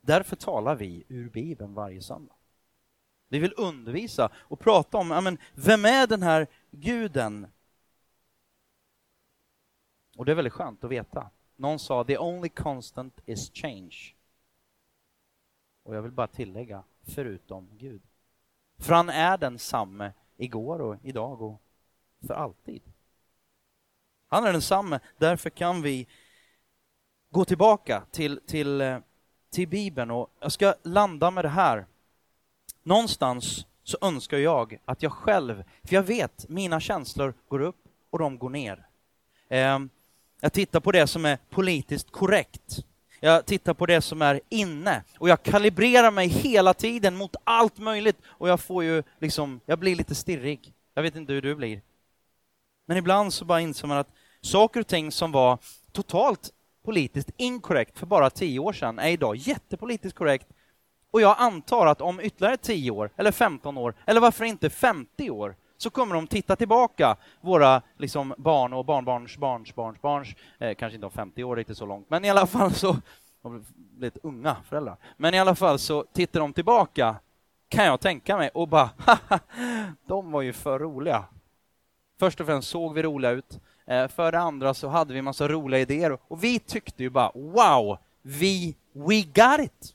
Därför 0.00 0.36
talar 0.36 0.74
vi 0.74 1.04
ur 1.08 1.30
Bibeln 1.30 1.74
varje 1.74 2.02
söndag. 2.02 2.34
Vi 3.28 3.38
vill 3.38 3.54
undervisa 3.56 4.30
och 4.34 4.60
prata 4.60 4.98
om, 4.98 5.10
ja, 5.10 5.20
men, 5.20 5.38
vem 5.54 5.84
är 5.84 6.06
den 6.06 6.22
här 6.22 6.46
guden? 6.70 7.46
Och 10.16 10.24
det 10.24 10.32
är 10.32 10.36
väldigt 10.36 10.52
skönt 10.52 10.84
att 10.84 10.90
veta. 10.90 11.30
Någon 11.56 11.78
sa, 11.78 12.04
the 12.04 12.18
only 12.18 12.48
constant 12.48 13.20
is 13.26 13.50
change. 13.54 13.96
Och 15.82 15.96
jag 15.96 16.02
vill 16.02 16.12
bara 16.12 16.26
tillägga, 16.26 16.84
förutom 17.02 17.68
Gud. 17.72 18.02
För 18.78 18.94
han 18.94 19.08
är 19.08 19.38
densamme 19.38 20.12
igår 20.36 20.80
och 20.80 20.96
idag 21.02 21.42
och 21.42 21.62
för 22.26 22.34
alltid. 22.34 22.82
Han 24.26 24.44
är 24.44 24.52
densamme, 24.52 25.00
därför 25.18 25.50
kan 25.50 25.82
vi 25.82 26.08
gå 27.30 27.44
tillbaka 27.44 28.04
till, 28.10 28.40
till 28.46 28.80
eh, 28.80 29.00
till 29.50 29.68
Bibeln 29.68 30.10
och 30.10 30.30
jag 30.40 30.52
ska 30.52 30.74
landa 30.82 31.30
med 31.30 31.44
det 31.44 31.48
här. 31.48 31.86
Någonstans 32.82 33.66
så 33.90 33.98
önskar 34.00 34.38
jag 34.38 34.78
att 34.84 35.02
jag 35.02 35.12
själv, 35.12 35.64
för 35.84 35.94
jag 35.94 36.02
vet 36.02 36.48
mina 36.48 36.80
känslor 36.80 37.34
går 37.48 37.60
upp 37.60 37.76
och 38.10 38.18
de 38.18 38.38
går 38.38 38.50
ner. 38.50 38.86
Ehm, 39.48 39.90
jag 40.40 40.52
tittar 40.52 40.80
på 40.80 40.92
det 40.92 41.06
som 41.06 41.24
är 41.24 41.38
politiskt 41.50 42.10
korrekt. 42.10 42.84
Jag 43.20 43.46
tittar 43.46 43.74
på 43.74 43.86
det 43.86 44.00
som 44.00 44.22
är 44.22 44.40
inne 44.48 45.02
och 45.18 45.28
jag 45.28 45.42
kalibrerar 45.42 46.10
mig 46.10 46.28
hela 46.28 46.74
tiden 46.74 47.16
mot 47.16 47.36
allt 47.44 47.78
möjligt 47.78 48.16
och 48.24 48.48
jag 48.48 48.60
får 48.60 48.84
ju 48.84 49.02
liksom, 49.18 49.60
jag 49.66 49.78
blir 49.78 49.96
lite 49.96 50.14
stirrig. 50.14 50.74
Jag 50.94 51.02
vet 51.02 51.16
inte 51.16 51.32
hur 51.32 51.42
du 51.42 51.54
blir. 51.54 51.82
Men 52.86 52.96
ibland 52.96 53.34
så 53.34 53.44
bara 53.44 53.60
inser 53.60 53.88
man 53.88 53.98
att 53.98 54.12
saker 54.40 54.80
och 54.80 54.86
ting 54.86 55.12
som 55.12 55.32
var 55.32 55.58
totalt 55.92 56.50
politiskt 56.84 57.30
inkorrekt 57.36 57.98
för 57.98 58.06
bara 58.06 58.30
tio 58.30 58.58
år 58.58 58.72
sedan 58.72 58.98
är 58.98 59.08
idag 59.08 59.36
jättepolitiskt 59.36 60.18
korrekt. 60.18 60.46
Och 61.10 61.20
jag 61.20 61.36
antar 61.38 61.86
att 61.86 62.00
om 62.00 62.20
ytterligare 62.20 62.56
10 62.56 62.90
år, 62.90 63.10
eller 63.16 63.32
15 63.32 63.78
år, 63.78 63.94
eller 64.06 64.20
varför 64.20 64.44
inte 64.44 64.70
50 64.70 65.30
år, 65.30 65.56
så 65.76 65.90
kommer 65.90 66.14
de 66.14 66.26
titta 66.26 66.56
tillbaka, 66.56 67.16
våra 67.40 67.82
liksom, 67.98 68.34
barn 68.38 68.72
och 68.72 68.84
barnbarns 68.84 69.36
barns 69.36 69.74
barns 69.74 70.02
barns, 70.02 70.28
eh, 70.58 70.74
kanske 70.74 70.94
inte 70.94 71.06
om 71.06 71.12
50 71.12 71.44
år 71.44 71.56
riktigt 71.56 71.78
så 71.78 71.86
långt, 71.86 72.10
men 72.10 72.24
i 72.24 72.30
alla 72.30 72.46
fall 72.46 72.72
så, 72.72 72.96
de 73.42 73.64
lite 73.98 74.20
unga 74.22 74.56
föräldrar, 74.68 74.96
men 75.16 75.34
i 75.34 75.38
alla 75.38 75.54
fall 75.54 75.78
så 75.78 76.04
tittar 76.12 76.40
de 76.40 76.52
tillbaka, 76.52 77.16
kan 77.68 77.84
jag 77.84 78.00
tänka 78.00 78.36
mig, 78.36 78.50
och 78.54 78.68
bara 78.68 78.90
de 80.06 80.32
var 80.32 80.42
ju 80.42 80.52
för 80.52 80.78
roliga. 80.78 81.24
Först 82.18 82.40
och 82.40 82.46
främst 82.46 82.68
såg 82.68 82.94
vi 82.94 83.02
roliga 83.02 83.30
ut, 83.30 83.60
Eh, 83.90 84.08
för 84.08 84.32
det 84.32 84.38
andra 84.38 84.74
så 84.74 84.88
hade 84.88 85.14
vi 85.14 85.22
massa 85.22 85.48
roliga 85.48 85.80
idéer 85.80 86.18
och 86.28 86.44
vi 86.44 86.58
tyckte 86.58 87.02
ju 87.02 87.10
bara 87.10 87.30
wow, 87.34 87.98
vi, 88.22 88.76
we 88.92 89.22
got 89.22 89.60
it! 89.60 89.94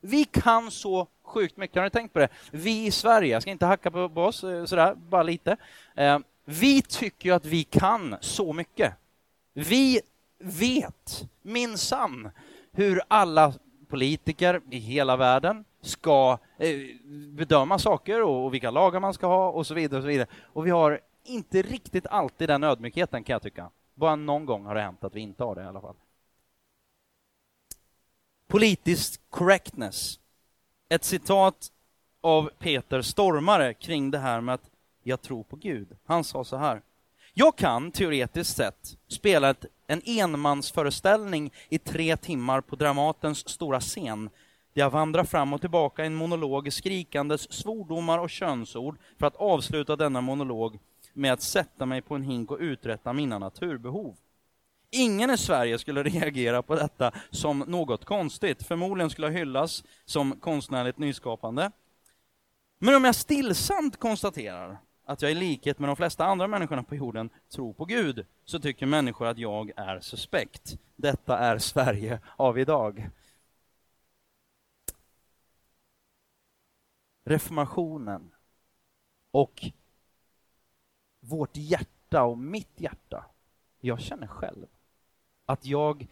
Vi 0.00 0.24
kan 0.24 0.70
så 0.70 1.08
sjukt 1.22 1.56
mycket, 1.56 1.76
har 1.76 1.84
ni 1.84 1.90
tänkt 1.90 2.12
på 2.12 2.18
det? 2.18 2.28
Vi 2.50 2.86
i 2.86 2.90
Sverige, 2.90 3.32
jag 3.32 3.42
ska 3.42 3.50
inte 3.50 3.66
hacka 3.66 3.90
på 3.90 4.22
oss 4.22 4.44
eh, 4.44 4.64
sådär, 4.64 4.94
bara 4.94 5.22
lite. 5.22 5.56
Eh, 5.94 6.18
vi 6.44 6.82
tycker 6.82 7.28
ju 7.28 7.34
att 7.34 7.46
vi 7.46 7.64
kan 7.64 8.16
så 8.20 8.52
mycket. 8.52 8.94
Vi 9.52 10.00
vet 10.38 11.28
minsann 11.42 12.30
hur 12.72 13.00
alla 13.08 13.52
politiker 13.88 14.60
i 14.70 14.78
hela 14.78 15.16
världen 15.16 15.64
ska 15.82 16.38
eh, 16.58 16.76
bedöma 17.36 17.78
saker 17.78 18.22
och 18.22 18.54
vilka 18.54 18.70
lagar 18.70 19.00
man 19.00 19.14
ska 19.14 19.26
ha 19.26 19.50
och 19.50 19.66
så 19.66 19.74
vidare. 19.74 19.98
Och 19.98 20.02
så 20.02 20.08
vidare. 20.08 20.28
Och 20.42 20.66
vi 20.66 20.70
har 20.70 21.00
inte 21.24 21.62
riktigt 21.62 22.06
alltid 22.06 22.48
den 22.48 22.64
ödmjukheten 22.64 23.24
kan 23.24 23.32
jag 23.32 23.42
tycka. 23.42 23.70
Bara 23.94 24.16
någon 24.16 24.46
gång 24.46 24.64
har 24.64 24.74
det 24.74 24.80
hänt 24.80 25.04
att 25.04 25.14
vi 25.14 25.20
inte 25.20 25.44
har 25.44 25.54
det 25.54 25.62
i 25.62 25.66
alla 25.66 25.80
fall. 25.80 25.96
Politisk 28.50 29.20
correctness. 29.30 30.18
Ett 30.88 31.04
citat 31.04 31.68
av 32.20 32.50
Peter 32.58 33.02
Stormare 33.02 33.74
kring 33.74 34.10
det 34.10 34.18
här 34.18 34.40
med 34.40 34.54
att 34.54 34.70
jag 35.02 35.22
tror 35.22 35.42
på 35.42 35.56
Gud. 35.56 35.96
Han 36.04 36.24
sa 36.24 36.44
så 36.44 36.56
här. 36.56 36.82
Jag 37.34 37.56
kan 37.56 37.92
teoretiskt 37.92 38.56
sett 38.56 38.96
spela 39.08 39.50
ett, 39.50 39.64
en 39.86 40.02
enmansföreställning 40.04 41.52
i 41.68 41.78
tre 41.78 42.16
timmar 42.16 42.60
på 42.60 42.76
Dramatens 42.76 43.48
stora 43.48 43.80
scen 43.80 44.30
där 44.74 44.82
jag 44.82 44.90
vandrar 44.90 45.24
fram 45.24 45.52
och 45.52 45.60
tillbaka 45.60 46.02
i 46.02 46.06
en 46.06 46.14
monolog 46.14 46.72
skrikandes 46.72 47.52
svordomar 47.52 48.18
och 48.18 48.30
könsord 48.30 48.98
för 49.18 49.26
att 49.26 49.36
avsluta 49.36 49.96
denna 49.96 50.20
monolog 50.20 50.78
med 51.12 51.32
att 51.32 51.42
sätta 51.42 51.86
mig 51.86 52.02
på 52.02 52.14
en 52.14 52.22
hink 52.22 52.50
och 52.50 52.58
uträtta 52.60 53.12
mina 53.12 53.38
naturbehov. 53.38 54.16
Ingen 54.90 55.30
i 55.30 55.38
Sverige 55.38 55.78
skulle 55.78 56.02
reagera 56.04 56.62
på 56.62 56.74
detta 56.74 57.12
som 57.30 57.58
något 57.58 58.04
konstigt. 58.04 58.62
Förmodligen 58.62 59.10
skulle 59.10 59.28
hyllas 59.28 59.84
som 60.04 60.40
konstnärligt 60.40 60.98
nyskapande. 60.98 61.70
Men 62.78 62.94
om 62.94 63.04
jag 63.04 63.14
stillsamt 63.14 63.96
konstaterar 63.96 64.78
att 65.04 65.22
jag 65.22 65.30
i 65.30 65.34
likhet 65.34 65.78
med 65.78 65.88
de 65.88 65.96
flesta 65.96 66.24
andra 66.24 66.46
människorna 66.46 66.82
på 66.82 66.94
jorden 66.94 67.30
tror 67.48 67.72
på 67.72 67.84
Gud, 67.84 68.26
så 68.44 68.60
tycker 68.60 68.86
människor 68.86 69.26
att 69.26 69.38
jag 69.38 69.70
är 69.76 70.00
suspekt. 70.00 70.78
Detta 70.96 71.38
är 71.38 71.58
Sverige 71.58 72.20
av 72.36 72.58
idag. 72.58 73.10
Reformationen 77.24 78.34
och 79.30 79.64
vårt 81.20 81.56
hjärta 81.56 82.22
och 82.22 82.38
mitt 82.38 82.80
hjärta. 82.80 83.24
Jag 83.80 84.00
känner 84.00 84.26
själv 84.26 84.66
att 85.50 85.66
jag, 85.66 86.06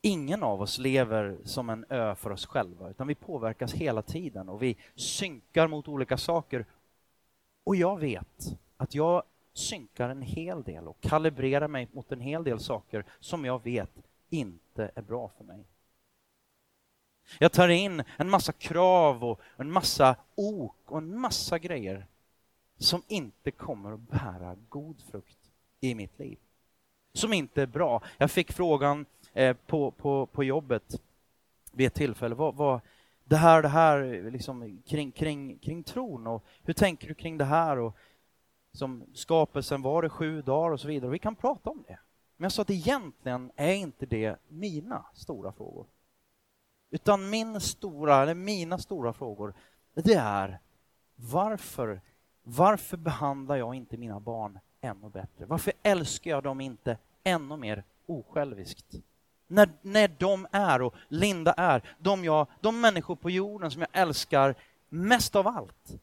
ingen 0.00 0.42
av 0.42 0.62
oss 0.62 0.78
lever 0.78 1.38
som 1.44 1.70
en 1.70 1.84
ö 1.88 2.14
för 2.14 2.30
oss 2.30 2.46
själva, 2.46 2.90
utan 2.90 3.06
vi 3.06 3.14
påverkas 3.14 3.72
hela 3.72 4.02
tiden 4.02 4.48
och 4.48 4.62
vi 4.62 4.76
synkar 4.94 5.68
mot 5.68 5.88
olika 5.88 6.18
saker. 6.18 6.66
Och 7.64 7.76
jag 7.76 8.00
vet 8.00 8.56
att 8.76 8.94
jag 8.94 9.22
synkar 9.52 10.08
en 10.08 10.22
hel 10.22 10.62
del 10.62 10.88
och 10.88 11.00
kalibrerar 11.00 11.68
mig 11.68 11.88
mot 11.92 12.12
en 12.12 12.20
hel 12.20 12.44
del 12.44 12.60
saker 12.60 13.04
som 13.20 13.44
jag 13.44 13.64
vet 13.64 13.90
inte 14.30 14.90
är 14.94 15.02
bra 15.02 15.30
för 15.36 15.44
mig. 15.44 15.64
Jag 17.38 17.52
tar 17.52 17.68
in 17.68 18.02
en 18.16 18.30
massa 18.30 18.52
krav 18.52 19.24
och 19.24 19.40
en 19.56 19.72
massa 19.72 20.16
ok 20.34 20.76
och 20.84 20.98
en 20.98 21.20
massa 21.20 21.58
grejer 21.58 22.06
som 22.78 23.02
inte 23.08 23.50
kommer 23.50 23.92
att 23.92 24.00
bära 24.00 24.56
god 24.68 25.00
frukt 25.10 25.38
i 25.80 25.94
mitt 25.94 26.18
liv. 26.18 26.38
Som 27.14 27.32
inte 27.32 27.62
är 27.62 27.66
bra. 27.66 28.02
Jag 28.18 28.30
fick 28.30 28.52
frågan 28.52 29.06
eh, 29.32 29.56
på, 29.66 29.90
på, 29.90 30.26
på 30.26 30.44
jobbet 30.44 31.00
vid 31.72 31.86
ett 31.86 31.94
tillfälle, 31.94 32.34
vad, 32.34 32.54
vad, 32.54 32.80
det 33.24 33.36
här 33.36 33.62
det 33.62 33.68
här 33.68 34.30
liksom, 34.30 34.82
kring, 34.86 35.12
kring, 35.12 35.58
kring 35.58 35.82
tron 35.82 36.26
och 36.26 36.44
hur 36.62 36.74
tänker 36.74 37.08
du 37.08 37.14
kring 37.14 37.38
det 37.38 37.44
här? 37.44 37.78
Och, 37.78 37.96
som 38.72 39.04
skapelsen 39.14 39.82
var 39.82 40.02
det 40.02 40.08
sju 40.08 40.42
dagar 40.42 40.70
och 40.70 40.80
så 40.80 40.88
vidare. 40.88 41.10
Vi 41.10 41.18
kan 41.18 41.36
prata 41.36 41.70
om 41.70 41.84
det. 41.86 41.98
Men 42.36 42.44
jag 42.44 42.52
sa 42.52 42.62
att 42.62 42.70
egentligen 42.70 43.50
är 43.56 43.74
inte 43.74 44.06
det 44.06 44.36
mina 44.48 45.04
stora 45.14 45.52
frågor. 45.52 45.86
Utan 46.90 47.30
min 47.30 47.60
stora, 47.60 48.22
eller 48.22 48.34
mina 48.34 48.78
stora 48.78 49.12
frågor, 49.12 49.54
det 49.94 50.14
är 50.14 50.58
varför, 51.16 52.00
varför 52.42 52.96
behandlar 52.96 53.56
jag 53.56 53.74
inte 53.74 53.96
mina 53.96 54.20
barn 54.20 54.58
ännu 54.84 55.08
bättre? 55.08 55.46
Varför 55.46 55.72
älskar 55.82 56.30
jag 56.30 56.42
dem 56.42 56.60
inte 56.60 56.98
ännu 57.24 57.56
mer 57.56 57.84
osjälviskt? 58.06 58.94
När, 59.46 59.68
när 59.82 60.10
de 60.18 60.46
är, 60.52 60.82
och 60.82 60.94
Linda 61.08 61.52
är, 61.52 61.82
de, 61.98 62.24
jag, 62.24 62.46
de 62.60 62.80
människor 62.80 63.16
på 63.16 63.30
jorden 63.30 63.70
som 63.70 63.80
jag 63.80 63.90
älskar 63.92 64.54
mest 64.88 65.36
av 65.36 65.48
allt. 65.48 66.00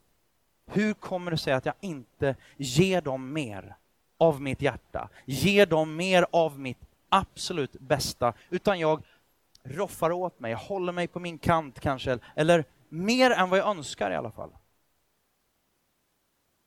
Hur 0.66 0.94
kommer 0.94 1.32
det 1.32 1.38
sig 1.38 1.54
att 1.54 1.66
jag 1.66 1.76
inte 1.80 2.36
ger 2.58 3.02
dem 3.02 3.34
mer 3.34 3.76
av 4.18 4.42
mitt 4.42 4.62
hjärta, 4.62 5.10
ger 5.26 5.66
dem 5.66 5.96
mer 5.96 6.26
av 6.32 6.60
mitt 6.60 6.78
absolut 7.10 7.74
bästa, 7.74 8.34
utan 8.50 8.80
jag 8.80 9.04
roffar 9.64 10.12
åt 10.12 10.40
mig, 10.40 10.54
håller 10.54 10.94
mig 10.94 11.08
på 11.08 11.20
min 11.20 11.38
kant 11.38 11.80
kanske, 11.80 12.20
eller 12.36 12.66
mer 12.90 13.32
än 13.32 13.50
vad 13.50 13.60
jag 13.60 13.68
önskar 13.68 14.12
i 14.12 14.16
alla 14.16 14.32
fall. 14.32 14.52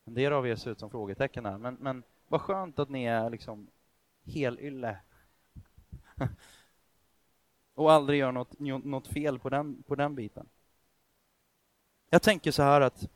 En 0.05 0.15
del 0.15 0.33
av 0.33 0.47
er 0.47 0.57
ser 0.57 0.71
ut 0.71 0.81
som 0.81 0.91
frågetecken 0.91 1.47
här, 1.47 1.59
men, 1.59 1.75
men 1.75 2.03
vad 2.29 2.41
skönt 2.41 2.79
att 2.79 2.89
ni 2.89 3.05
är 3.05 3.31
liksom 3.31 3.67
helylle. 4.27 4.99
Och 7.75 7.93
aldrig 7.93 8.19
gör 8.21 8.33
något, 8.33 8.59
något 8.59 9.07
fel 9.07 9.39
på 9.39 9.49
den, 9.49 9.83
på 9.83 9.95
den 9.95 10.15
biten. 10.15 10.49
Jag 12.11 12.23
tänker 12.23 12.51
så 12.51 12.63
här 12.63 12.81
att 12.81 13.09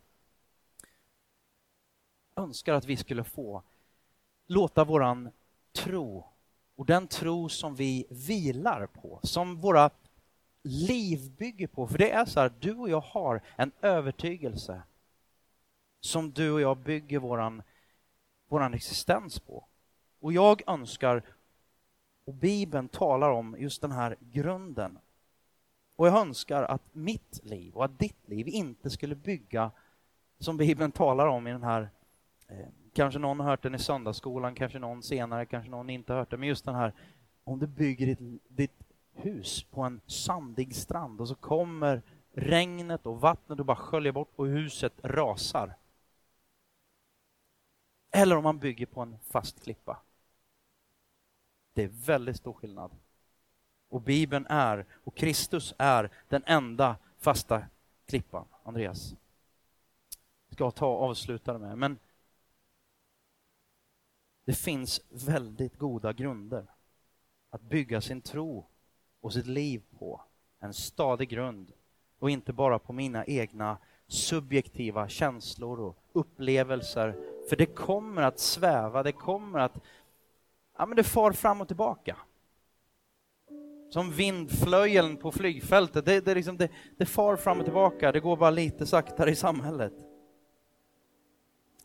önskar 2.36 2.74
att 2.74 2.84
vi 2.84 2.96
skulle 2.96 3.24
få 3.24 3.62
låta 4.46 4.84
våran 4.84 5.30
tro 5.72 6.24
och 6.76 6.86
den 6.86 7.08
tro 7.08 7.48
som 7.48 7.74
vi 7.74 8.06
vilar 8.10 8.86
på, 8.86 9.20
som 9.22 9.60
våra 9.60 9.90
liv 10.62 11.30
bygger 11.38 11.66
på. 11.66 11.86
För 11.86 11.98
det 11.98 12.10
är 12.10 12.24
så 12.24 12.40
här, 12.40 12.52
du 12.60 12.74
och 12.74 12.90
jag 12.90 13.00
har 13.00 13.42
en 13.56 13.72
övertygelse 13.80 14.82
som 16.00 16.30
du 16.30 16.50
och 16.50 16.60
jag 16.60 16.76
bygger 16.76 17.18
våran, 17.18 17.62
våran 18.48 18.74
existens 18.74 19.40
på. 19.40 19.64
Och 20.20 20.32
jag 20.32 20.62
önskar, 20.66 21.22
och 22.24 22.34
Bibeln 22.34 22.88
talar 22.88 23.30
om 23.30 23.56
just 23.58 23.82
den 23.82 23.92
här 23.92 24.16
grunden. 24.20 24.98
Och 25.96 26.06
jag 26.06 26.18
önskar 26.18 26.62
att 26.62 26.82
mitt 26.94 27.40
liv 27.44 27.74
och 27.74 27.84
att 27.84 27.98
ditt 27.98 28.28
liv 28.28 28.48
inte 28.48 28.90
skulle 28.90 29.14
bygga, 29.14 29.70
som 30.38 30.56
Bibeln 30.56 30.92
talar 30.92 31.26
om 31.26 31.46
i 31.46 31.52
den 31.52 31.62
här 31.62 31.90
eh, 32.48 32.66
Kanske 32.98 33.18
någon 33.18 33.40
har 33.40 33.46
hört 33.46 33.62
den 33.62 33.74
i 33.74 33.78
söndagsskolan, 33.78 34.54
kanske 34.54 34.78
någon 34.78 35.02
senare, 35.02 35.46
kanske 35.46 35.70
någon 35.70 35.90
inte 35.90 36.12
har 36.12 36.18
hört 36.18 36.30
den. 36.30 36.40
Men 36.40 36.48
just 36.48 36.64
den 36.64 36.74
här, 36.74 36.92
om 37.44 37.58
du 37.58 37.66
bygger 37.66 38.06
ditt, 38.06 38.42
ditt 38.48 38.80
hus 39.14 39.62
på 39.62 39.82
en 39.82 40.00
sandig 40.06 40.74
strand 40.74 41.20
och 41.20 41.28
så 41.28 41.34
kommer 41.34 42.02
regnet 42.32 43.06
och 43.06 43.20
vattnet 43.20 43.60
och 43.60 43.66
bara 43.66 43.76
sköljer 43.76 44.12
bort 44.12 44.32
och 44.36 44.46
huset 44.46 44.92
rasar. 45.02 45.74
Eller 48.10 48.36
om 48.36 48.44
man 48.44 48.58
bygger 48.58 48.86
på 48.86 49.00
en 49.00 49.18
fast 49.18 49.62
klippa. 49.62 50.00
Det 51.72 51.82
är 51.82 51.88
väldigt 51.88 52.36
stor 52.36 52.52
skillnad. 52.52 52.90
Och 53.88 54.00
Bibeln 54.00 54.46
är, 54.48 54.86
och 55.04 55.16
Kristus 55.16 55.74
är, 55.78 56.10
den 56.28 56.42
enda 56.46 56.96
fasta 57.18 57.62
klippan. 58.06 58.44
Andreas. 58.62 59.14
Ska 60.50 60.64
jag 60.64 60.74
ta 60.74 60.86
och 60.86 61.02
avsluta 61.02 61.58
med. 61.58 61.78
Men 61.78 61.98
det 64.44 64.54
finns 64.54 65.00
väldigt 65.08 65.78
goda 65.78 66.12
grunder 66.12 66.66
att 67.50 67.60
bygga 67.60 68.00
sin 68.00 68.20
tro 68.20 68.66
och 69.20 69.32
sitt 69.32 69.46
liv 69.46 69.82
på. 69.98 70.22
En 70.60 70.74
stadig 70.74 71.28
grund 71.28 71.72
och 72.18 72.30
inte 72.30 72.52
bara 72.52 72.78
på 72.78 72.92
mina 72.92 73.24
egna 73.24 73.78
subjektiva 74.06 75.08
känslor 75.08 75.80
och 75.80 75.96
upplevelser. 76.12 77.16
För 77.48 77.56
det 77.56 77.66
kommer 77.66 78.22
att 78.22 78.38
sväva, 78.38 79.02
det 79.02 79.12
kommer 79.12 79.58
att... 79.58 79.72
Ja, 80.78 80.86
men 80.86 80.96
det 80.96 81.04
far 81.04 81.32
fram 81.32 81.60
och 81.60 81.68
tillbaka. 81.68 82.16
Som 83.90 84.10
vindflöjeln 84.10 85.16
på 85.16 85.32
flygfältet, 85.32 86.04
det, 86.04 86.20
det, 86.20 86.34
liksom, 86.34 86.56
det, 86.56 86.68
det 86.96 87.06
far 87.06 87.36
fram 87.36 87.58
och 87.58 87.64
tillbaka, 87.64 88.12
det 88.12 88.20
går 88.20 88.36
bara 88.36 88.50
lite 88.50 88.86
saktare 88.86 89.30
i 89.30 89.34
samhället. 89.34 89.92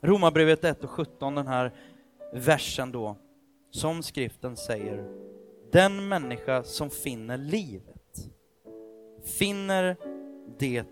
Romarbrevet 0.01 0.64
1 0.64 0.84
och 0.84 0.89
17, 0.89 1.36
den 1.36 1.47
här 1.47 1.74
versen 2.34 2.91
då, 2.91 3.18
som 3.72 4.03
skriften 4.03 4.57
säger, 4.57 5.09
den 5.72 6.07
människa 6.07 6.64
som 6.64 6.89
finner 6.89 7.38
livet 7.38 7.93
finner 9.39 9.97
det 10.59 10.86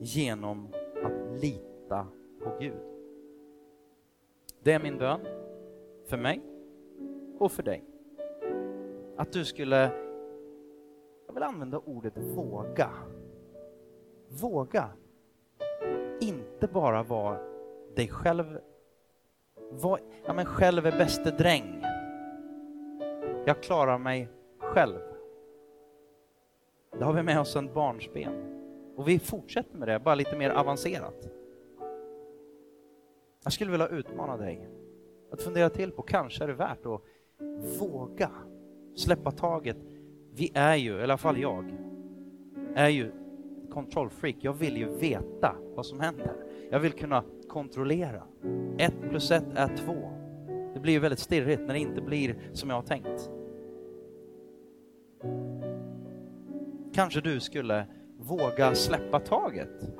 genom 0.00 0.72
att 1.04 1.42
lita 1.42 2.06
på 2.44 2.56
Gud. 2.60 2.91
Det 4.64 4.72
är 4.72 4.78
min 4.78 4.98
bön 4.98 5.20
för 6.06 6.16
mig 6.16 6.42
och 7.38 7.52
för 7.52 7.62
dig. 7.62 7.84
Att 9.16 9.32
du 9.32 9.44
skulle, 9.44 9.90
jag 11.26 11.34
vill 11.34 11.42
använda 11.42 11.78
ordet 11.78 12.16
våga. 12.16 12.90
Våga. 14.28 14.88
Inte 16.20 16.66
bara 16.66 17.02
vara 17.02 17.38
dig 17.96 18.08
själv 18.08 18.58
var, 19.70 20.00
ja 20.26 20.32
men 20.32 20.44
själv 20.44 20.86
är 20.86 20.92
bäste 20.92 21.30
dräng. 21.30 21.84
Jag 23.46 23.62
klarar 23.62 23.98
mig 23.98 24.28
själv. 24.58 25.00
Det 26.98 27.04
har 27.04 27.12
vi 27.12 27.22
med 27.22 27.40
oss 27.40 27.56
en 27.56 27.74
barnsben. 27.74 28.32
Och 28.96 29.08
vi 29.08 29.18
fortsätter 29.18 29.76
med 29.76 29.88
det, 29.88 29.98
bara 29.98 30.14
lite 30.14 30.36
mer 30.36 30.50
avancerat. 30.50 31.41
Jag 33.44 33.52
skulle 33.52 33.70
vilja 33.70 33.88
utmana 33.88 34.36
dig 34.36 34.68
att 35.32 35.42
fundera 35.42 35.70
till 35.70 35.92
på, 35.92 36.02
kanske 36.02 36.44
är 36.44 36.48
det 36.48 36.54
värt 36.54 36.86
att 36.86 37.02
våga 37.80 38.30
släppa 38.96 39.30
taget. 39.30 39.76
Vi 40.34 40.50
är 40.54 40.76
ju, 40.76 40.98
i 40.98 41.02
alla 41.02 41.18
fall 41.18 41.40
jag, 41.40 41.76
är 42.74 42.88
ju 42.88 43.12
kontrollfreak. 43.70 44.36
Jag 44.40 44.52
vill 44.52 44.76
ju 44.76 44.88
veta 44.88 45.56
vad 45.74 45.86
som 45.86 46.00
händer. 46.00 46.32
Jag 46.70 46.80
vill 46.80 46.92
kunna 46.92 47.24
kontrollera. 47.48 48.22
Ett 48.78 49.00
plus 49.10 49.30
ett 49.30 49.54
är 49.54 49.76
två. 49.76 50.10
Det 50.74 50.80
blir 50.80 50.92
ju 50.92 50.98
väldigt 50.98 51.18
stirrigt 51.18 51.60
när 51.60 51.74
det 51.74 51.80
inte 51.80 52.00
blir 52.00 52.36
som 52.52 52.70
jag 52.70 52.76
har 52.76 52.82
tänkt. 52.82 53.30
Kanske 56.94 57.20
du 57.20 57.40
skulle 57.40 57.86
våga 58.18 58.74
släppa 58.74 59.20
taget. 59.20 59.90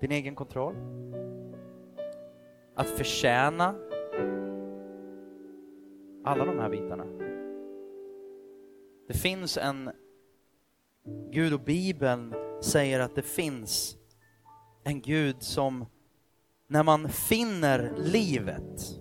Din 0.00 0.12
egen 0.12 0.34
kontroll. 0.34 0.74
Att 2.74 2.88
förtjäna 2.88 3.74
alla 6.24 6.44
de 6.44 6.58
här 6.58 6.70
bitarna. 6.70 7.04
Det 9.08 9.14
finns 9.14 9.56
en... 9.56 9.90
Gud 11.30 11.52
och 11.52 11.60
Bibeln 11.60 12.34
säger 12.60 13.00
att 13.00 13.14
det 13.14 13.22
finns 13.22 13.96
en 14.84 15.00
Gud 15.00 15.42
som, 15.42 15.86
när 16.68 16.82
man 16.82 17.08
finner 17.08 17.94
livet, 17.96 19.00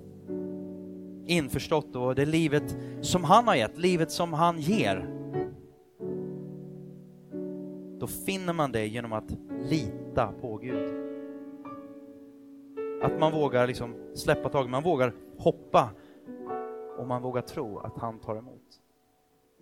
införstått 1.27 1.93
då, 1.93 2.13
det 2.13 2.25
livet 2.25 2.75
som 3.01 3.23
han 3.23 3.47
har 3.47 3.55
gett, 3.55 3.77
livet 3.77 4.11
som 4.11 4.33
han 4.33 4.59
ger, 4.59 5.09
då 7.99 8.07
finner 8.07 8.53
man 8.53 8.71
det 8.71 8.87
genom 8.87 9.13
att 9.13 9.31
lita 9.69 10.33
på 10.41 10.57
Gud. 10.57 11.10
Att 13.01 13.19
man 13.19 13.31
vågar 13.31 13.67
liksom 13.67 13.95
släppa 14.15 14.49
taget, 14.49 14.71
man 14.71 14.83
vågar 14.83 15.13
hoppa 15.37 15.89
och 16.97 17.07
man 17.07 17.21
vågar 17.21 17.41
tro 17.41 17.79
att 17.79 17.97
han 17.97 18.19
tar 18.19 18.35
emot. 18.35 18.80